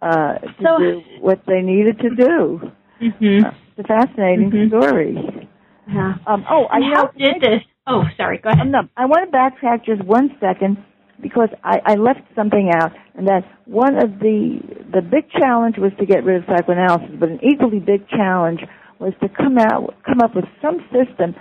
uh, 0.02 0.40
to 0.40 0.54
so, 0.64 0.78
do 0.80 1.02
what 1.20 1.42
they 1.48 1.62
needed 1.62 2.00
to 2.00 2.10
do. 2.10 2.62
Mm-hmm. 3.02 3.46
Uh, 3.46 3.52
it's 3.78 3.80
a 3.80 3.84
fascinating 3.84 4.52
mm-hmm. 4.52 4.70
story. 4.70 5.50
Yeah. 5.88 6.16
Um, 6.28 6.46
oh, 6.50 6.68
I 6.68 6.80
know. 6.80 6.96
How 6.96 7.08
did 7.08 7.42
this? 7.42 7.62
Oh, 7.88 8.04
sorry. 8.18 8.38
Go 8.38 8.50
ahead. 8.50 8.68
No, 8.68 8.82
I 8.96 9.06
want 9.06 9.32
to 9.32 9.36
backtrack 9.36 9.86
just 9.86 10.04
one 10.04 10.36
second 10.40 10.78
because 11.22 11.50
I, 11.64 11.80
I 11.86 11.94
left 11.96 12.22
something 12.36 12.72
out, 12.74 12.92
and 13.16 13.28
that 13.28 13.44
one 13.66 13.96
of 13.96 14.20
the 14.20 14.60
the 14.92 15.02
big 15.02 15.30
challenge 15.32 15.78
was 15.78 15.92
to 16.00 16.06
get 16.06 16.24
rid 16.24 16.38
of 16.38 16.44
psychoanalysis, 16.48 17.16
but 17.20 17.30
an 17.30 17.40
equally 17.44 17.80
big 17.80 18.08
challenge 18.10 18.62
was 19.00 19.14
to 19.22 19.30
come 19.30 19.58
out 19.58 19.96
come 20.06 20.22
up 20.22 20.36
with 20.36 20.46
some 20.62 20.80
system 20.92 21.36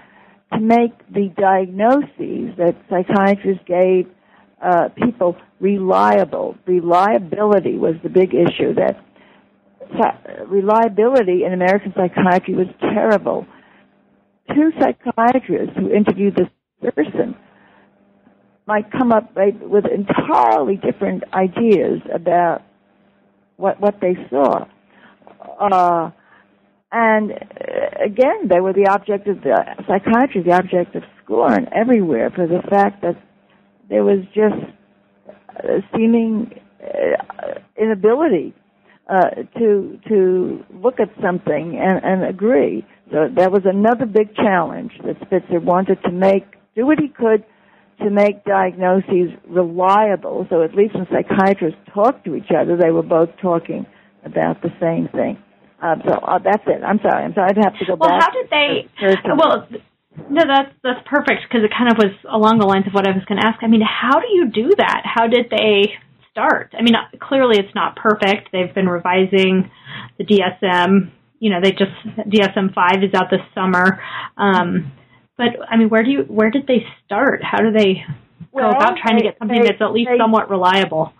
to 0.53 0.61
make 0.61 0.93
the 1.13 1.29
diagnoses 1.37 2.57
that 2.57 2.75
psychiatrists 2.89 3.63
gave 3.67 4.07
uh, 4.63 4.89
people 4.97 5.37
reliable. 5.61 6.57
Reliability 6.67 7.77
was 7.77 7.95
the 8.03 8.09
big 8.09 8.35
issue. 8.35 8.75
That 8.75 8.97
reliability 10.49 11.45
in 11.45 11.53
American 11.53 11.93
psychiatry 11.97 12.55
was 12.55 12.67
terrible. 12.81 13.47
Two 14.55 14.71
psychiatrists 14.81 15.77
who 15.77 15.93
interviewed 15.93 16.37
this 16.37 16.49
person 16.95 17.37
might 18.69 18.93
come 18.93 19.11
up 19.11 19.35
with 19.35 19.87
entirely 19.87 20.77
different 20.77 21.25
ideas 21.33 22.01
about 22.15 22.63
what 23.57 23.81
what 23.81 23.97
they 24.03 24.15
saw. 24.29 24.67
Uh, 25.59 26.11
and 26.93 27.33
uh, 27.33 28.05
again, 28.05 28.49
they 28.49 28.61
were 28.61 28.75
the 28.75 28.87
object 28.91 29.27
of 29.27 29.41
the 29.41 29.57
psychiatry, 29.89 30.43
the 30.43 30.53
object 30.53 30.95
of 30.95 31.03
scorn 31.25 31.67
everywhere 31.75 32.31
for 32.31 32.47
the 32.47 32.61
fact 32.69 33.01
that 33.01 33.17
there 33.89 34.05
was 34.05 34.21
just 34.35 34.61
a 35.57 35.81
seeming 35.95 36.53
uh, 36.83 37.61
inability 37.81 38.55
uh, 39.09 39.31
to 39.59 39.99
to 40.09 40.63
look 40.85 41.01
at 41.01 41.09
something 41.23 41.81
and, 41.81 42.05
and 42.05 42.23
agree. 42.25 42.87
So 43.11 43.29
that 43.35 43.51
was 43.51 43.63
another 43.65 44.05
big 44.05 44.37
challenge 44.37 44.93
that 45.07 45.17
Spitzer 45.25 45.59
wanted 45.59 46.03
to 46.03 46.13
make, 46.13 46.45
do 46.77 46.85
what 46.85 46.99
he 47.01 47.09
could 47.09 47.43
to 48.01 48.11
make 48.11 48.45
diagnoses 48.45 49.31
reliable. 49.49 50.47
So 50.51 50.63
at 50.63 50.75
least 50.75 50.95
when 50.95 51.07
psychiatrists 51.11 51.81
talked 51.93 52.25
to 52.25 52.35
each 52.35 52.51
other, 52.57 52.77
they 52.77 52.91
were 52.91 53.03
both 53.03 53.31
talking 53.41 53.87
about 54.25 54.63
the 54.63 54.71
same 54.81 55.09
thing. 55.09 55.43
Uh, 55.83 55.97
so 56.07 56.13
uh, 56.15 56.39
that's 56.43 56.63
it. 56.67 56.83
I'm 56.83 56.99
sorry. 57.03 57.25
I'm 57.25 57.35
sorry. 57.35 57.51
I'd 57.51 57.65
have 57.65 57.79
to 57.79 57.87
go 57.87 57.95
well, 57.95 58.11
back. 58.11 58.21
Well, 58.21 58.21
how 58.21 58.33
did 58.33 58.51
they? 58.51 58.89
Well, 59.37 59.69
no, 60.31 60.43
that's 60.47 60.75
that's 60.83 61.01
perfect 61.07 61.43
because 61.49 61.63
it 61.65 61.71
kind 61.71 61.91
of 61.91 61.99
was 61.99 62.13
along 62.29 62.59
the 62.59 62.67
lines 62.67 62.87
of 62.87 62.93
what 62.93 63.07
I 63.07 63.13
was 63.13 63.25
going 63.27 63.41
to 63.41 63.47
ask. 63.47 63.63
I 63.63 63.69
mean, 63.69 63.83
how 63.83 64.19
do 64.19 64.27
you 64.27 64.51
do 64.51 64.75
that? 64.79 65.03
How 65.05 65.29
did 65.29 65.47
they 65.51 65.95
start? 66.31 66.75
I 66.77 66.83
mean, 66.83 66.95
clearly 67.21 67.59
it's 67.59 67.75
not 67.75 67.97
perfect. 67.97 68.51
They've 68.53 68.75
been 68.75 68.89
revising 68.89 69.71
the 70.19 70.25
DSM. 70.25 71.13
You 71.39 71.51
know, 71.51 71.61
they 71.63 71.71
just 71.71 71.95
DSM 72.27 72.75
five 72.75 73.03
is 73.03 73.15
out 73.15 73.31
this 73.31 73.41
summer. 73.55 74.03
Um, 74.37 74.93
but 75.39 75.47
I 75.71 75.77
mean, 75.79 75.89
where 75.89 76.03
do 76.03 76.11
you 76.11 76.23
where 76.29 76.51
did 76.51 76.67
they 76.67 76.85
start? 77.07 77.41
How 77.43 77.59
do 77.59 77.73
they 77.73 78.05
well, 78.53 78.73
go 78.73 78.77
about 78.77 78.99
trying 79.01 79.17
they, 79.17 79.23
to 79.23 79.29
get 79.31 79.39
something 79.39 79.63
they, 79.63 79.69
that's 79.69 79.81
at 79.81 79.93
least 79.93 80.11
they, 80.13 80.19
somewhat 80.19 80.51
reliable? 80.51 81.13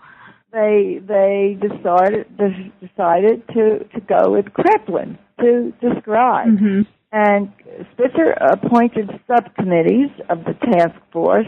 They 0.51 0.99
they 1.01 1.57
decided 1.59 2.27
decided 2.37 3.47
to 3.47 3.85
to 3.95 4.01
go 4.01 4.31
with 4.31 4.45
Kraepelin 4.53 5.17
to 5.39 5.73
describe. 5.81 6.49
Mm-hmm 6.49 6.81
and 7.11 7.51
Spitzer 7.93 8.31
appointed 8.33 9.09
subcommittees 9.27 10.09
of 10.29 10.43
the 10.45 10.53
task 10.71 10.95
force, 11.11 11.47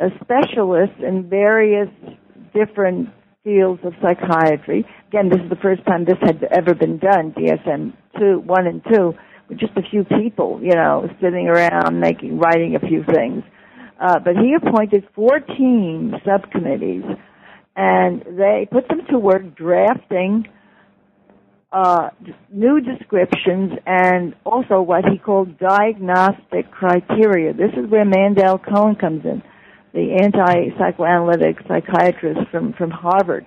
uh, 0.00 0.08
specialists 0.22 0.96
in 0.98 1.28
various 1.28 1.88
different 2.54 3.08
fields 3.44 3.80
of 3.84 3.92
psychiatry. 4.02 4.84
Again, 5.08 5.28
this 5.28 5.40
is 5.40 5.48
the 5.48 5.56
first 5.62 5.84
time 5.86 6.04
this 6.04 6.18
had 6.22 6.42
ever 6.50 6.74
been 6.74 6.98
done, 6.98 7.32
DSM 7.32 7.92
two, 8.18 8.40
one 8.40 8.66
and 8.66 8.82
two, 8.92 9.14
just 9.54 9.72
a 9.76 9.82
few 9.82 10.04
people, 10.04 10.60
you 10.62 10.74
know, 10.74 11.08
sitting 11.20 11.48
around 11.48 12.00
making, 12.00 12.38
writing 12.38 12.76
a 12.76 12.80
few 12.80 13.04
things. 13.04 13.42
Uh, 14.00 14.18
but 14.18 14.34
he 14.36 14.54
appointed 14.54 15.04
14 15.14 16.14
subcommittees, 16.24 17.04
and 17.76 18.22
they 18.36 18.68
put 18.70 18.88
them 18.88 19.00
to 19.10 19.18
work 19.18 19.56
drafting 19.56 20.46
uh, 21.72 22.10
new 22.50 22.80
descriptions 22.80 23.72
and 23.86 24.34
also 24.44 24.80
what 24.80 25.04
he 25.10 25.18
called 25.18 25.58
diagnostic 25.58 26.70
criteria. 26.70 27.52
This 27.52 27.72
is 27.76 27.90
where 27.90 28.04
Mandel 28.04 28.58
Cohen 28.58 28.96
comes 28.96 29.24
in, 29.24 29.42
the 29.92 30.16
anti-psychoanalytic 30.22 31.58
psychiatrist 31.66 32.50
from, 32.50 32.72
from 32.74 32.90
Harvard, 32.90 33.46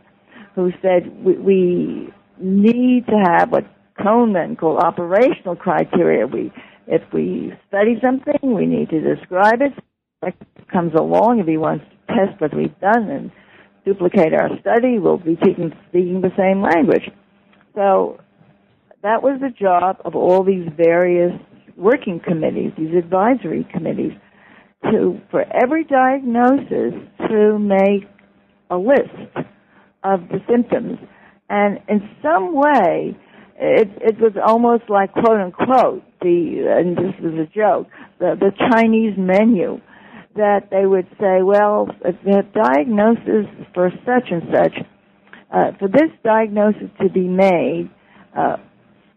who 0.55 0.71
said 0.81 1.23
we, 1.23 1.33
we 1.37 2.13
need 2.39 3.05
to 3.07 3.15
have 3.25 3.51
what 3.51 3.65
Kahneman 3.99 4.57
called 4.57 4.79
operational 4.79 5.55
criteria. 5.55 6.25
We, 6.25 6.51
if 6.87 7.01
we 7.13 7.53
study 7.67 7.99
something, 8.01 8.53
we 8.55 8.65
need 8.65 8.89
to 8.89 9.15
describe 9.15 9.61
it. 9.61 9.73
If 10.21 10.35
comes 10.71 10.93
along, 10.93 11.39
if 11.39 11.47
he 11.47 11.57
wants 11.57 11.85
to 11.85 12.13
test 12.13 12.41
what 12.41 12.55
we've 12.55 12.77
done 12.79 13.09
and 13.09 13.31
duplicate 13.85 14.33
our 14.33 14.49
study, 14.61 14.99
we'll 14.99 15.17
be 15.17 15.37
speaking, 15.41 15.71
speaking 15.89 16.21
the 16.21 16.31
same 16.37 16.61
language. 16.61 17.09
So 17.75 18.19
that 19.01 19.23
was 19.23 19.39
the 19.41 19.49
job 19.49 19.97
of 20.05 20.15
all 20.15 20.43
these 20.43 20.67
various 20.75 21.31
working 21.77 22.19
committees, 22.19 22.71
these 22.77 22.95
advisory 22.95 23.67
committees, 23.71 24.11
to, 24.83 25.19
for 25.31 25.45
every 25.63 25.83
diagnosis, 25.83 26.93
to 27.29 27.59
make 27.59 28.07
a 28.69 28.77
list 28.77 29.47
of 30.03 30.27
the 30.29 30.39
symptoms. 30.49 30.97
And 31.49 31.79
in 31.87 32.07
some 32.21 32.53
way, 32.53 33.17
it, 33.59 33.89
it 34.01 34.19
was 34.19 34.33
almost 34.43 34.89
like 34.89 35.11
quote 35.11 35.39
unquote 35.39 36.03
the, 36.21 36.65
and 36.77 36.97
this 36.97 37.13
was 37.21 37.33
a 37.33 37.45
joke, 37.53 37.87
the, 38.19 38.35
the 38.39 38.51
Chinese 38.71 39.15
menu 39.17 39.81
that 40.35 40.69
they 40.71 40.85
would 40.85 41.07
say, 41.19 41.41
well, 41.43 41.89
you 42.25 42.41
diagnosis 42.53 43.45
for 43.73 43.91
such 44.05 44.31
and 44.31 44.43
such, 44.53 44.73
uh, 45.53 45.71
for 45.77 45.87
this 45.87 46.11
diagnosis 46.23 46.89
to 47.01 47.09
be 47.09 47.27
made, 47.27 47.89
uh, 48.37 48.57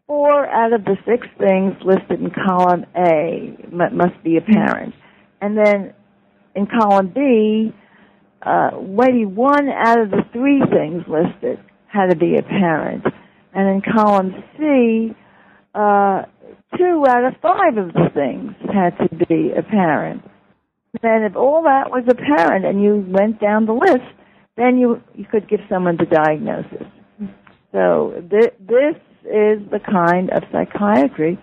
four 0.06 0.46
out 0.46 0.72
of 0.72 0.84
the 0.84 0.96
six 1.06 1.26
things 1.38 1.74
listed 1.84 2.20
in 2.20 2.30
column 2.30 2.84
A 2.96 3.56
must 3.70 4.22
be 4.24 4.36
apparent. 4.36 4.94
And 5.40 5.56
then 5.56 5.94
in 6.56 6.66
column 6.66 7.12
B, 7.14 7.72
uh, 8.42 8.70
maybe 8.80 9.24
one 9.24 9.68
out 9.68 10.00
of 10.00 10.10
the 10.10 10.22
three 10.32 10.60
things 10.70 11.04
listed 11.06 11.58
had 11.86 12.10
to 12.10 12.16
be 12.16 12.36
apparent. 12.36 13.04
And 13.54 13.68
in 13.68 13.82
column 13.82 14.34
C, 14.56 15.14
uh, 15.74 16.22
two 16.76 17.04
out 17.08 17.24
of 17.24 17.34
five 17.42 17.76
of 17.76 17.92
the 17.92 18.08
things 18.14 18.52
had 18.72 18.96
to 18.98 19.26
be 19.26 19.52
apparent. 19.56 20.22
Then 21.02 21.22
if 21.22 21.36
all 21.36 21.62
that 21.62 21.90
was 21.90 22.04
apparent 22.08 22.64
and 22.64 22.82
you 22.82 23.04
went 23.08 23.40
down 23.40 23.66
the 23.66 23.72
list, 23.72 24.04
then 24.56 24.78
you, 24.78 25.02
you 25.14 25.24
could 25.24 25.48
give 25.48 25.60
someone 25.68 25.96
the 25.96 26.06
diagnosis. 26.06 26.86
So 27.72 28.22
th- 28.30 28.54
this 28.60 28.96
is 29.24 29.60
the 29.70 29.80
kind 29.84 30.30
of 30.30 30.42
psychiatry 30.52 31.38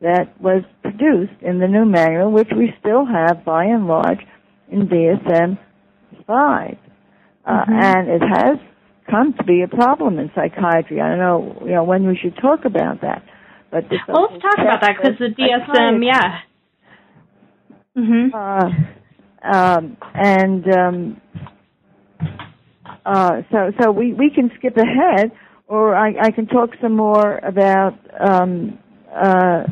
that 0.00 0.38
was 0.40 0.62
produced 0.82 1.40
in 1.42 1.58
the 1.58 1.68
new 1.68 1.84
manual, 1.84 2.30
which 2.30 2.48
we 2.56 2.74
still 2.80 3.04
have 3.04 3.44
by 3.44 3.64
and 3.64 3.86
large 3.86 4.20
in 4.70 4.88
DSM 4.88 5.58
5. 6.26 6.76
Uh, 7.46 7.50
mm-hmm. 7.50 7.72
And 7.72 8.08
it 8.08 8.22
has 8.22 8.58
come 9.10 9.34
to 9.34 9.44
be 9.44 9.62
a 9.62 9.68
problem 9.68 10.18
in 10.18 10.30
psychiatry. 10.34 11.00
I 11.00 11.10
don't 11.10 11.18
know, 11.18 11.62
you 11.64 11.72
know, 11.72 11.84
when 11.84 12.06
we 12.06 12.16
should 12.16 12.36
talk 12.36 12.64
about 12.64 13.00
that. 13.02 13.22
But 13.70 13.84
well, 14.08 14.28
let's 14.30 14.42
talk 14.42 14.58
about 14.58 14.80
that 14.82 14.96
because 15.02 15.18
the 15.18 15.34
DSM, 15.34 16.04
yeah. 16.04 16.40
Mm-hmm. 17.96 18.34
Uh, 18.34 19.56
um, 19.56 19.96
and 20.14 20.64
um, 20.72 21.20
uh, 23.04 23.42
so, 23.50 23.72
so 23.80 23.90
we 23.90 24.12
we 24.12 24.30
can 24.30 24.50
skip 24.56 24.76
ahead, 24.76 25.32
or 25.66 25.94
I, 25.94 26.14
I 26.20 26.30
can 26.30 26.46
talk 26.46 26.70
some 26.80 26.96
more 26.96 27.38
about 27.38 27.98
um, 28.18 28.78
uh, 29.10 29.64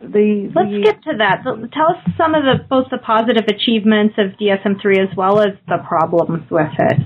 the. 0.00 0.50
Let's 0.54 0.70
the, 0.70 0.82
get 0.82 1.02
to 1.04 1.18
that. 1.18 1.42
So 1.44 1.56
tell 1.72 1.90
us 1.90 2.14
some 2.16 2.34
of 2.34 2.42
the 2.42 2.64
both 2.68 2.86
the 2.90 2.98
positive 2.98 3.44
achievements 3.48 4.14
of 4.18 4.38
DSM 4.38 4.80
three 4.80 4.98
as 4.98 5.14
well 5.16 5.40
as 5.40 5.52
the 5.68 5.78
problems 5.86 6.50
with 6.50 6.72
it. 6.78 6.98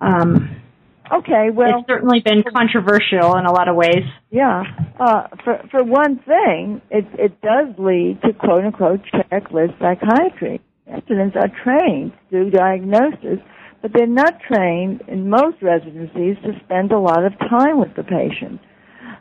Um, 0.00 0.57
Okay, 1.10 1.48
well, 1.52 1.80
it's 1.80 1.88
certainly 1.88 2.20
been 2.20 2.42
controversial 2.42 3.36
in 3.36 3.46
a 3.46 3.52
lot 3.52 3.68
of 3.68 3.76
ways. 3.76 4.04
Yeah, 4.30 4.62
uh, 5.00 5.28
for 5.44 5.62
for 5.70 5.82
one 5.82 6.18
thing, 6.18 6.82
it 6.90 7.06
it 7.18 7.40
does 7.40 7.74
lead 7.78 8.20
to 8.22 8.32
quote 8.34 8.64
unquote 8.64 9.00
checklist 9.12 9.78
psychiatry. 9.78 10.60
Residents 10.86 11.36
are 11.36 11.48
trained 11.64 12.12
to 12.30 12.44
do 12.44 12.50
diagnosis, 12.50 13.40
but 13.80 13.92
they're 13.94 14.06
not 14.06 14.34
trained 14.40 15.02
in 15.08 15.28
most 15.30 15.62
residencies 15.62 16.36
to 16.44 16.52
spend 16.64 16.92
a 16.92 16.98
lot 16.98 17.24
of 17.24 17.32
time 17.38 17.78
with 17.78 17.94
the 17.96 18.02
patient. 18.02 18.60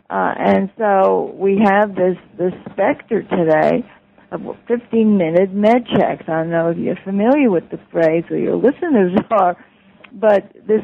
Uh, 0.09 0.33
and 0.37 0.69
so 0.77 1.33
we 1.35 1.59
have 1.63 1.95
this 1.95 2.17
this 2.37 2.53
specter 2.71 3.23
today 3.23 3.83
of 4.31 4.41
15 4.67 5.17
minute 5.17 5.53
med 5.53 5.85
checks. 5.95 6.23
I 6.27 6.43
don't 6.43 6.49
know 6.49 6.69
if 6.69 6.77
you're 6.77 6.99
familiar 7.03 7.49
with 7.49 7.69
the 7.71 7.79
phrase 7.91 8.23
or 8.29 8.37
your 8.37 8.55
listeners 8.55 9.13
are, 9.31 9.55
but 10.11 10.51
this 10.67 10.81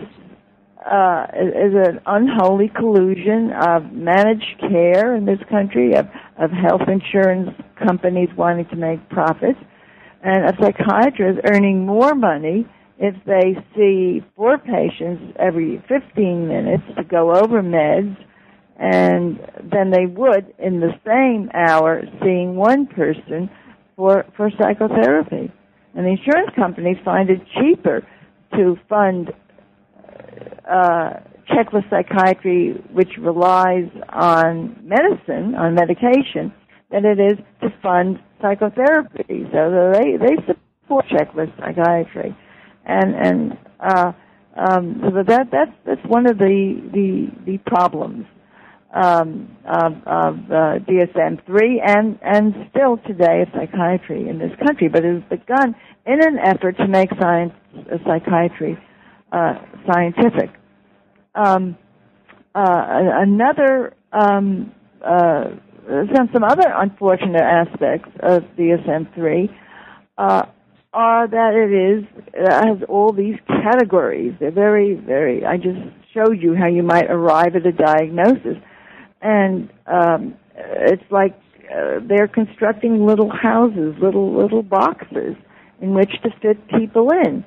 uh, 0.85 1.27
is 1.33 1.73
an 1.75 1.99
unholy 2.05 2.69
collusion 2.75 3.51
of 3.51 3.91
managed 3.91 4.59
care 4.59 5.15
in 5.15 5.25
this 5.25 5.39
country, 5.49 5.95
of, 5.95 6.07
of 6.37 6.51
health 6.51 6.81
insurance 6.87 7.49
companies 7.77 8.29
wanting 8.37 8.65
to 8.67 8.75
make 8.75 9.07
profits, 9.09 9.59
and 10.23 10.45
a 10.45 10.53
psychiatrist 10.61 11.39
earning 11.51 11.85
more 11.85 12.15
money 12.15 12.65
if 12.99 13.15
they 13.25 13.55
see 13.75 14.23
four 14.35 14.57
patients 14.57 15.35
every 15.39 15.83
15 15.87 16.47
minutes 16.47 16.83
to 16.95 17.03
go 17.03 17.31
over 17.33 17.61
meds 17.61 18.15
and 18.77 19.39
than 19.71 19.91
they 19.91 20.05
would 20.05 20.53
in 20.59 20.79
the 20.79 20.93
same 21.05 21.49
hour 21.53 22.03
seeing 22.21 22.55
one 22.55 22.87
person 22.87 23.49
for 23.95 24.25
for 24.35 24.49
psychotherapy. 24.59 25.51
And 25.95 26.05
the 26.05 26.09
insurance 26.09 26.49
companies 26.55 26.97
find 27.05 27.29
it 27.29 27.39
cheaper 27.59 28.05
to 28.55 28.77
fund 28.89 29.31
uh, 30.69 31.13
checklist 31.49 31.89
psychiatry, 31.89 32.73
which 32.91 33.09
relies 33.19 33.89
on 34.09 34.77
medicine, 34.83 35.55
on 35.55 35.75
medication, 35.75 36.53
than 36.91 37.05
it 37.05 37.19
is 37.19 37.37
to 37.61 37.69
fund 37.81 38.19
psychotherapy. 38.41 39.47
So 39.51 39.91
they 39.93 40.17
they 40.17 40.35
support 40.45 41.05
checklist 41.07 41.57
psychiatry, 41.59 42.35
and 42.85 43.15
and 43.15 43.57
uh, 43.79 44.11
um, 44.55 45.01
so 45.01 45.23
that 45.23 45.47
that's 45.51 45.71
that's 45.85 46.05
one 46.07 46.27
of 46.27 46.37
the 46.37 46.81
the 46.93 47.27
the 47.45 47.57
problems 47.65 48.25
um, 48.93 49.57
of, 49.65 49.93
of 50.05 50.35
uh, 50.51 50.79
DSM 50.85 51.45
three 51.45 51.81
and 51.83 52.19
and 52.21 52.53
still 52.69 52.97
today 53.07 53.41
of 53.41 53.49
psychiatry 53.53 54.29
in 54.29 54.37
this 54.37 54.51
country. 54.65 54.87
But 54.87 55.03
it 55.03 55.13
was 55.13 55.23
begun 55.29 55.75
in 56.05 56.21
an 56.21 56.37
effort 56.37 56.77
to 56.77 56.87
make 56.87 57.09
science 57.19 57.53
uh, 57.75 57.97
psychiatry 58.05 58.77
uh, 59.33 59.55
scientific. 59.87 60.51
Um, 61.35 61.75
uh, 62.55 62.85
another 63.25 63.95
um, 64.11 64.71
uh, 65.03 65.45
some 66.15 66.29
some 66.31 66.43
other 66.43 66.71
unfortunate 66.75 67.41
aspects 67.41 68.09
of 68.21 68.43
DSM-3 68.57 69.49
uh, 70.17 70.45
are 70.93 71.27
that 71.27 71.53
it 71.55 71.73
is 71.73 72.25
it 72.33 72.51
has 72.51 72.77
all 72.87 73.11
these 73.11 73.35
categories. 73.47 74.35
They're 74.39 74.51
very 74.51 74.93
very. 74.93 75.43
I 75.43 75.57
just 75.57 75.79
showed 76.13 76.39
you 76.39 76.55
how 76.55 76.67
you 76.67 76.83
might 76.83 77.09
arrive 77.09 77.55
at 77.55 77.65
a 77.65 77.71
diagnosis, 77.71 78.57
and 79.21 79.69
um, 79.87 80.35
it's 80.55 81.11
like 81.11 81.35
uh, 81.73 82.01
they're 82.07 82.27
constructing 82.27 83.05
little 83.05 83.31
houses, 83.31 83.95
little 83.99 84.37
little 84.37 84.61
boxes 84.61 85.35
in 85.81 85.95
which 85.95 86.11
to 86.21 86.29
fit 86.39 86.67
people 86.67 87.09
in. 87.25 87.43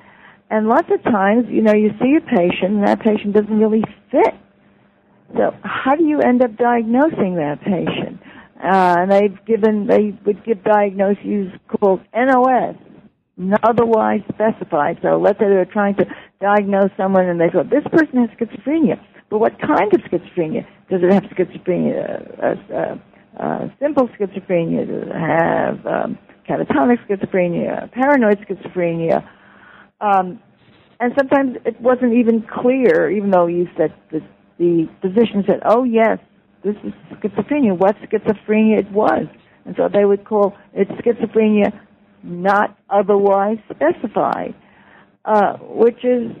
And 0.49 0.67
lots 0.67 0.87
of 0.91 1.03
times, 1.03 1.45
you 1.49 1.61
know, 1.61 1.73
you 1.73 1.91
see 2.01 2.15
a 2.15 2.21
patient 2.21 2.75
and 2.75 2.87
that 2.87 3.01
patient 3.01 3.33
doesn't 3.33 3.59
really 3.59 3.83
fit. 4.11 4.33
So 5.35 5.53
how 5.61 5.95
do 5.95 6.05
you 6.05 6.21
end 6.21 6.41
up 6.41 6.55
diagnosing 6.55 7.35
that 7.35 7.59
patient? 7.61 8.21
Uh, 8.63 8.95
and 8.99 9.11
they've 9.11 9.45
given, 9.45 9.87
they 9.87 10.17
would 10.25 10.43
give 10.45 10.63
diagnoses 10.63 11.51
called 11.67 11.99
NOS, 12.15 12.75
not 13.35 13.59
otherwise 13.63 14.21
specified. 14.33 14.97
So 15.01 15.17
let's 15.17 15.37
say 15.37 15.45
they're 15.45 15.65
trying 15.65 15.95
to 15.95 16.05
diagnose 16.39 16.91
someone 16.95 17.25
and 17.25 17.39
they 17.39 17.49
go, 17.49 17.63
this 17.63 17.83
person 17.91 18.25
has 18.25 18.29
schizophrenia. 18.37 18.99
But 19.29 19.39
what 19.39 19.59
kind 19.59 19.93
of 19.93 19.99
schizophrenia? 20.01 20.65
Does 20.89 21.01
it 21.03 21.11
have 21.11 21.23
schizophrenia, 21.23 22.39
uh, 22.41 22.73
uh, 22.73 23.43
uh, 23.43 23.69
simple 23.79 24.07
schizophrenia? 24.17 24.87
Does 24.87 25.09
it 25.09 25.13
have 25.13 25.85
um, 25.85 26.17
catatonic 26.49 27.05
schizophrenia, 27.05 27.91
paranoid 27.91 28.39
schizophrenia? 28.47 29.27
Um, 30.01 30.39
and 30.99 31.13
sometimes 31.17 31.57
it 31.65 31.79
wasn't 31.81 32.13
even 32.13 32.43
clear, 32.43 33.09
even 33.11 33.31
though 33.31 33.47
you 33.47 33.67
said 33.77 33.93
the, 34.11 34.21
the 34.57 34.87
physician 35.01 35.43
said, 35.47 35.61
"Oh 35.65 35.83
yes, 35.83 36.19
this 36.63 36.75
is 36.83 36.93
schizophrenia." 37.13 37.77
What 37.77 37.95
schizophrenia 37.97 38.79
it 38.79 38.91
was, 38.91 39.27
and 39.65 39.75
so 39.77 39.89
they 39.91 40.05
would 40.05 40.25
call 40.25 40.55
it 40.73 40.87
schizophrenia 40.89 41.71
not 42.23 42.77
otherwise 42.89 43.57
specified, 43.69 44.55
uh, 45.25 45.57
which 45.61 46.03
is, 46.03 46.31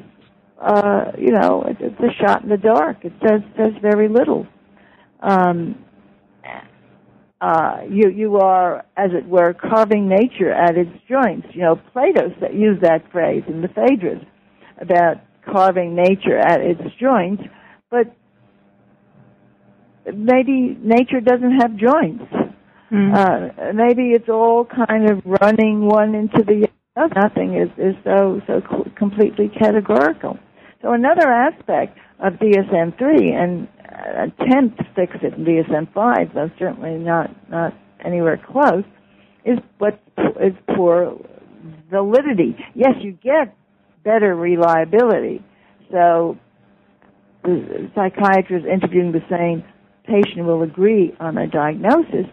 uh, 0.61 1.11
you 1.17 1.31
know, 1.31 1.63
it's 1.67 1.99
a 1.99 2.23
shot 2.25 2.43
in 2.43 2.49
the 2.49 2.57
dark. 2.57 3.05
It 3.05 3.13
says 3.21 3.41
says 3.57 3.73
very 3.81 4.07
little. 4.09 4.47
Um, 5.21 5.83
uh, 7.39 7.81
you 7.89 8.09
you 8.09 8.37
are, 8.37 8.85
as 8.95 9.11
it 9.13 9.27
were, 9.27 9.53
carving 9.53 10.09
nature 10.09 10.51
at 10.51 10.75
its 10.75 10.91
joints. 11.07 11.47
You 11.53 11.61
know, 11.61 11.81
Plato 11.93 12.29
used 12.51 12.81
that 12.81 13.11
phrase 13.11 13.43
in 13.47 13.61
the 13.61 13.67
Phaedrus 13.67 14.23
about 14.81 15.17
carving 15.45 15.95
nature 15.95 16.37
at 16.37 16.61
its 16.61 16.81
joints, 16.99 17.43
but 17.91 18.13
maybe 20.05 20.77
nature 20.81 21.21
doesn't 21.21 21.59
have 21.61 21.75
joints. 21.75 22.23
Mm-hmm. 22.91 23.13
Uh, 23.13 23.73
maybe 23.73 24.11
it's 24.11 24.29
all 24.29 24.65
kind 24.65 25.09
of 25.09 25.21
running 25.25 25.85
one 25.85 26.15
into 26.15 26.43
the 26.43 26.67
other. 26.95 27.13
Nothing 27.15 27.55
is, 27.55 27.69
is 27.77 27.95
so 28.03 28.41
so 28.47 28.61
completely 28.97 29.49
categorical. 29.49 30.39
So 30.81 30.93
another 30.93 31.29
aspect 31.29 31.97
of 32.19 32.33
DSM-3 32.33 33.33
and 33.33 33.67
attempt 33.97 34.77
to 34.77 34.87
fix 34.95 35.15
it 35.21 35.33
in 35.33 35.45
DSM-5, 35.45 36.33
though 36.33 36.51
certainly 36.59 36.95
not 36.95 37.29
not 37.49 37.73
anywhere 38.03 38.39
close, 38.51 38.83
is 39.45 39.57
what 39.77 39.99
is 40.41 40.53
poor 40.75 41.17
validity. 41.89 42.55
Yes, 42.75 42.95
you 43.01 43.13
get 43.13 43.55
better 44.03 44.35
reliability. 44.35 45.43
So 45.91 46.37
the 47.43 47.89
psychiatrist 47.95 48.65
interviewing 48.65 49.11
the 49.11 49.23
same 49.29 49.63
patient 50.05 50.45
will 50.45 50.63
agree 50.63 51.15
on 51.19 51.37
a 51.37 51.47
diagnosis, 51.47 52.25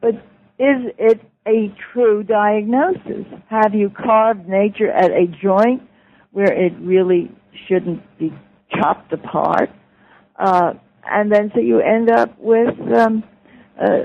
but 0.00 0.14
is 0.58 0.92
it 0.98 1.20
a 1.46 1.74
true 1.92 2.22
diagnosis? 2.22 3.26
Have 3.48 3.74
you 3.74 3.90
carved 3.90 4.48
nature 4.48 4.90
at 4.90 5.10
a 5.10 5.26
joint 5.26 5.82
where 6.30 6.52
it 6.52 6.72
really 6.80 7.30
shouldn't 7.66 8.02
be 8.18 8.32
chopped 8.70 9.12
apart? 9.12 9.70
Uh, 10.36 10.74
and 11.04 11.30
then 11.32 11.50
so 11.54 11.60
you 11.60 11.80
end 11.80 12.10
up 12.10 12.38
with 12.38 12.74
um, 12.96 13.24
uh, 13.80 14.02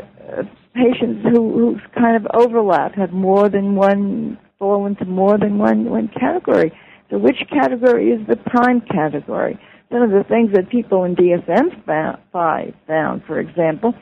patients 0.73 1.23
who, 1.23 1.51
who 1.51 1.77
kind 1.97 2.15
of 2.15 2.27
overlap, 2.33 2.95
have 2.95 3.11
more 3.11 3.49
than 3.49 3.75
one, 3.75 4.37
fall 4.59 4.85
into 4.85 5.05
more 5.05 5.37
than 5.37 5.57
one, 5.57 5.89
one 5.89 6.09
category. 6.19 6.71
So 7.09 7.17
which 7.17 7.37
category 7.49 8.09
is 8.09 8.25
the 8.27 8.35
prime 8.35 8.81
category? 8.81 9.59
Some 9.91 10.01
of 10.01 10.09
the 10.09 10.25
things 10.27 10.51
that 10.53 10.69
people 10.69 11.05
in 11.05 11.15
DSM-5 11.15 12.73
found, 12.87 13.23
for 13.25 13.39
example, 13.39 13.93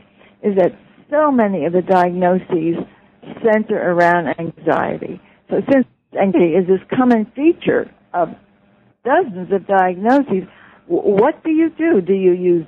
is 0.44 0.56
that 0.58 0.72
so 1.12 1.32
many 1.32 1.66
of 1.66 1.74
the 1.74 1.82
diagnoses 1.82 2.84
center 3.44 3.78
around 3.78 4.28
anxiety. 4.40 5.22
So 5.50 5.58
since 5.72 5.86
anxiety 6.20 6.54
is 6.54 6.68
this 6.68 6.80
common 6.96 7.32
feature 7.36 7.92
of 8.14 8.30
dozens 9.04 9.52
of 9.52 9.68
diagnoses, 9.68 10.48
what 10.88 11.44
do 11.44 11.52
you 11.52 11.70
do? 11.70 12.02
Do 12.02 12.14
you 12.14 12.34
use, 12.34 12.66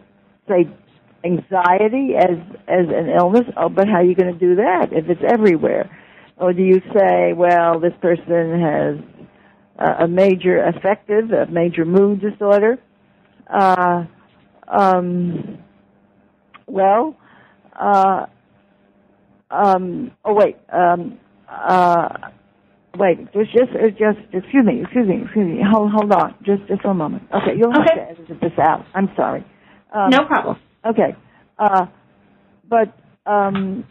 say, 0.47 0.69
anxiety 1.23 2.15
as 2.17 2.37
as 2.67 2.87
an 2.87 3.09
illness? 3.09 3.45
Oh, 3.57 3.69
but 3.69 3.87
how 3.87 3.95
are 3.95 4.03
you 4.03 4.15
going 4.15 4.33
to 4.33 4.39
do 4.39 4.55
that 4.55 4.89
if 4.91 5.09
it's 5.09 5.21
everywhere? 5.27 5.89
Or 6.37 6.53
do 6.53 6.61
you 6.61 6.81
say, 6.93 7.33
well, 7.33 7.79
this 7.79 7.93
person 7.99 8.61
has 8.61 8.97
a 9.99 10.07
major 10.07 10.61
affective, 10.63 11.31
a 11.31 11.47
major 11.47 11.83
mood 11.85 12.21
disorder? 12.21 12.77
Uh, 13.51 14.05
um, 14.67 15.57
well, 16.67 17.15
uh, 17.73 18.25
um, 19.49 20.11
oh 20.25 20.33
wait, 20.33 20.57
um, 20.71 21.17
uh, 21.49 22.09
wait, 22.97 23.31
just, 23.33 23.51
just, 23.53 23.71
just, 23.97 24.17
excuse 24.33 24.65
me, 24.65 24.81
excuse 24.81 25.07
me, 25.07 25.21
excuse 25.23 25.47
me, 25.47 25.61
hold, 25.65 25.91
hold 25.91 26.11
on, 26.11 26.35
just, 26.43 26.67
just 26.67 26.81
for 26.81 26.89
a 26.89 26.93
moment. 26.93 27.23
Okay, 27.33 27.57
you'll 27.57 27.71
have 27.71 27.87
okay. 27.89 27.95
to 27.95 28.21
edit 28.23 28.41
this 28.41 28.59
out. 28.59 28.85
I'm 28.93 29.09
sorry. 29.15 29.45
Um, 29.93 30.09
no 30.09 30.25
problem. 30.25 30.57
Okay, 30.85 31.15
uh, 31.57 31.87
but, 32.69 32.97
um, 33.25 33.85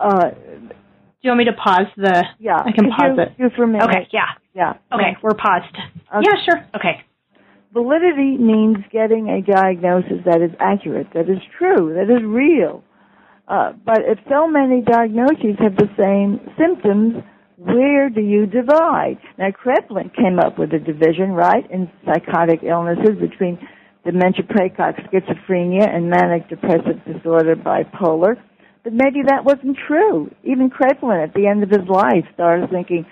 uh, 0.00 0.30
do 0.30 1.28
you 1.28 1.30
want 1.30 1.38
me 1.38 1.44
to 1.44 1.52
pause 1.52 1.86
the? 1.96 2.24
Yeah, 2.38 2.62
I 2.64 2.72
can 2.72 2.90
pause 2.90 3.12
you, 3.16 3.22
it. 3.22 3.32
You 3.38 3.50
for 3.54 3.64
a 3.64 3.68
minute. 3.68 3.84
Okay, 3.84 4.08
yeah. 4.12 4.32
Yeah. 4.54 4.74
Okay, 4.92 5.16
we're 5.22 5.34
paused. 5.34 5.74
Okay. 5.74 6.26
Yeah, 6.26 6.36
sure. 6.44 6.66
Okay. 6.76 7.02
Validity 7.72 8.36
means 8.36 8.76
getting 8.92 9.30
a 9.30 9.40
diagnosis 9.40 10.20
that 10.26 10.42
is 10.42 10.50
accurate, 10.60 11.06
that 11.14 11.30
is 11.30 11.38
true, 11.56 11.94
that 11.94 12.14
is 12.14 12.22
real. 12.22 12.84
Uh, 13.48 13.72
but 13.84 14.00
if 14.04 14.18
so 14.28 14.46
many 14.46 14.82
diagnoses 14.82 15.56
have 15.58 15.76
the 15.76 15.88
same 15.96 16.38
symptoms, 16.58 17.24
where 17.56 18.10
do 18.10 18.20
you 18.20 18.44
divide? 18.44 19.18
Now, 19.38 19.48
Kraepelin 19.50 20.14
came 20.14 20.38
up 20.38 20.58
with 20.58 20.74
a 20.74 20.78
division, 20.78 21.32
right, 21.32 21.68
in 21.70 21.90
psychotic 22.04 22.60
illnesses 22.62 23.18
between 23.18 23.58
dementia 24.04 24.44
praecox 24.44 25.00
schizophrenia 25.08 25.88
and 25.88 26.10
manic 26.10 26.48
depressive 26.48 27.00
disorder 27.04 27.56
bipolar. 27.56 28.36
But 28.84 28.92
maybe 28.94 29.22
that 29.28 29.44
wasn't 29.44 29.78
true. 29.86 30.30
Even 30.42 30.68
Kraepelin 30.68 31.22
at 31.22 31.34
the 31.34 31.46
end 31.46 31.62
of 31.62 31.70
his 31.70 31.88
life 31.88 32.24
started 32.34 32.68
thinking, 32.70 33.06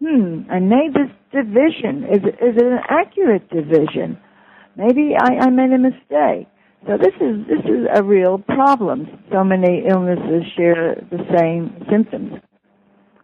hmm, 0.00 0.42
I 0.50 0.58
made 0.60 0.92
this 0.92 1.10
division. 1.32 2.04
Is, 2.04 2.22
is 2.24 2.56
it 2.56 2.66
an 2.66 2.80
accurate 2.88 3.48
division? 3.48 4.18
Maybe 4.76 5.14
I, 5.18 5.46
I 5.46 5.50
made 5.50 5.72
a 5.72 5.78
mistake. 5.78 6.48
So 6.86 6.98
this 6.98 7.14
is 7.16 7.46
this 7.48 7.64
is 7.64 7.86
a 7.94 8.02
real 8.02 8.38
problem. 8.38 9.08
So 9.32 9.42
many 9.42 9.84
illnesses 9.88 10.44
share 10.54 10.96
the 11.10 11.24
same 11.38 11.72
symptoms. 11.90 12.34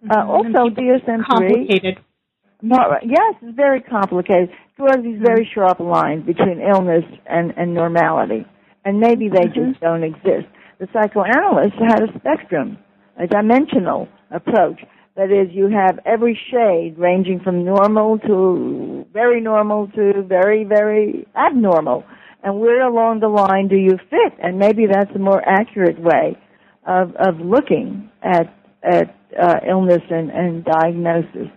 Uh, 0.08 0.16
mm-hmm. 0.16 0.30
also, 0.30 0.74
DSM 0.74 1.20
three. 2.60 3.10
yes, 3.10 3.34
it's 3.42 3.56
very 3.56 3.80
complicated. 3.80 4.50
Draws 4.76 5.02
these 5.02 5.20
very 5.24 5.44
mm-hmm. 5.44 5.60
sharp 5.60 5.80
lines 5.80 6.24
between 6.24 6.60
illness 6.60 7.04
and, 7.26 7.52
and 7.56 7.74
normality, 7.74 8.46
and 8.84 9.00
maybe 9.00 9.28
they 9.28 9.46
mm-hmm. 9.46 9.70
just 9.70 9.80
don't 9.80 10.04
exist. 10.04 10.46
The 10.78 10.88
psychoanalyst 10.92 11.74
had 11.78 12.02
a 12.02 12.18
spectrum, 12.18 12.78
a 13.18 13.26
dimensional 13.26 14.08
approach. 14.30 14.80
That 15.16 15.30
is, 15.30 15.52
you 15.52 15.68
have 15.68 15.98
every 16.06 16.38
shade 16.50 16.94
ranging 16.96 17.40
from 17.40 17.64
normal 17.64 18.18
to 18.20 19.04
very 19.12 19.40
normal 19.40 19.88
to 19.88 20.22
very, 20.26 20.64
very 20.64 21.26
abnormal. 21.36 22.04
And 22.42 22.58
where 22.58 22.86
along 22.86 23.20
the 23.20 23.28
line 23.28 23.68
do 23.68 23.76
you 23.76 23.98
fit? 24.08 24.32
And 24.42 24.58
maybe 24.58 24.86
that's 24.86 25.10
a 25.14 25.18
more 25.18 25.42
accurate 25.46 26.00
way 26.00 26.38
of, 26.86 27.14
of 27.16 27.38
looking 27.40 28.10
at, 28.22 28.54
at 28.82 29.14
uh, 29.38 29.56
illness 29.68 30.02
and, 30.08 30.30
and 30.30 30.64
diagnosis. 30.64 31.48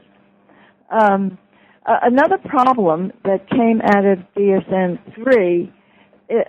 Um, 0.94 1.38
uh, 1.86 1.98
another 2.04 2.38
problem 2.38 3.12
that 3.26 3.50
came 3.50 3.82
out 3.82 4.06
of 4.06 4.20
DSM-3 4.38 5.74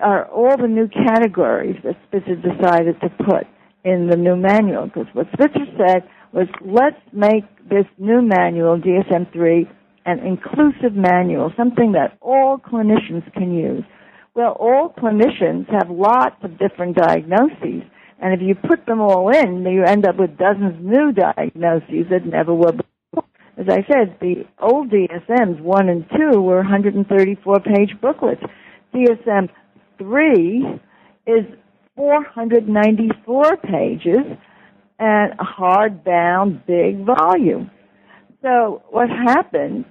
are 0.00 0.26
all 0.26 0.56
the 0.56 0.68
new 0.68 0.88
categories 0.88 1.76
that 1.82 1.96
Spitzer 2.06 2.36
decided 2.36 3.00
to 3.00 3.08
put 3.24 3.46
in 3.84 4.08
the 4.08 4.16
new 4.16 4.36
manual. 4.36 4.86
Because 4.86 5.06
what 5.12 5.26
Spitzer 5.32 5.66
said 5.76 6.02
was, 6.32 6.46
let's 6.64 7.00
make 7.12 7.44
this 7.68 7.86
new 7.98 8.22
manual, 8.22 8.78
DSM-3, 8.78 9.66
an 10.06 10.18
inclusive 10.20 10.94
manual, 10.94 11.52
something 11.56 11.92
that 11.92 12.18
all 12.20 12.58
clinicians 12.58 13.30
can 13.32 13.54
use. 13.54 13.82
Well, 14.34 14.52
all 14.60 14.92
clinicians 14.98 15.70
have 15.70 15.90
lots 15.90 16.36
of 16.42 16.58
different 16.58 16.96
diagnoses, 16.96 17.82
and 18.20 18.34
if 18.34 18.40
you 18.40 18.54
put 18.54 18.84
them 18.86 19.00
all 19.00 19.30
in, 19.30 19.64
you 19.64 19.84
end 19.84 20.06
up 20.06 20.16
with 20.18 20.36
dozens 20.36 20.74
of 20.74 20.80
new 20.80 21.12
diagnoses 21.12 22.06
that 22.10 22.26
never 22.26 22.52
were. 22.54 22.72
As 23.56 23.66
I 23.68 23.86
said, 23.86 24.16
the 24.20 24.44
old 24.60 24.90
DSMs, 24.90 25.60
1 25.60 25.88
and 25.88 26.04
2, 26.16 26.40
were 26.40 26.56
134 26.56 27.60
page 27.60 27.90
booklets. 28.00 28.42
DSM 28.92 29.48
three 29.98 30.64
is 31.26 31.44
494 31.96 33.56
pages 33.58 34.38
and 34.98 35.32
a 35.32 35.44
hardbound 35.44 36.66
big 36.66 37.04
volume. 37.04 37.70
So 38.42 38.82
what 38.90 39.08
happened 39.08 39.84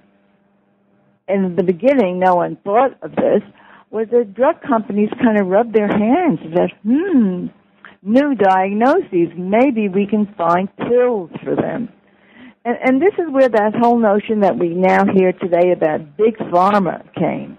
in 1.28 1.56
the 1.56 1.62
beginning, 1.62 2.18
no 2.18 2.36
one 2.36 2.56
thought 2.64 2.98
of 3.02 3.12
this, 3.12 3.42
was 3.90 4.08
that 4.10 4.34
drug 4.34 4.60
companies 4.60 5.08
kind 5.22 5.40
of 5.40 5.46
rubbed 5.46 5.74
their 5.74 5.88
hands 5.88 6.40
and 6.42 6.54
said, 6.54 6.70
hmm, 6.82 7.46
new 8.02 8.34
diagnoses, 8.34 9.32
maybe 9.36 9.88
we 9.88 10.06
can 10.06 10.32
find 10.36 10.68
pills 10.76 11.30
for 11.42 11.56
them. 11.56 11.88
And, 12.64 12.78
and 12.82 13.02
this 13.02 13.12
is 13.18 13.30
where 13.30 13.48
that 13.48 13.74
whole 13.78 13.98
notion 13.98 14.40
that 14.40 14.58
we 14.58 14.68
now 14.68 15.04
hear 15.04 15.32
today 15.32 15.72
about 15.72 16.16
big 16.16 16.36
pharma 16.36 17.02
came. 17.14 17.58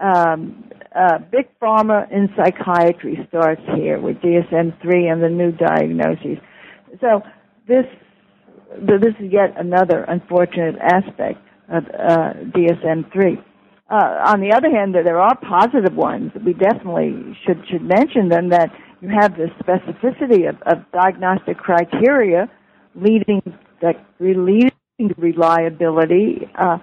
Um, 0.00 0.70
uh, 0.94 1.18
big 1.30 1.46
pharma 1.60 2.10
in 2.10 2.28
psychiatry 2.36 3.18
starts 3.28 3.60
here 3.74 4.00
with 4.00 4.16
DSM-3 4.18 5.12
and 5.12 5.22
the 5.22 5.28
new 5.28 5.52
diagnoses. 5.52 6.38
So 7.00 7.22
this 7.68 7.84
this 8.78 9.14
is 9.20 9.32
yet 9.32 9.54
another 9.56 10.04
unfortunate 10.04 10.76
aspect 10.82 11.38
of 11.68 11.84
uh, 11.84 12.34
DSM-3. 12.52 13.42
Uh, 13.88 13.94
on 14.26 14.40
the 14.40 14.52
other 14.52 14.70
hand, 14.70 14.94
there 14.94 15.20
are 15.20 15.36
positive 15.36 15.94
ones. 15.94 16.32
We 16.44 16.52
definitely 16.52 17.36
should 17.46 17.62
should 17.70 17.82
mention 17.82 18.28
them 18.28 18.50
that 18.50 18.70
you 19.00 19.08
have 19.08 19.36
the 19.36 19.48
specificity 19.62 20.48
of, 20.48 20.56
of 20.62 20.84
diagnostic 20.92 21.58
criteria 21.58 22.50
leading 22.94 23.42
that 23.80 23.96
to 24.18 25.14
reliability. 25.18 26.48
Uh, 26.58 26.78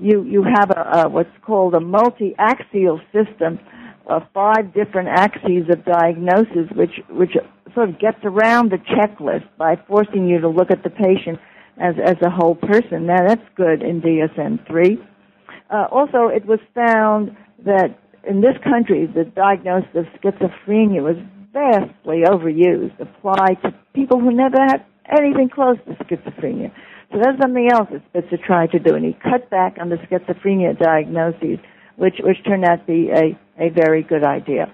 you 0.00 0.22
you 0.24 0.42
have 0.42 0.70
a, 0.70 1.00
a 1.00 1.08
what's 1.08 1.30
called 1.42 1.74
a 1.74 1.80
multi-axial 1.80 3.00
system 3.12 3.58
of 4.06 4.22
five 4.32 4.72
different 4.72 5.08
axes 5.08 5.64
of 5.70 5.84
diagnosis, 5.84 6.70
which 6.74 7.00
which 7.10 7.32
sort 7.74 7.88
of 7.88 7.98
gets 7.98 8.18
around 8.24 8.70
the 8.70 8.78
checklist 8.78 9.46
by 9.58 9.76
forcing 9.88 10.28
you 10.28 10.40
to 10.40 10.48
look 10.48 10.70
at 10.70 10.82
the 10.82 10.90
patient 10.90 11.38
as 11.78 11.94
as 12.02 12.16
a 12.22 12.30
whole 12.30 12.54
person. 12.54 13.06
Now 13.06 13.26
that's 13.26 13.48
good 13.56 13.82
in 13.82 14.00
DSM 14.00 14.66
three. 14.66 14.98
Uh, 15.68 15.86
also, 15.90 16.28
it 16.28 16.46
was 16.46 16.60
found 16.74 17.36
that 17.64 17.98
in 18.28 18.40
this 18.40 18.56
country, 18.62 19.06
the 19.06 19.24
diagnosis 19.24 19.88
of 19.96 20.04
schizophrenia 20.20 21.02
was 21.02 21.16
vastly 21.52 22.22
overused, 22.24 22.98
applied 23.00 23.60
to 23.62 23.74
people 23.96 24.20
who 24.20 24.30
never 24.30 24.58
had 24.60 24.84
anything 25.18 25.48
close 25.48 25.78
to 25.86 26.04
schizophrenia. 26.04 26.70
So 27.10 27.18
that's 27.22 27.40
something 27.40 27.68
else 27.72 27.88
that 27.90 28.02
Spitzer 28.10 28.36
tried 28.44 28.70
to 28.72 28.78
do, 28.78 28.94
and 28.94 29.04
he 29.04 29.16
cut 29.22 29.48
back 29.48 29.76
on 29.80 29.88
the 29.88 29.96
schizophrenia 29.96 30.78
diagnoses, 30.78 31.58
which 31.96 32.16
which 32.20 32.36
turned 32.44 32.64
out 32.64 32.80
to 32.80 32.86
be 32.86 33.08
a, 33.10 33.38
a 33.58 33.70
very 33.70 34.02
good 34.02 34.24
idea. 34.24 34.72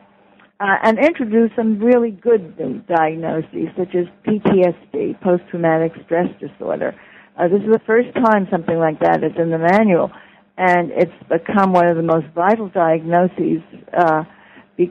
Uh, 0.59 0.77
and 0.85 0.99
introduced 0.99 1.55
some 1.57 1.79
really 1.79 2.11
good 2.11 2.57
diagnoses, 2.87 3.69
such 3.77 3.95
as 3.95 4.07
PTSD, 4.27 5.21
post-traumatic 5.21 5.93
stress 6.05 6.29
disorder. 6.41 6.95
Uh, 7.37 7.49
this 7.49 7.61
is 7.61 7.73
the 7.73 7.81
first 7.87 8.09
time 8.15 8.47
something 8.51 8.79
like 8.79 8.99
that 9.01 9.25
is 9.25 9.33
in 9.39 9.51
the 9.51 9.59
manual, 9.59 10.11
and 10.57 10.91
it's 10.93 11.13
become 11.29 11.73
one 11.73 11.87
of 11.89 11.97
the 11.97 12.03
most 12.03 12.27
vital 12.35 12.69
diagnoses, 12.69 13.61
uh, 13.97 14.23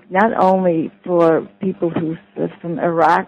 not 0.09 0.31
only 0.41 0.91
for 1.05 1.47
people 1.61 1.89
who 1.89 2.15
from 2.61 2.79
Iraq 2.79 3.27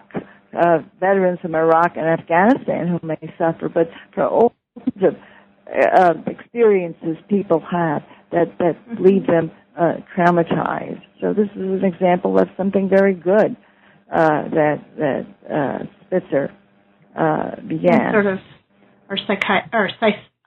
uh, 0.56 0.78
veterans 1.00 1.40
from 1.40 1.54
Iraq 1.54 1.96
and 1.96 2.06
Afghanistan 2.06 2.88
who 2.88 3.06
may 3.06 3.18
suffer, 3.38 3.68
but 3.68 3.88
for 4.14 4.26
all 4.26 4.54
kinds 4.78 5.04
of 5.04 5.14
uh, 5.66 6.14
experiences 6.26 7.16
people 7.28 7.60
have 7.60 8.02
that 8.32 8.56
that 8.58 8.76
leave 9.00 9.26
them 9.26 9.50
uh, 9.78 9.94
traumatized. 10.16 11.02
So 11.20 11.32
this 11.32 11.48
is 11.56 11.62
an 11.62 11.84
example 11.84 12.38
of 12.38 12.48
something 12.56 12.88
very 12.88 13.14
good 13.14 13.56
uh, 14.12 14.48
that 14.50 14.76
that 14.98 15.26
uh, 15.50 15.78
Spitzer 16.06 16.52
uh, 17.16 17.56
began. 17.66 18.12
sort 18.12 18.26
of 18.26 18.38
our 19.08 19.16
psychi- 19.16 19.68
our 19.72 19.88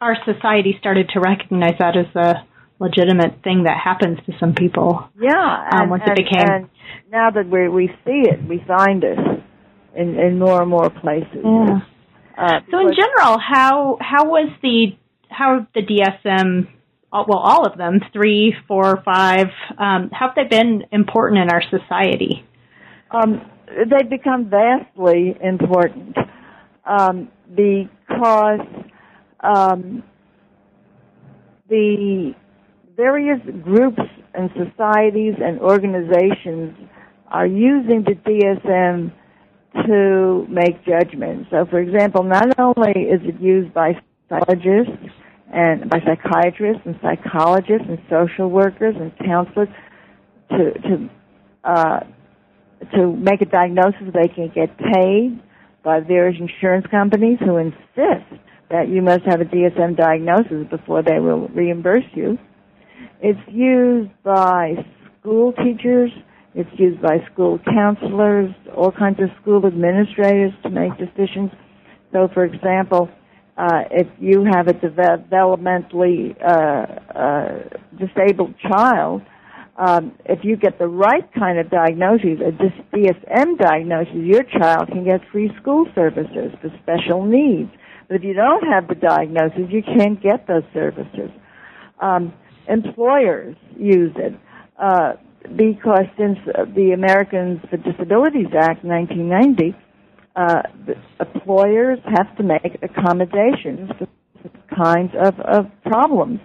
our 0.01 0.17
society 0.25 0.75
started 0.79 1.09
to 1.13 1.19
recognize 1.19 1.75
that 1.79 1.95
as 1.97 2.15
a 2.15 2.45
legitimate 2.79 3.43
thing 3.43 3.63
that 3.63 3.77
happens 3.83 4.19
to 4.25 4.33
some 4.39 4.53
people. 4.53 5.09
Yeah, 5.19 5.69
um, 5.73 5.89
once 5.89 6.03
and, 6.05 6.17
it 6.17 6.25
became. 6.25 6.47
And 6.47 6.69
now 7.11 7.31
that 7.31 7.49
we 7.49 7.69
we 7.69 7.87
see 8.05 8.23
it, 8.29 8.47
we 8.47 8.63
find 8.67 9.03
it 9.03 9.17
in, 9.95 10.19
in 10.19 10.39
more 10.39 10.61
and 10.61 10.69
more 10.69 10.89
places. 10.89 11.43
Yeah. 11.43 11.79
Uh, 12.37 12.59
so 12.69 12.79
in 12.79 12.93
general, 12.93 13.39
how 13.39 13.97
how 13.99 14.25
was 14.25 14.49
the 14.61 14.95
how 15.29 15.65
the 15.73 15.81
DSM 15.81 16.67
uh, 17.11 17.23
well 17.27 17.39
all 17.39 17.65
of 17.65 17.77
them 17.77 17.99
three, 18.13 18.55
four, 18.67 19.01
five 19.03 19.47
um, 19.77 20.09
how 20.11 20.27
have 20.27 20.35
they 20.35 20.43
been 20.43 20.83
important 20.91 21.41
in 21.41 21.49
our 21.49 21.63
society? 21.63 22.45
Um, 23.09 23.41
they've 23.67 24.09
become 24.09 24.49
vastly 24.49 25.35
important 25.41 26.15
um, 26.85 27.29
because 27.55 28.59
um, 29.39 30.03
the 31.69 32.33
various 32.95 33.39
groups 33.63 34.01
and 34.33 34.49
societies 34.51 35.35
and 35.41 35.59
organizations 35.59 36.75
are 37.29 37.45
using 37.45 38.03
the 38.03 38.15
DSM 38.25 39.11
to 39.85 40.45
make 40.49 40.83
judgments. 40.85 41.49
So, 41.51 41.65
for 41.65 41.79
example, 41.79 42.23
not 42.23 42.59
only 42.59 42.91
is 42.91 43.21
it 43.23 43.39
used 43.41 43.73
by 43.73 43.93
psychologists 44.29 44.91
and 45.53 45.89
by 45.89 45.99
psychiatrists 45.99 46.81
and 46.85 46.99
psychologists 47.01 47.87
and 47.87 47.99
social 48.09 48.49
workers 48.49 48.95
and 48.99 49.11
counselors 49.19 49.69
to 50.51 50.73
to 50.73 51.09
uh, 51.63 51.99
to 52.93 53.15
make 53.15 53.41
a 53.41 53.45
diagnosis, 53.45 54.13
they 54.13 54.27
can 54.27 54.51
get 54.53 54.77
paid 54.77 55.41
by 55.83 55.99
various 55.99 56.39
insurance 56.39 56.85
companies 56.91 57.39
who 57.39 57.57
insist 57.57 58.41
that 58.69 58.89
you 58.89 59.01
must 59.01 59.23
have 59.25 59.41
a 59.41 59.45
DSM 59.45 59.95
diagnosis 59.95 60.67
before 60.69 61.01
they 61.01 61.19
will 61.19 61.47
reimburse 61.49 62.03
you. 62.13 62.37
It's 63.21 63.39
used 63.49 64.11
by 64.23 64.85
school 65.19 65.53
teachers 65.53 66.11
it's 66.57 66.79
used 66.79 66.99
by 67.03 67.17
school 67.31 67.59
counselors, 67.59 68.49
all 68.75 68.91
kinds 68.91 69.19
of 69.21 69.29
school 69.39 69.63
administrators 69.67 70.53
to 70.63 70.71
make 70.71 70.91
decisions. 70.97 71.51
So, 72.11 72.29
for 72.33 72.45
example, 72.45 73.09
uh, 73.57 73.83
if 73.91 74.07
you 74.19 74.43
have 74.43 74.67
a 74.67 74.73
developmentally 74.73 76.35
uh, 76.41 77.17
uh, 77.17 77.59
disabled 77.95 78.55
child, 78.59 79.21
um, 79.77 80.13
if 80.25 80.39
you 80.43 80.57
get 80.57 80.79
the 80.79 80.87
right 80.87 81.31
kind 81.33 81.59
of 81.59 81.69
diagnosis, 81.69 82.39
a 82.41 82.95
DSM 82.95 83.59
diagnosis, 83.59 84.15
your 84.15 84.41
child 84.41 84.87
can 84.87 85.05
get 85.05 85.21
free 85.31 85.51
school 85.61 85.85
services 85.93 86.53
for 86.59 86.71
special 86.81 87.23
needs. 87.23 87.69
But 88.07 88.15
if 88.15 88.23
you 88.23 88.33
don't 88.33 88.65
have 88.65 88.87
the 88.87 88.95
diagnosis, 88.95 89.69
you 89.69 89.83
can't 89.83 90.19
get 90.19 90.47
those 90.47 90.63
services. 90.73 91.29
Um, 92.01 92.33
employers 92.67 93.55
use 93.77 94.13
it. 94.15 94.33
Uh, 94.79 95.13
because 95.55 96.05
since 96.17 96.37
the 96.75 96.91
Americans 96.93 97.61
with 97.71 97.83
Disabilities 97.83 98.47
Act 98.53 98.83
1990, 98.83 99.75
uh, 100.35 100.61
employers 101.19 101.99
have 102.05 102.35
to 102.37 102.43
make 102.43 102.77
accommodations 102.81 103.89
for 103.97 104.07
kinds 104.75 105.11
of, 105.19 105.39
of 105.39 105.65
problems, 105.83 106.39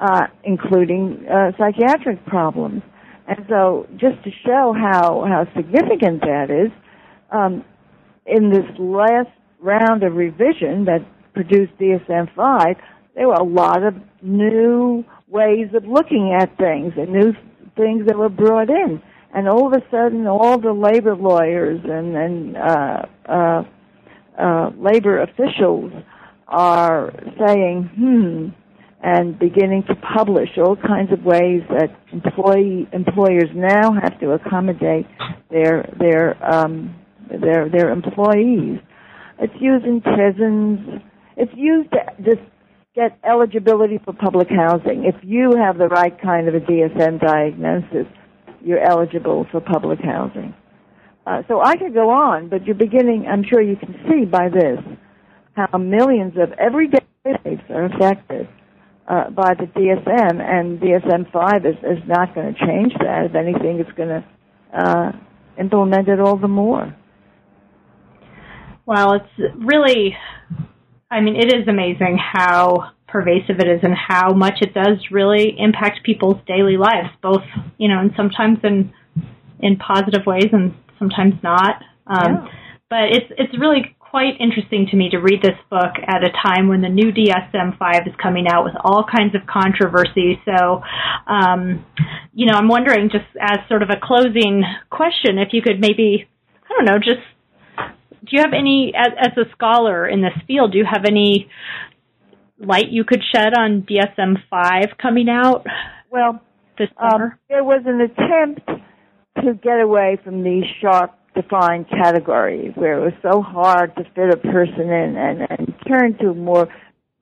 uh, 0.00 0.26
including 0.44 1.26
uh, 1.28 1.52
psychiatric 1.58 2.24
problems. 2.26 2.82
And 3.28 3.44
so, 3.48 3.86
just 3.92 4.22
to 4.24 4.30
show 4.44 4.74
how, 4.76 5.24
how 5.28 5.46
significant 5.54 6.22
that 6.22 6.50
is, 6.50 6.72
um, 7.30 7.64
in 8.26 8.50
this 8.50 8.66
last 8.78 9.30
round 9.60 10.02
of 10.02 10.14
revision 10.14 10.86
that 10.86 11.06
produced 11.32 11.72
DSM 11.78 12.34
5, 12.34 12.76
there 13.14 13.28
were 13.28 13.34
a 13.34 13.44
lot 13.44 13.82
of 13.84 13.94
new 14.22 15.04
ways 15.28 15.68
of 15.74 15.84
looking 15.86 16.36
at 16.36 16.56
things 16.58 16.92
and 16.96 17.12
new 17.12 17.32
things 17.80 18.06
that 18.06 18.16
were 18.16 18.28
brought 18.28 18.68
in. 18.68 19.02
And 19.32 19.48
all 19.48 19.66
of 19.66 19.72
a 19.72 19.82
sudden, 19.90 20.26
all 20.26 20.58
the 20.58 20.72
labor 20.72 21.14
lawyers 21.16 21.80
and, 21.84 22.16
and 22.16 22.56
uh, 22.56 23.02
uh, 23.28 23.62
uh, 24.38 24.70
labor 24.76 25.22
officials 25.22 25.92
are 26.48 27.12
saying, 27.46 27.90
hmm, 27.94 28.48
and 29.02 29.38
beginning 29.38 29.84
to 29.88 29.94
publish 30.14 30.50
all 30.58 30.76
kinds 30.76 31.12
of 31.12 31.24
ways 31.24 31.62
that 31.70 31.88
employee 32.12 32.86
employers 32.92 33.48
now 33.54 33.92
have 33.92 34.18
to 34.20 34.32
accommodate 34.32 35.06
their 35.50 35.88
their 35.98 36.36
um, 36.44 36.94
their 37.30 37.70
their 37.70 37.90
employees. 37.90 38.78
It's 39.38 39.54
used 39.58 39.86
in 39.86 40.02
prisons. 40.02 41.02
It's 41.36 41.52
used 41.56 41.90
to 41.92 41.98
just 42.22 42.42
get 42.94 43.18
eligibility 43.24 44.00
for 44.04 44.12
public 44.12 44.48
housing. 44.48 45.04
If 45.04 45.14
you 45.22 45.54
have 45.56 45.78
the 45.78 45.86
right 45.86 46.20
kind 46.20 46.48
of 46.48 46.54
a 46.54 46.60
DSM 46.60 47.20
diagnosis, 47.20 48.06
you're 48.62 48.80
eligible 48.82 49.46
for 49.50 49.60
public 49.60 50.00
housing. 50.00 50.54
Uh, 51.26 51.42
so 51.46 51.60
I 51.60 51.76
could 51.76 51.94
go 51.94 52.10
on, 52.10 52.48
but 52.48 52.64
you're 52.64 52.74
beginning, 52.74 53.26
I'm 53.30 53.44
sure 53.44 53.62
you 53.62 53.76
can 53.76 53.94
see 54.08 54.24
by 54.24 54.48
this, 54.48 54.78
how 55.54 55.78
millions 55.78 56.34
of 56.36 56.52
everyday 56.58 57.04
lives 57.24 57.62
are 57.70 57.84
affected 57.84 58.48
uh, 59.06 59.30
by 59.30 59.54
the 59.54 59.66
DSM, 59.66 60.40
and 60.40 60.80
DSM-5 60.80 61.66
is, 61.66 61.76
is 61.84 62.08
not 62.08 62.34
going 62.34 62.52
to 62.52 62.66
change 62.66 62.92
that. 63.00 63.26
If 63.26 63.34
anything, 63.34 63.78
it's 63.78 63.92
going 63.92 64.08
to 64.08 64.24
uh, 64.76 65.12
implement 65.58 66.08
it 66.08 66.18
all 66.18 66.36
the 66.36 66.48
more. 66.48 66.96
Well, 68.86 69.12
it's 69.12 69.54
really 69.56 70.16
I 71.10 71.20
mean, 71.20 71.36
it 71.36 71.52
is 71.52 71.66
amazing 71.66 72.18
how 72.18 72.92
pervasive 73.08 73.58
it 73.58 73.66
is 73.66 73.80
and 73.82 73.94
how 73.94 74.32
much 74.32 74.58
it 74.60 74.72
does 74.72 74.98
really 75.10 75.56
impact 75.58 76.04
people's 76.04 76.38
daily 76.46 76.76
lives, 76.76 77.08
both, 77.20 77.42
you 77.78 77.88
know, 77.88 78.00
and 78.00 78.12
sometimes 78.16 78.58
in 78.62 78.92
in 79.62 79.76
positive 79.76 80.24
ways 80.26 80.48
and 80.52 80.74
sometimes 80.98 81.34
not. 81.42 81.82
Um, 82.06 82.34
yeah. 82.34 82.48
But 82.88 83.04
it's 83.10 83.26
it's 83.36 83.58
really 83.58 83.96
quite 83.98 84.40
interesting 84.40 84.86
to 84.90 84.96
me 84.96 85.08
to 85.10 85.18
read 85.18 85.40
this 85.42 85.58
book 85.70 85.94
at 86.06 86.24
a 86.24 86.30
time 86.30 86.66
when 86.66 86.80
the 86.82 86.88
new 86.88 87.12
DSM-5 87.12 88.08
is 88.08 88.14
coming 88.20 88.46
out 88.48 88.64
with 88.64 88.74
all 88.82 89.04
kinds 89.04 89.36
of 89.36 89.46
controversy. 89.46 90.42
So, 90.44 90.82
um, 91.28 91.86
you 92.34 92.46
know, 92.46 92.54
I'm 92.58 92.66
wondering 92.66 93.08
just 93.08 93.30
as 93.40 93.58
sort 93.68 93.84
of 93.84 93.90
a 93.90 94.00
closing 94.02 94.64
question, 94.90 95.38
if 95.38 95.50
you 95.52 95.62
could 95.62 95.80
maybe, 95.80 96.26
I 96.64 96.68
don't 96.74 96.86
know, 96.86 96.98
just 96.98 97.22
do 98.24 98.36
you 98.36 98.42
have 98.42 98.52
any, 98.52 98.92
as, 98.96 99.12
as 99.18 99.36
a 99.36 99.50
scholar 99.52 100.06
in 100.06 100.22
this 100.22 100.32
field, 100.46 100.72
do 100.72 100.78
you 100.78 100.86
have 100.90 101.04
any 101.06 101.48
light 102.58 102.90
you 102.90 103.04
could 103.04 103.22
shed 103.34 103.54
on 103.56 103.82
DSM 103.82 104.36
5 104.50 104.84
coming 105.00 105.28
out? 105.28 105.66
Well, 106.10 106.40
this 106.78 106.88
summer? 106.98 107.24
Um, 107.24 107.38
there 107.48 107.64
was 107.64 107.82
an 107.86 108.00
attempt 108.00 108.84
to 109.44 109.54
get 109.54 109.80
away 109.80 110.18
from 110.22 110.42
these 110.42 110.64
sharp 110.80 111.12
defined 111.34 111.88
categories 111.88 112.72
where 112.74 112.98
it 112.98 113.04
was 113.04 113.14
so 113.22 113.40
hard 113.40 113.94
to 113.96 114.04
fit 114.14 114.32
a 114.32 114.36
person 114.36 114.90
in 114.90 115.16
and, 115.16 115.46
and 115.48 115.74
turn 115.88 116.16
to 116.18 116.34
more 116.34 116.66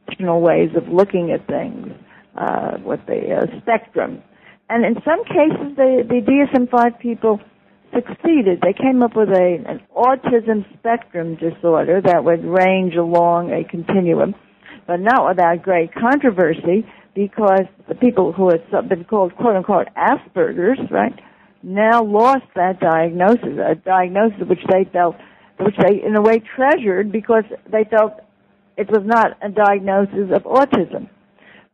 traditional 0.05 0.41
ways 0.41 0.71
of 0.77 0.89
looking 0.89 1.31
at 1.31 1.47
things, 1.47 1.89
uh, 2.37 2.79
with 2.83 3.01
the 3.07 3.35
uh, 3.35 3.61
spectrum. 3.61 4.23
And 4.71 4.85
in 4.85 4.95
some 5.05 5.25
cases, 5.25 5.77
the, 5.77 6.05
the 6.09 6.21
DSM-5 6.23 6.99
people 7.01 7.41
succeeded. 7.95 8.61
They 8.63 8.73
came 8.73 9.03
up 9.03 9.17
with 9.17 9.29
a, 9.31 9.59
an 9.67 9.81
autism 9.97 10.65
spectrum 10.79 11.37
disorder 11.37 12.01
that 12.05 12.25
would 12.25 12.45
range 12.45 12.95
along 12.95 13.53
a 13.53 13.69
continuum, 13.69 14.35
but 14.87 15.01
not 15.01 15.29
without 15.29 15.63
great 15.63 15.95
controversy 15.95 16.87
because 17.15 17.67
the 17.89 17.95
people 17.95 18.33
who 18.33 18.51
had 18.51 18.89
been 18.89 19.05
called 19.05 19.35
quote 19.37 19.57
unquote 19.57 19.89
Asperger's, 19.97 20.91
right, 20.91 21.19
now 21.63 22.03
lost 22.03 22.45
that 22.55 22.81
diagnosis, 22.81 23.59
a 23.59 23.75
diagnosis 23.75 24.41
which 24.49 24.63
they 24.71 24.89
felt, 24.93 25.17
which 25.59 25.75
they 25.83 26.03
in 26.05 26.17
a 26.17 26.23
way 26.23 26.41
treasured 26.55 27.11
because 27.11 27.45
they 27.71 27.85
felt 27.91 28.13
it 28.77 28.89
was 28.89 29.03
not 29.05 29.37
a 29.43 29.49
diagnosis 29.49 30.31
of 30.35 30.45
autism. 30.45 31.09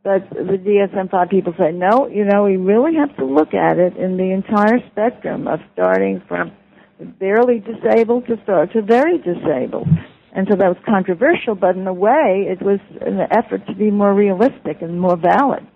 But 0.04 0.28
the 0.28 0.60
DSM-5 0.60 1.30
people 1.30 1.54
say, 1.58 1.72
no, 1.72 2.08
you 2.08 2.26
know, 2.26 2.44
we 2.44 2.58
really 2.58 2.94
have 2.96 3.16
to 3.16 3.24
look 3.24 3.54
at 3.54 3.78
it 3.78 3.96
in 3.96 4.18
the 4.18 4.32
entire 4.32 4.78
spectrum 4.92 5.48
of 5.48 5.60
starting 5.72 6.22
from 6.28 6.52
barely 7.18 7.58
disabled 7.60 8.26
to 8.26 8.36
start 8.42 8.70
to 8.72 8.82
very 8.82 9.16
disabled. 9.16 9.88
And 10.36 10.46
so 10.50 10.56
that 10.56 10.68
was 10.68 10.76
controversial, 10.84 11.54
but 11.54 11.76
in 11.76 11.86
a 11.86 11.94
way, 11.94 12.46
it 12.50 12.60
was 12.60 12.80
an 13.00 13.20
effort 13.30 13.66
to 13.66 13.74
be 13.74 13.90
more 13.90 14.12
realistic 14.12 14.82
and 14.82 15.00
more 15.00 15.16
valid. 15.16 15.66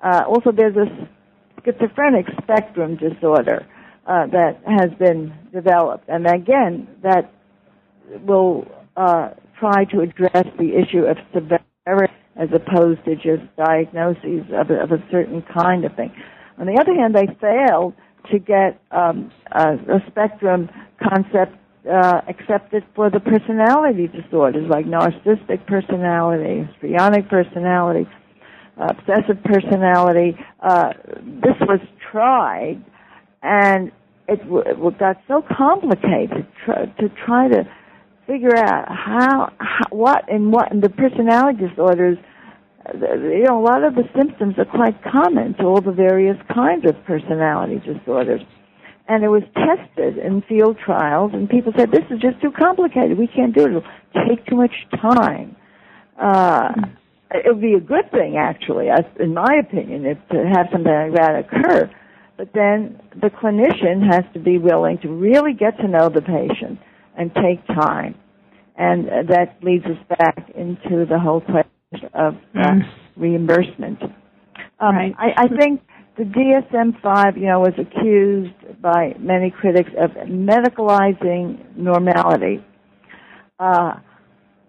Uh, 0.00 0.22
also, 0.28 0.52
there's 0.52 0.76
a 0.76 0.86
schizophrenic 1.64 2.26
spectrum 2.40 2.96
disorder 2.96 3.66
uh, 4.06 4.26
that 4.26 4.60
has 4.64 4.96
been 5.00 5.34
developed, 5.52 6.08
and 6.08 6.26
again, 6.26 6.86
that 7.02 7.32
will 8.24 8.64
uh, 8.96 9.30
try 9.58 9.84
to 9.86 10.00
address 10.00 10.46
the 10.56 10.76
issue 10.76 11.04
of 11.04 11.16
severity 11.34 12.14
as 12.38 12.48
opposed 12.52 13.04
to 13.04 13.14
just 13.16 13.44
diagnoses 13.56 14.44
of 14.52 14.70
a, 14.70 14.82
of 14.82 14.92
a 14.92 15.02
certain 15.10 15.42
kind 15.42 15.84
of 15.84 15.94
thing. 15.96 16.12
On 16.58 16.66
the 16.66 16.78
other 16.80 16.94
hand, 16.94 17.14
they 17.14 17.26
failed 17.40 17.94
to 18.30 18.38
get 18.38 18.80
um, 18.90 19.30
a, 19.52 19.74
a 19.74 20.00
spectrum 20.08 20.68
concept 21.02 21.56
uh, 21.90 22.20
accepted 22.28 22.84
for 22.94 23.10
the 23.10 23.20
personality 23.20 24.08
disorders 24.08 24.68
like 24.68 24.86
narcissistic 24.86 25.64
personality, 25.66 26.66
histrionic 26.72 27.28
personality, 27.28 28.08
uh, 28.80 28.88
obsessive 28.90 29.42
personality. 29.44 30.36
Uh, 30.60 30.92
this 31.42 31.54
was 31.60 31.80
tried, 32.10 32.82
and 33.42 33.92
it, 34.28 34.40
w- 34.40 34.64
it 34.66 34.98
got 34.98 35.16
so 35.28 35.42
complicated 35.56 36.46
tr- 36.64 36.90
to 37.00 37.08
try 37.24 37.48
to 37.48 37.62
figure 38.26 38.56
out 38.56 38.88
how, 38.88 39.52
how 39.58 39.86
what 39.90 40.30
and 40.30 40.52
what 40.52 40.70
and 40.72 40.82
the 40.82 40.88
personality 40.88 41.66
disorders 41.66 42.18
you 42.94 43.44
know 43.44 43.60
a 43.60 43.64
lot 43.64 43.84
of 43.84 43.94
the 43.94 44.04
symptoms 44.16 44.54
are 44.58 44.64
quite 44.64 45.02
common 45.02 45.54
to 45.54 45.64
all 45.64 45.80
the 45.80 45.92
various 45.92 46.36
kinds 46.52 46.84
of 46.86 46.94
personality 47.04 47.80
disorders. 47.84 48.40
And 49.08 49.22
it 49.22 49.28
was 49.28 49.42
tested 49.54 50.18
in 50.18 50.42
field 50.42 50.78
trials 50.84 51.30
and 51.32 51.48
people 51.48 51.72
said 51.76 51.90
this 51.90 52.04
is 52.10 52.20
just 52.20 52.40
too 52.40 52.50
complicated. 52.50 53.18
We 53.18 53.28
can't 53.28 53.54
do 53.54 53.64
it. 53.64 53.68
It'll 53.70 54.28
take 54.28 54.46
too 54.46 54.56
much 54.56 54.74
time. 55.00 55.56
Uh 56.20 56.72
it 57.32 57.44
would 57.46 57.60
be 57.60 57.74
a 57.74 57.80
good 57.80 58.10
thing 58.12 58.36
actually 58.36 58.88
in 59.18 59.34
my 59.34 59.54
opinion 59.60 60.06
if 60.06 60.18
to 60.30 60.46
have 60.52 60.66
something 60.72 60.92
like 60.92 61.14
that 61.14 61.44
occur. 61.44 61.90
But 62.36 62.52
then 62.52 63.00
the 63.14 63.30
clinician 63.30 64.12
has 64.12 64.24
to 64.34 64.38
be 64.38 64.58
willing 64.58 64.98
to 64.98 65.08
really 65.08 65.54
get 65.54 65.76
to 65.78 65.88
know 65.88 66.08
the 66.08 66.20
patient 66.20 66.78
and 67.16 67.32
take 67.34 67.66
time. 67.66 68.14
And 68.76 69.06
that 69.28 69.56
leads 69.62 69.84
us 69.86 69.98
back 70.18 70.50
into 70.54 71.06
the 71.06 71.18
whole 71.18 71.40
question 71.40 72.10
of 72.12 72.34
uh, 72.34 72.58
mm. 72.58 72.82
reimbursement. 73.16 74.02
Um, 74.78 74.94
right. 74.94 75.14
I, 75.18 75.44
I 75.44 75.48
think 75.56 75.80
the 76.18 76.24
DSM-5, 76.24 77.36
you 77.36 77.46
know, 77.46 77.60
was 77.60 77.72
accused 77.78 78.82
by 78.82 79.14
many 79.18 79.50
critics 79.50 79.90
of 79.98 80.10
medicalizing 80.28 81.76
normality 81.76 82.64
uh, 83.58 83.94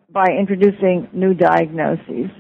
by 0.10 0.28
introducing 0.40 1.10
new 1.14 1.34
diagnoses. 1.34 2.32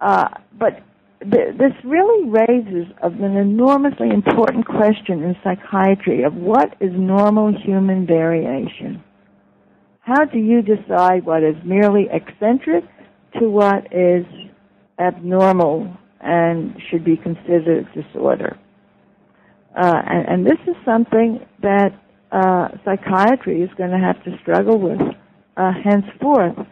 Uh, 0.00 0.28
but 0.58 0.82
th- 1.20 1.56
this 1.56 1.72
really 1.84 2.28
raises 2.28 2.92
an 3.02 3.36
enormously 3.36 4.10
important 4.10 4.66
question 4.66 5.22
in 5.22 5.36
psychiatry 5.44 6.24
of 6.24 6.34
what 6.34 6.74
is 6.80 6.90
normal 6.92 7.52
human 7.64 8.06
variation. 8.06 9.02
How 10.02 10.24
do 10.24 10.38
you 10.38 10.62
decide 10.62 11.24
what 11.24 11.44
is 11.44 11.54
merely 11.64 12.08
eccentric 12.10 12.84
to 13.38 13.48
what 13.48 13.86
is 13.92 14.26
abnormal 14.98 15.96
and 16.20 16.76
should 16.90 17.04
be 17.04 17.16
considered 17.16 17.86
disorder? 17.94 18.58
Uh, 19.76 20.02
and, 20.04 20.28
and, 20.28 20.46
this 20.46 20.58
is 20.66 20.74
something 20.84 21.40
that 21.62 21.92
uh, 22.32 22.68
psychiatry 22.84 23.62
is 23.62 23.70
going 23.78 23.90
to 23.90 23.98
have 23.98 24.22
to 24.24 24.36
struggle 24.42 24.78
with 24.78 25.00
uh, 25.56 25.72
henceforth. 25.84 26.66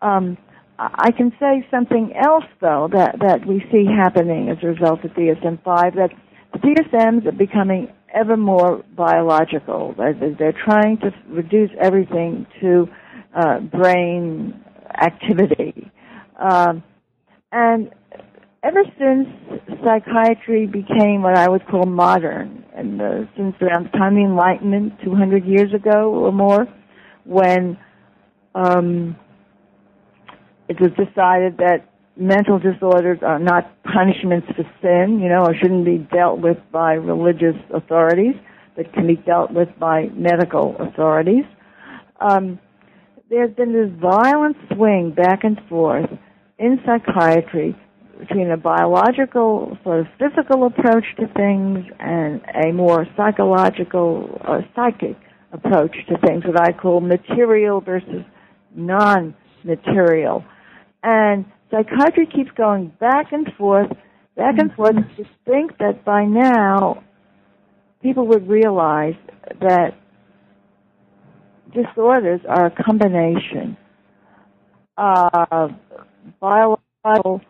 Um, 0.00 0.38
I 0.78 1.12
can 1.12 1.30
say 1.38 1.64
something 1.70 2.12
else, 2.16 2.46
though, 2.60 2.88
that, 2.92 3.16
that 3.20 3.46
we 3.46 3.62
see 3.70 3.84
happening 3.84 4.48
as 4.48 4.56
a 4.64 4.68
result 4.68 5.04
of 5.04 5.12
DSM-5, 5.12 5.94
that 5.94 6.10
the 6.52 6.58
DSMs 6.58 7.26
are 7.26 7.32
becoming 7.32 7.92
ever 8.12 8.36
more 8.36 8.84
biological. 8.96 9.94
They're, 9.96 10.34
they're 10.38 10.52
trying 10.64 10.98
to 10.98 11.10
reduce 11.28 11.70
everything 11.80 12.46
to 12.60 12.88
uh, 13.34 13.60
brain 13.60 14.62
activity. 15.00 15.90
Um, 16.38 16.82
and 17.50 17.90
ever 18.62 18.82
since 18.98 19.28
psychiatry 19.84 20.66
became 20.66 21.22
what 21.22 21.36
I 21.36 21.48
would 21.48 21.66
call 21.66 21.84
modern, 21.84 22.64
and 22.74 23.00
uh, 23.00 23.20
since 23.36 23.54
around 23.60 23.86
the 23.86 23.98
time 23.98 24.16
of 24.16 24.22
the 24.22 24.24
Enlightenment, 24.24 24.94
200 25.04 25.44
years 25.44 25.72
ago 25.74 26.14
or 26.14 26.32
more, 26.32 26.66
when 27.24 27.78
um, 28.54 29.16
it 30.68 30.80
was 30.80 30.90
decided 30.92 31.58
that 31.58 31.91
mental 32.16 32.58
disorders 32.58 33.18
are 33.22 33.38
not 33.38 33.70
punishments 33.84 34.46
for 34.48 34.64
sin, 34.80 35.20
you 35.20 35.28
know, 35.28 35.44
or 35.44 35.54
shouldn't 35.54 35.84
be 35.84 35.98
dealt 36.14 36.40
with 36.40 36.58
by 36.70 36.94
religious 36.94 37.56
authorities, 37.74 38.34
but 38.76 38.92
can 38.92 39.06
be 39.06 39.16
dealt 39.16 39.52
with 39.52 39.68
by 39.78 40.08
medical 40.14 40.76
authorities. 40.78 41.44
Um, 42.20 42.58
there's 43.30 43.54
been 43.54 43.72
this 43.72 43.90
violent 44.00 44.56
swing 44.74 45.12
back 45.16 45.42
and 45.42 45.58
forth 45.68 46.10
in 46.58 46.78
psychiatry 46.84 47.74
between 48.18 48.50
a 48.50 48.56
biological, 48.56 49.76
sort 49.82 50.00
of 50.00 50.06
physical 50.18 50.66
approach 50.66 51.04
to 51.18 51.26
things 51.34 51.84
and 51.98 52.40
a 52.64 52.72
more 52.72 53.06
psychological 53.16 54.38
or 54.46 54.64
psychic 54.76 55.16
approach 55.52 55.96
to 56.08 56.16
things, 56.26 56.44
what 56.44 56.60
I 56.60 56.72
call 56.72 57.00
material 57.00 57.80
versus 57.80 58.22
non-material. 58.76 60.44
And 61.02 61.46
psychiatry 61.72 62.26
keeps 62.26 62.50
going 62.56 62.92
back 63.00 63.32
and 63.32 63.48
forth, 63.58 63.90
back 64.36 64.58
and 64.58 64.72
forth. 64.74 64.94
To 65.16 65.24
think 65.44 65.78
that 65.78 66.04
by 66.04 66.24
now 66.24 67.02
people 68.02 68.26
would 68.28 68.48
realize 68.48 69.14
that 69.60 69.94
disorders 71.74 72.40
are 72.48 72.66
a 72.66 72.84
combination 72.84 73.76
of 74.98 75.70
biological 76.40 77.40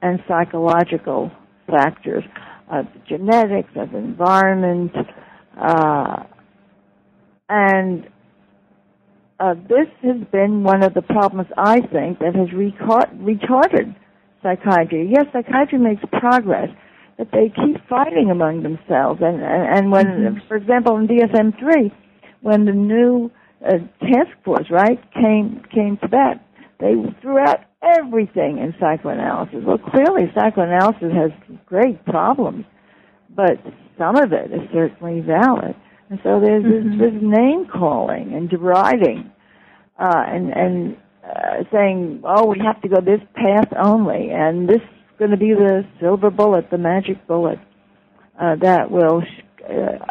and 0.00 0.22
psychological 0.28 1.30
factors 1.66 2.24
of 2.70 2.86
genetics, 3.08 3.70
of 3.76 3.94
environment, 3.94 4.92
uh, 5.60 6.22
and 7.48 8.08
uh, 9.40 9.54
this 9.54 9.88
has 10.02 10.16
been 10.30 10.62
one 10.62 10.82
of 10.82 10.94
the 10.94 11.02
problems 11.02 11.48
I 11.58 11.80
think 11.80 12.20
that 12.20 12.34
has 12.34 12.48
retarded 12.48 13.94
psychiatry. 14.42 15.10
Yes, 15.10 15.26
psychiatry 15.32 15.78
makes 15.78 16.02
progress, 16.12 16.68
but 17.18 17.28
they 17.32 17.48
keep 17.48 17.76
fighting 17.88 18.30
among 18.30 18.62
themselves. 18.62 19.20
And 19.22 19.42
and, 19.42 19.78
and 19.78 19.90
when, 19.90 20.06
mm-hmm. 20.06 20.48
for 20.48 20.56
example, 20.56 20.96
in 20.96 21.08
DSM 21.08 21.58
three, 21.58 21.92
when 22.42 22.64
the 22.64 22.72
new 22.72 23.30
uh, 23.66 23.78
task 24.00 24.30
force 24.44 24.66
right 24.70 25.00
came 25.14 25.62
came 25.74 25.96
to 26.02 26.08
that, 26.08 26.44
they 26.78 26.94
threw 27.20 27.38
out 27.38 27.60
everything 27.82 28.58
in 28.58 28.74
psychoanalysis. 28.78 29.64
Well, 29.66 29.78
clearly 29.78 30.30
psychoanalysis 30.34 31.12
has 31.12 31.30
great 31.66 32.04
problems, 32.04 32.64
but 33.34 33.58
some 33.98 34.16
of 34.16 34.32
it 34.32 34.52
is 34.52 34.62
certainly 34.72 35.20
valid. 35.20 35.74
And 36.10 36.18
so 36.22 36.40
there's 36.40 36.64
mm-hmm. 36.64 36.98
this, 36.98 37.12
this 37.12 37.22
name 37.22 37.66
calling 37.66 38.34
and 38.34 38.48
deriding 38.48 39.30
uh, 39.98 40.22
and 40.26 40.50
and 40.50 40.96
uh, 41.24 41.64
saying, 41.72 42.22
"Oh, 42.24 42.46
we 42.46 42.60
have 42.64 42.80
to 42.82 42.88
go 42.88 43.00
this 43.00 43.20
path 43.34 43.72
only, 43.82 44.30
and 44.30 44.68
this 44.68 44.82
is 44.82 45.18
going 45.18 45.30
to 45.30 45.36
be 45.36 45.54
the 45.54 45.86
silver 46.00 46.30
bullet, 46.30 46.70
the 46.70 46.78
magic 46.78 47.26
bullet 47.26 47.58
uh, 48.40 48.56
that 48.60 48.90
will 48.90 49.22
sh- 49.22 49.62
uh, 49.64 50.04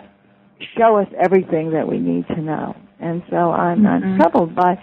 show 0.78 0.98
us 0.98 1.08
everything 1.24 1.72
that 1.72 1.88
we 1.88 2.00
need 2.00 2.28
to 2.28 2.42
know." 2.42 2.76
And 3.00 3.22
so 3.30 3.52
I'm, 3.52 3.80
mm-hmm. 3.80 3.88
I'm 3.88 4.18
troubled 4.18 4.56
by 4.56 4.82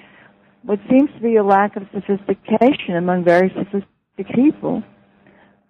what 0.63 0.79
seems 0.91 1.11
to 1.17 1.21
be 1.21 1.37
a 1.37 1.45
lack 1.45 1.77
of 1.77 1.85
sophistication 1.93 2.97
among 2.97 3.25
very 3.25 3.49
sophisticated 3.49 3.91
people 4.35 4.83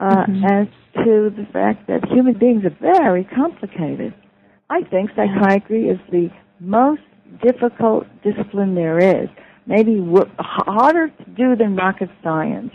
uh, 0.01 0.27
mm-hmm. 0.27 0.45
as 0.45 0.67
to 1.05 1.31
the 1.31 1.47
fact 1.53 1.87
that 1.87 2.01
human 2.11 2.39
beings 2.39 2.65
are 2.65 2.77
very 2.81 3.25
complicated. 3.25 4.15
I 4.71 4.83
think 4.85 5.11
psychiatry 5.17 5.89
is 5.89 5.99
the 6.13 6.29
most 6.61 7.03
difficult 7.43 8.07
discipline 8.23 8.77
there 8.77 8.99
is. 8.99 9.29
Maybe 9.67 9.97
w- 9.97 10.31
harder 10.39 11.09
to 11.09 11.25
do 11.37 11.57
than 11.57 11.77
rocket 11.77 12.09
science, 12.23 12.71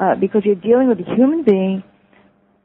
uh, 0.00 0.14
because 0.18 0.42
you're 0.44 0.54
dealing 0.54 0.88
with 0.88 0.98
a 1.00 1.14
human 1.14 1.44
being 1.44 1.82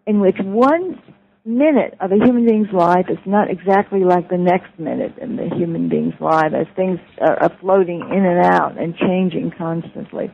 in 0.07 0.22
which 0.22 0.38
one 0.39 1.01
minute 1.43 1.95
of 1.99 2.11
a 2.11 2.15
human 2.15 2.45
being's 2.45 2.72
life 2.72 3.05
is 3.09 3.17
not 3.26 3.49
exactly 3.49 4.03
like 4.03 4.30
the 4.30 4.38
next 4.38 4.78
minute 4.80 5.13
in 5.22 5.36
the 5.36 5.49
human 5.55 5.89
being's 5.89 6.13
life 6.22 6.53
as 6.53 6.67
things 6.76 6.99
are, 7.19 7.51
floating 7.59 7.99
in 7.99 8.26
and 8.26 8.45
out 8.45 8.80
and 8.80 8.95
changing 8.95 9.51
constantly. 9.57 10.26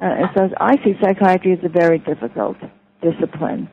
Uh, 0.00 0.04
and 0.04 0.26
so 0.36 0.48
I 0.60 0.76
see 0.84 0.94
psychiatry 1.02 1.52
as 1.52 1.64
a 1.64 1.68
very 1.68 1.98
difficult 1.98 2.56
discipline. 3.00 3.70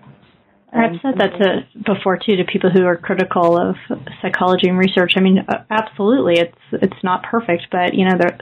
I've 0.72 1.01
said 1.01 1.15
that 1.17 1.32
to 1.39 1.93
before 1.93 2.17
too 2.17 2.36
to 2.36 2.43
people 2.43 2.70
who 2.70 2.86
are 2.86 2.95
critical 2.95 3.57
of 3.57 3.76
psychology 4.22 4.70
and 4.70 4.78
research. 4.78 5.13
I 5.17 5.22
mean, 5.22 5.45
absolutely, 5.70 6.36
it's 6.39 6.57
it's 6.72 7.03
not 7.03 7.24
perfect, 7.24 7.67
but 7.72 7.93
you 7.93 8.05
know, 8.05 8.17
they're 8.20 8.38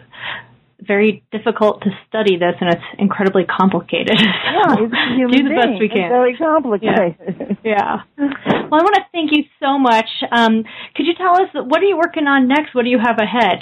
very 0.81 1.23
difficult 1.31 1.81
to 1.81 1.89
study 2.07 2.37
this, 2.37 2.55
and 2.59 2.69
it's 2.69 2.83
incredibly 2.99 3.45
complicated. 3.45 4.19
Yeah, 4.19 4.75
so 4.75 4.85
do 4.85 5.43
the 5.43 5.55
best 5.55 5.79
we 5.79 5.89
can. 5.89 6.03
It's 6.03 6.11
very 6.11 6.37
complicated. 6.37 7.57
Yeah. 7.63 8.03
yeah. 8.17 8.27
Well, 8.69 8.81
I 8.81 8.83
want 8.83 8.95
to 8.95 9.05
thank 9.11 9.31
you 9.31 9.43
so 9.59 9.79
much. 9.79 10.09
Um, 10.31 10.63
could 10.95 11.05
you 11.05 11.13
tell 11.15 11.41
us 11.41 11.49
what 11.53 11.81
are 11.81 11.85
you 11.85 11.97
working 11.97 12.27
on 12.27 12.47
next? 12.47 12.75
What 12.75 12.83
do 12.83 12.89
you 12.89 12.99
have 12.99 13.19
ahead? 13.19 13.59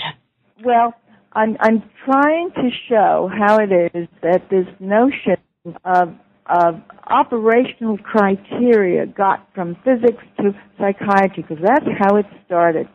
Well, 0.63 0.93
I'm 1.33 1.55
I'm 1.59 1.83
trying 2.05 2.51
to 2.51 2.69
show 2.89 3.29
how 3.31 3.59
it 3.59 3.71
is 3.93 4.07
that 4.21 4.49
this 4.49 4.67
notion 4.79 5.37
of 5.83 6.15
of 6.47 6.75
operational 7.07 7.97
criteria 7.97 9.05
got 9.05 9.47
from 9.53 9.75
physics 9.83 10.23
to 10.37 10.51
psychiatry 10.77 11.43
because 11.47 11.63
that's 11.63 11.85
how 11.97 12.17
it 12.17 12.25
started. 12.45 12.87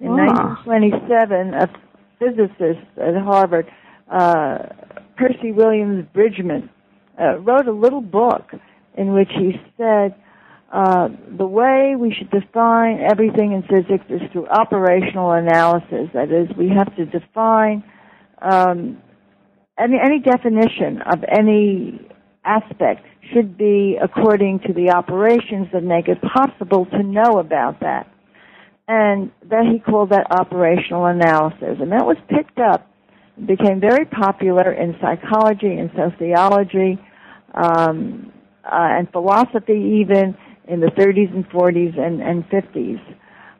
In 0.00 0.08
ah. 0.08 0.62
1927, 0.66 1.54
a 1.54 1.68
physicist 2.18 2.86
at 2.98 3.16
Harvard, 3.22 3.66
uh, 4.10 4.58
Percy 5.16 5.52
Williams 5.52 6.06
Bridgman, 6.12 6.70
uh, 7.20 7.38
wrote 7.38 7.66
a 7.66 7.72
little 7.72 8.00
book 8.00 8.50
in 8.96 9.14
which 9.14 9.30
he 9.36 9.52
said 9.76 10.14
uh, 10.72 11.08
the 11.36 11.46
way 11.46 11.94
we 11.98 12.14
should 12.16 12.30
define 12.30 13.00
everything 13.00 13.52
in 13.52 13.62
physics 13.62 14.04
is 14.08 14.22
through 14.32 14.46
operational 14.48 15.32
analysis. 15.32 16.08
That 16.14 16.32
is, 16.32 16.48
we 16.56 16.70
have 16.70 16.94
to 16.96 17.04
define 17.04 17.84
um, 18.40 18.98
any, 19.78 19.98
any 20.02 20.20
definition 20.20 21.02
of 21.02 21.24
any 21.28 22.00
aspect 22.44 23.06
should 23.32 23.56
be 23.56 23.98
according 24.02 24.60
to 24.66 24.72
the 24.72 24.90
operations 24.90 25.68
that 25.72 25.82
make 25.82 26.08
it 26.08 26.18
possible 26.22 26.86
to 26.86 27.02
know 27.02 27.38
about 27.38 27.80
that. 27.80 28.08
And 28.88 29.30
that 29.48 29.64
he 29.72 29.78
called 29.78 30.10
that 30.10 30.26
operational 30.30 31.06
analysis. 31.06 31.78
And 31.80 31.92
that 31.92 32.04
was 32.04 32.16
picked 32.28 32.58
up, 32.58 32.90
became 33.46 33.80
very 33.80 34.04
popular 34.04 34.72
in 34.72 34.96
psychology 35.00 35.72
and 35.72 35.90
sociology, 35.94 36.98
um, 37.54 38.32
uh, 38.64 38.98
and 38.98 39.10
philosophy 39.10 40.00
even 40.02 40.36
in 40.68 40.80
the 40.80 40.88
30s 40.88 41.34
and 41.34 41.48
40s 41.48 41.98
and, 41.98 42.20
and 42.20 42.44
50s. 42.48 43.00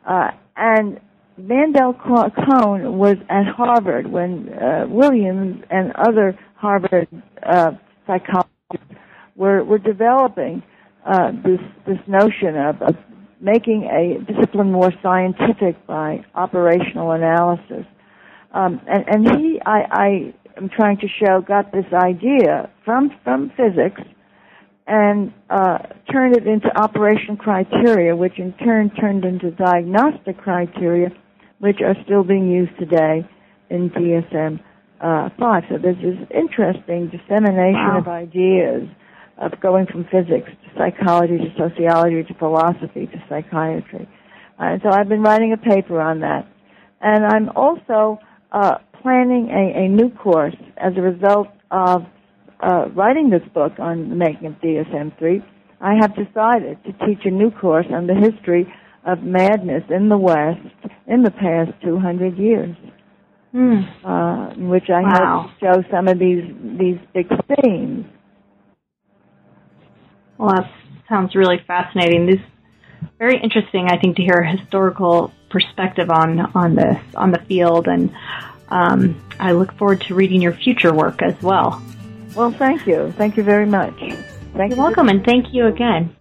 Uh, 0.07 0.31
and 0.57 1.01
Mandel 1.37 1.95
Cohen 1.95 2.99
was 2.99 3.17
at 3.29 3.47
Harvard 3.47 4.11
when 4.11 4.49
uh, 4.51 4.87
Williams 4.89 5.65
and 5.71 5.93
other 5.97 6.39
Harvard 6.57 7.09
uh, 7.43 7.73
psychologists 8.07 8.52
were, 9.37 9.65
were 9.65 9.79
developing 9.79 10.63
uh, 11.07 11.33
this, 11.45 11.61
this 11.87 11.99
notion 12.07 12.57
of, 12.57 12.81
of 12.83 12.97
making 13.41 13.85
a 13.85 14.23
discipline 14.33 14.71
more 14.71 14.93
scientific 15.03 15.85
by 15.87 16.25
operational 16.35 17.11
analysis. 17.13 17.85
Um, 18.53 18.81
and, 18.87 19.05
and 19.09 19.41
he, 19.41 19.61
I, 19.67 19.81
I 19.91 20.35
am 20.57 20.69
trying 20.69 20.99
to 20.99 21.09
show, 21.09 21.41
got 21.41 21.73
this 21.73 21.87
idea 21.93 22.71
from, 22.85 23.11
from 23.25 23.51
physics 23.57 24.01
and 24.87 25.33
uh, 25.49 25.79
turned 26.11 26.37
it 26.37 26.47
into 26.47 26.69
operational 26.77 27.37
criteria, 27.37 28.15
which 28.15 28.39
in 28.39 28.53
turn 28.55 28.91
turned 28.91 29.25
into 29.25 29.51
diagnostic 29.53 30.39
criteria, 30.39 31.09
which 31.59 31.81
are 31.81 31.95
still 32.05 32.25
being 32.25 32.51
used 32.51 32.77
today 32.79 33.27
in 33.71 33.91
DSM 33.91 34.61
uh, 35.01 35.31
5. 35.39 35.63
So 35.69 35.79
there's 35.79 35.97
this 35.97 36.29
interesting 36.35 37.11
dissemination 37.11 37.95
wow. 37.95 37.99
of 37.99 38.09
ideas 38.09 38.89
of 39.39 39.53
going 39.61 39.87
from 39.87 40.05
physics 40.05 40.51
to 40.51 40.79
psychology 40.79 41.39
to 41.39 41.51
sociology 41.57 42.23
to 42.25 42.35
philosophy 42.35 43.07
to 43.07 43.25
psychiatry. 43.29 44.09
Uh, 44.59 44.65
and 44.65 44.83
so 44.83 44.91
I've 44.91 45.09
been 45.09 45.23
writing 45.23 45.53
a 45.53 45.57
paper 45.57 46.01
on 46.01 46.21
that. 46.21 46.47
And 47.01 47.25
I'm 47.27 47.49
also 47.57 48.21
uh, 48.53 48.79
planning 49.03 49.49
a, 49.51 49.85
a 49.85 49.89
new 49.89 50.11
course 50.11 50.57
as 50.77 50.93
a 50.97 51.01
result 51.01 51.49
of 51.71 52.03
uh, 52.61 52.87
writing 52.95 53.31
this 53.31 53.43
book 53.53 53.73
on 53.79 54.11
the 54.11 54.15
making 54.15 54.47
of 54.47 54.55
DSM-3. 54.61 55.43
I 55.81 55.95
have 56.01 56.15
decided 56.15 56.79
to 56.85 56.93
teach 57.07 57.25
a 57.25 57.31
new 57.31 57.51
course 57.51 57.87
on 57.91 58.07
the 58.07 58.15
history 58.15 58.73
of 59.05 59.23
madness 59.23 59.83
in 59.91 60.09
the 60.09 60.17
West 60.19 60.61
in 61.09 61.23
the 61.23 61.33
past 61.33 61.73
200 61.83 62.39
years. 62.39 62.77
Mm. 63.53 63.85
Uh, 64.03 64.55
in 64.55 64.69
which 64.71 64.89
I 64.89 65.03
wow. 65.03 65.51
hope 65.51 65.61
to 65.61 65.83
show 65.83 65.91
some 65.91 66.09
of 66.09 66.19
these 66.19 66.43
these 66.79 66.97
big 67.13 67.29
themes. 67.61 68.07
Well, 70.43 70.57
that 70.57 70.69
sounds 71.09 71.37
really 71.37 71.63
fascinating. 71.69 72.27
This 72.27 72.41
very 73.17 73.41
interesting, 73.41 73.87
I 73.89 73.97
think, 73.97 74.17
to 74.17 74.23
hear 74.25 74.39
a 74.39 74.51
historical 74.51 75.33
perspective 75.51 76.11
on 76.11 76.41
on 76.57 76.75
this 76.75 76.99
on 77.15 77.31
the 77.31 77.39
field, 77.39 77.87
and 77.87 78.13
um, 78.69 79.23
I 79.39 79.53
look 79.53 79.73
forward 79.75 80.01
to 80.09 80.17
reading 80.17 80.43
your 80.43 80.53
future 80.53 80.93
work 80.93 81.23
as 81.23 81.41
well. 81.43 81.81
Well, 82.35 82.51
thank 82.51 82.89
you, 82.89 83.13
thank 83.17 83.37
you 83.37 83.45
very 83.45 83.67
much. 83.67 83.97
Thank 84.01 84.17
You're 84.57 84.69
you 84.71 84.77
welcome, 84.77 85.09
and 85.09 85.25
thank 85.25 85.55
you 85.55 85.69
again. 85.69 86.17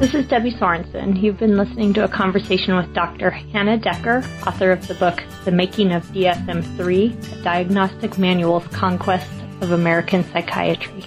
This 0.00 0.12
is 0.12 0.26
Debbie 0.26 0.50
Sorensen. 0.50 1.22
You've 1.22 1.38
been 1.38 1.56
listening 1.56 1.94
to 1.94 2.02
a 2.02 2.08
conversation 2.08 2.74
with 2.74 2.92
Dr. 2.94 3.30
Hannah 3.30 3.78
Decker, 3.78 4.24
author 4.44 4.72
of 4.72 4.88
the 4.88 4.94
book 4.94 5.22
The 5.44 5.52
Making 5.52 5.92
of 5.92 6.04
DSM-3, 6.06 7.44
diagnostic 7.44 8.18
manual's 8.18 8.66
conquest 8.68 9.30
of 9.60 9.70
American 9.70 10.24
psychiatry. 10.32 11.04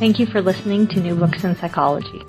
Thank 0.00 0.18
you 0.18 0.24
for 0.24 0.40
listening 0.40 0.86
to 0.88 1.00
New 1.00 1.14
Books 1.14 1.44
in 1.44 1.54
Psychology. 1.56 2.24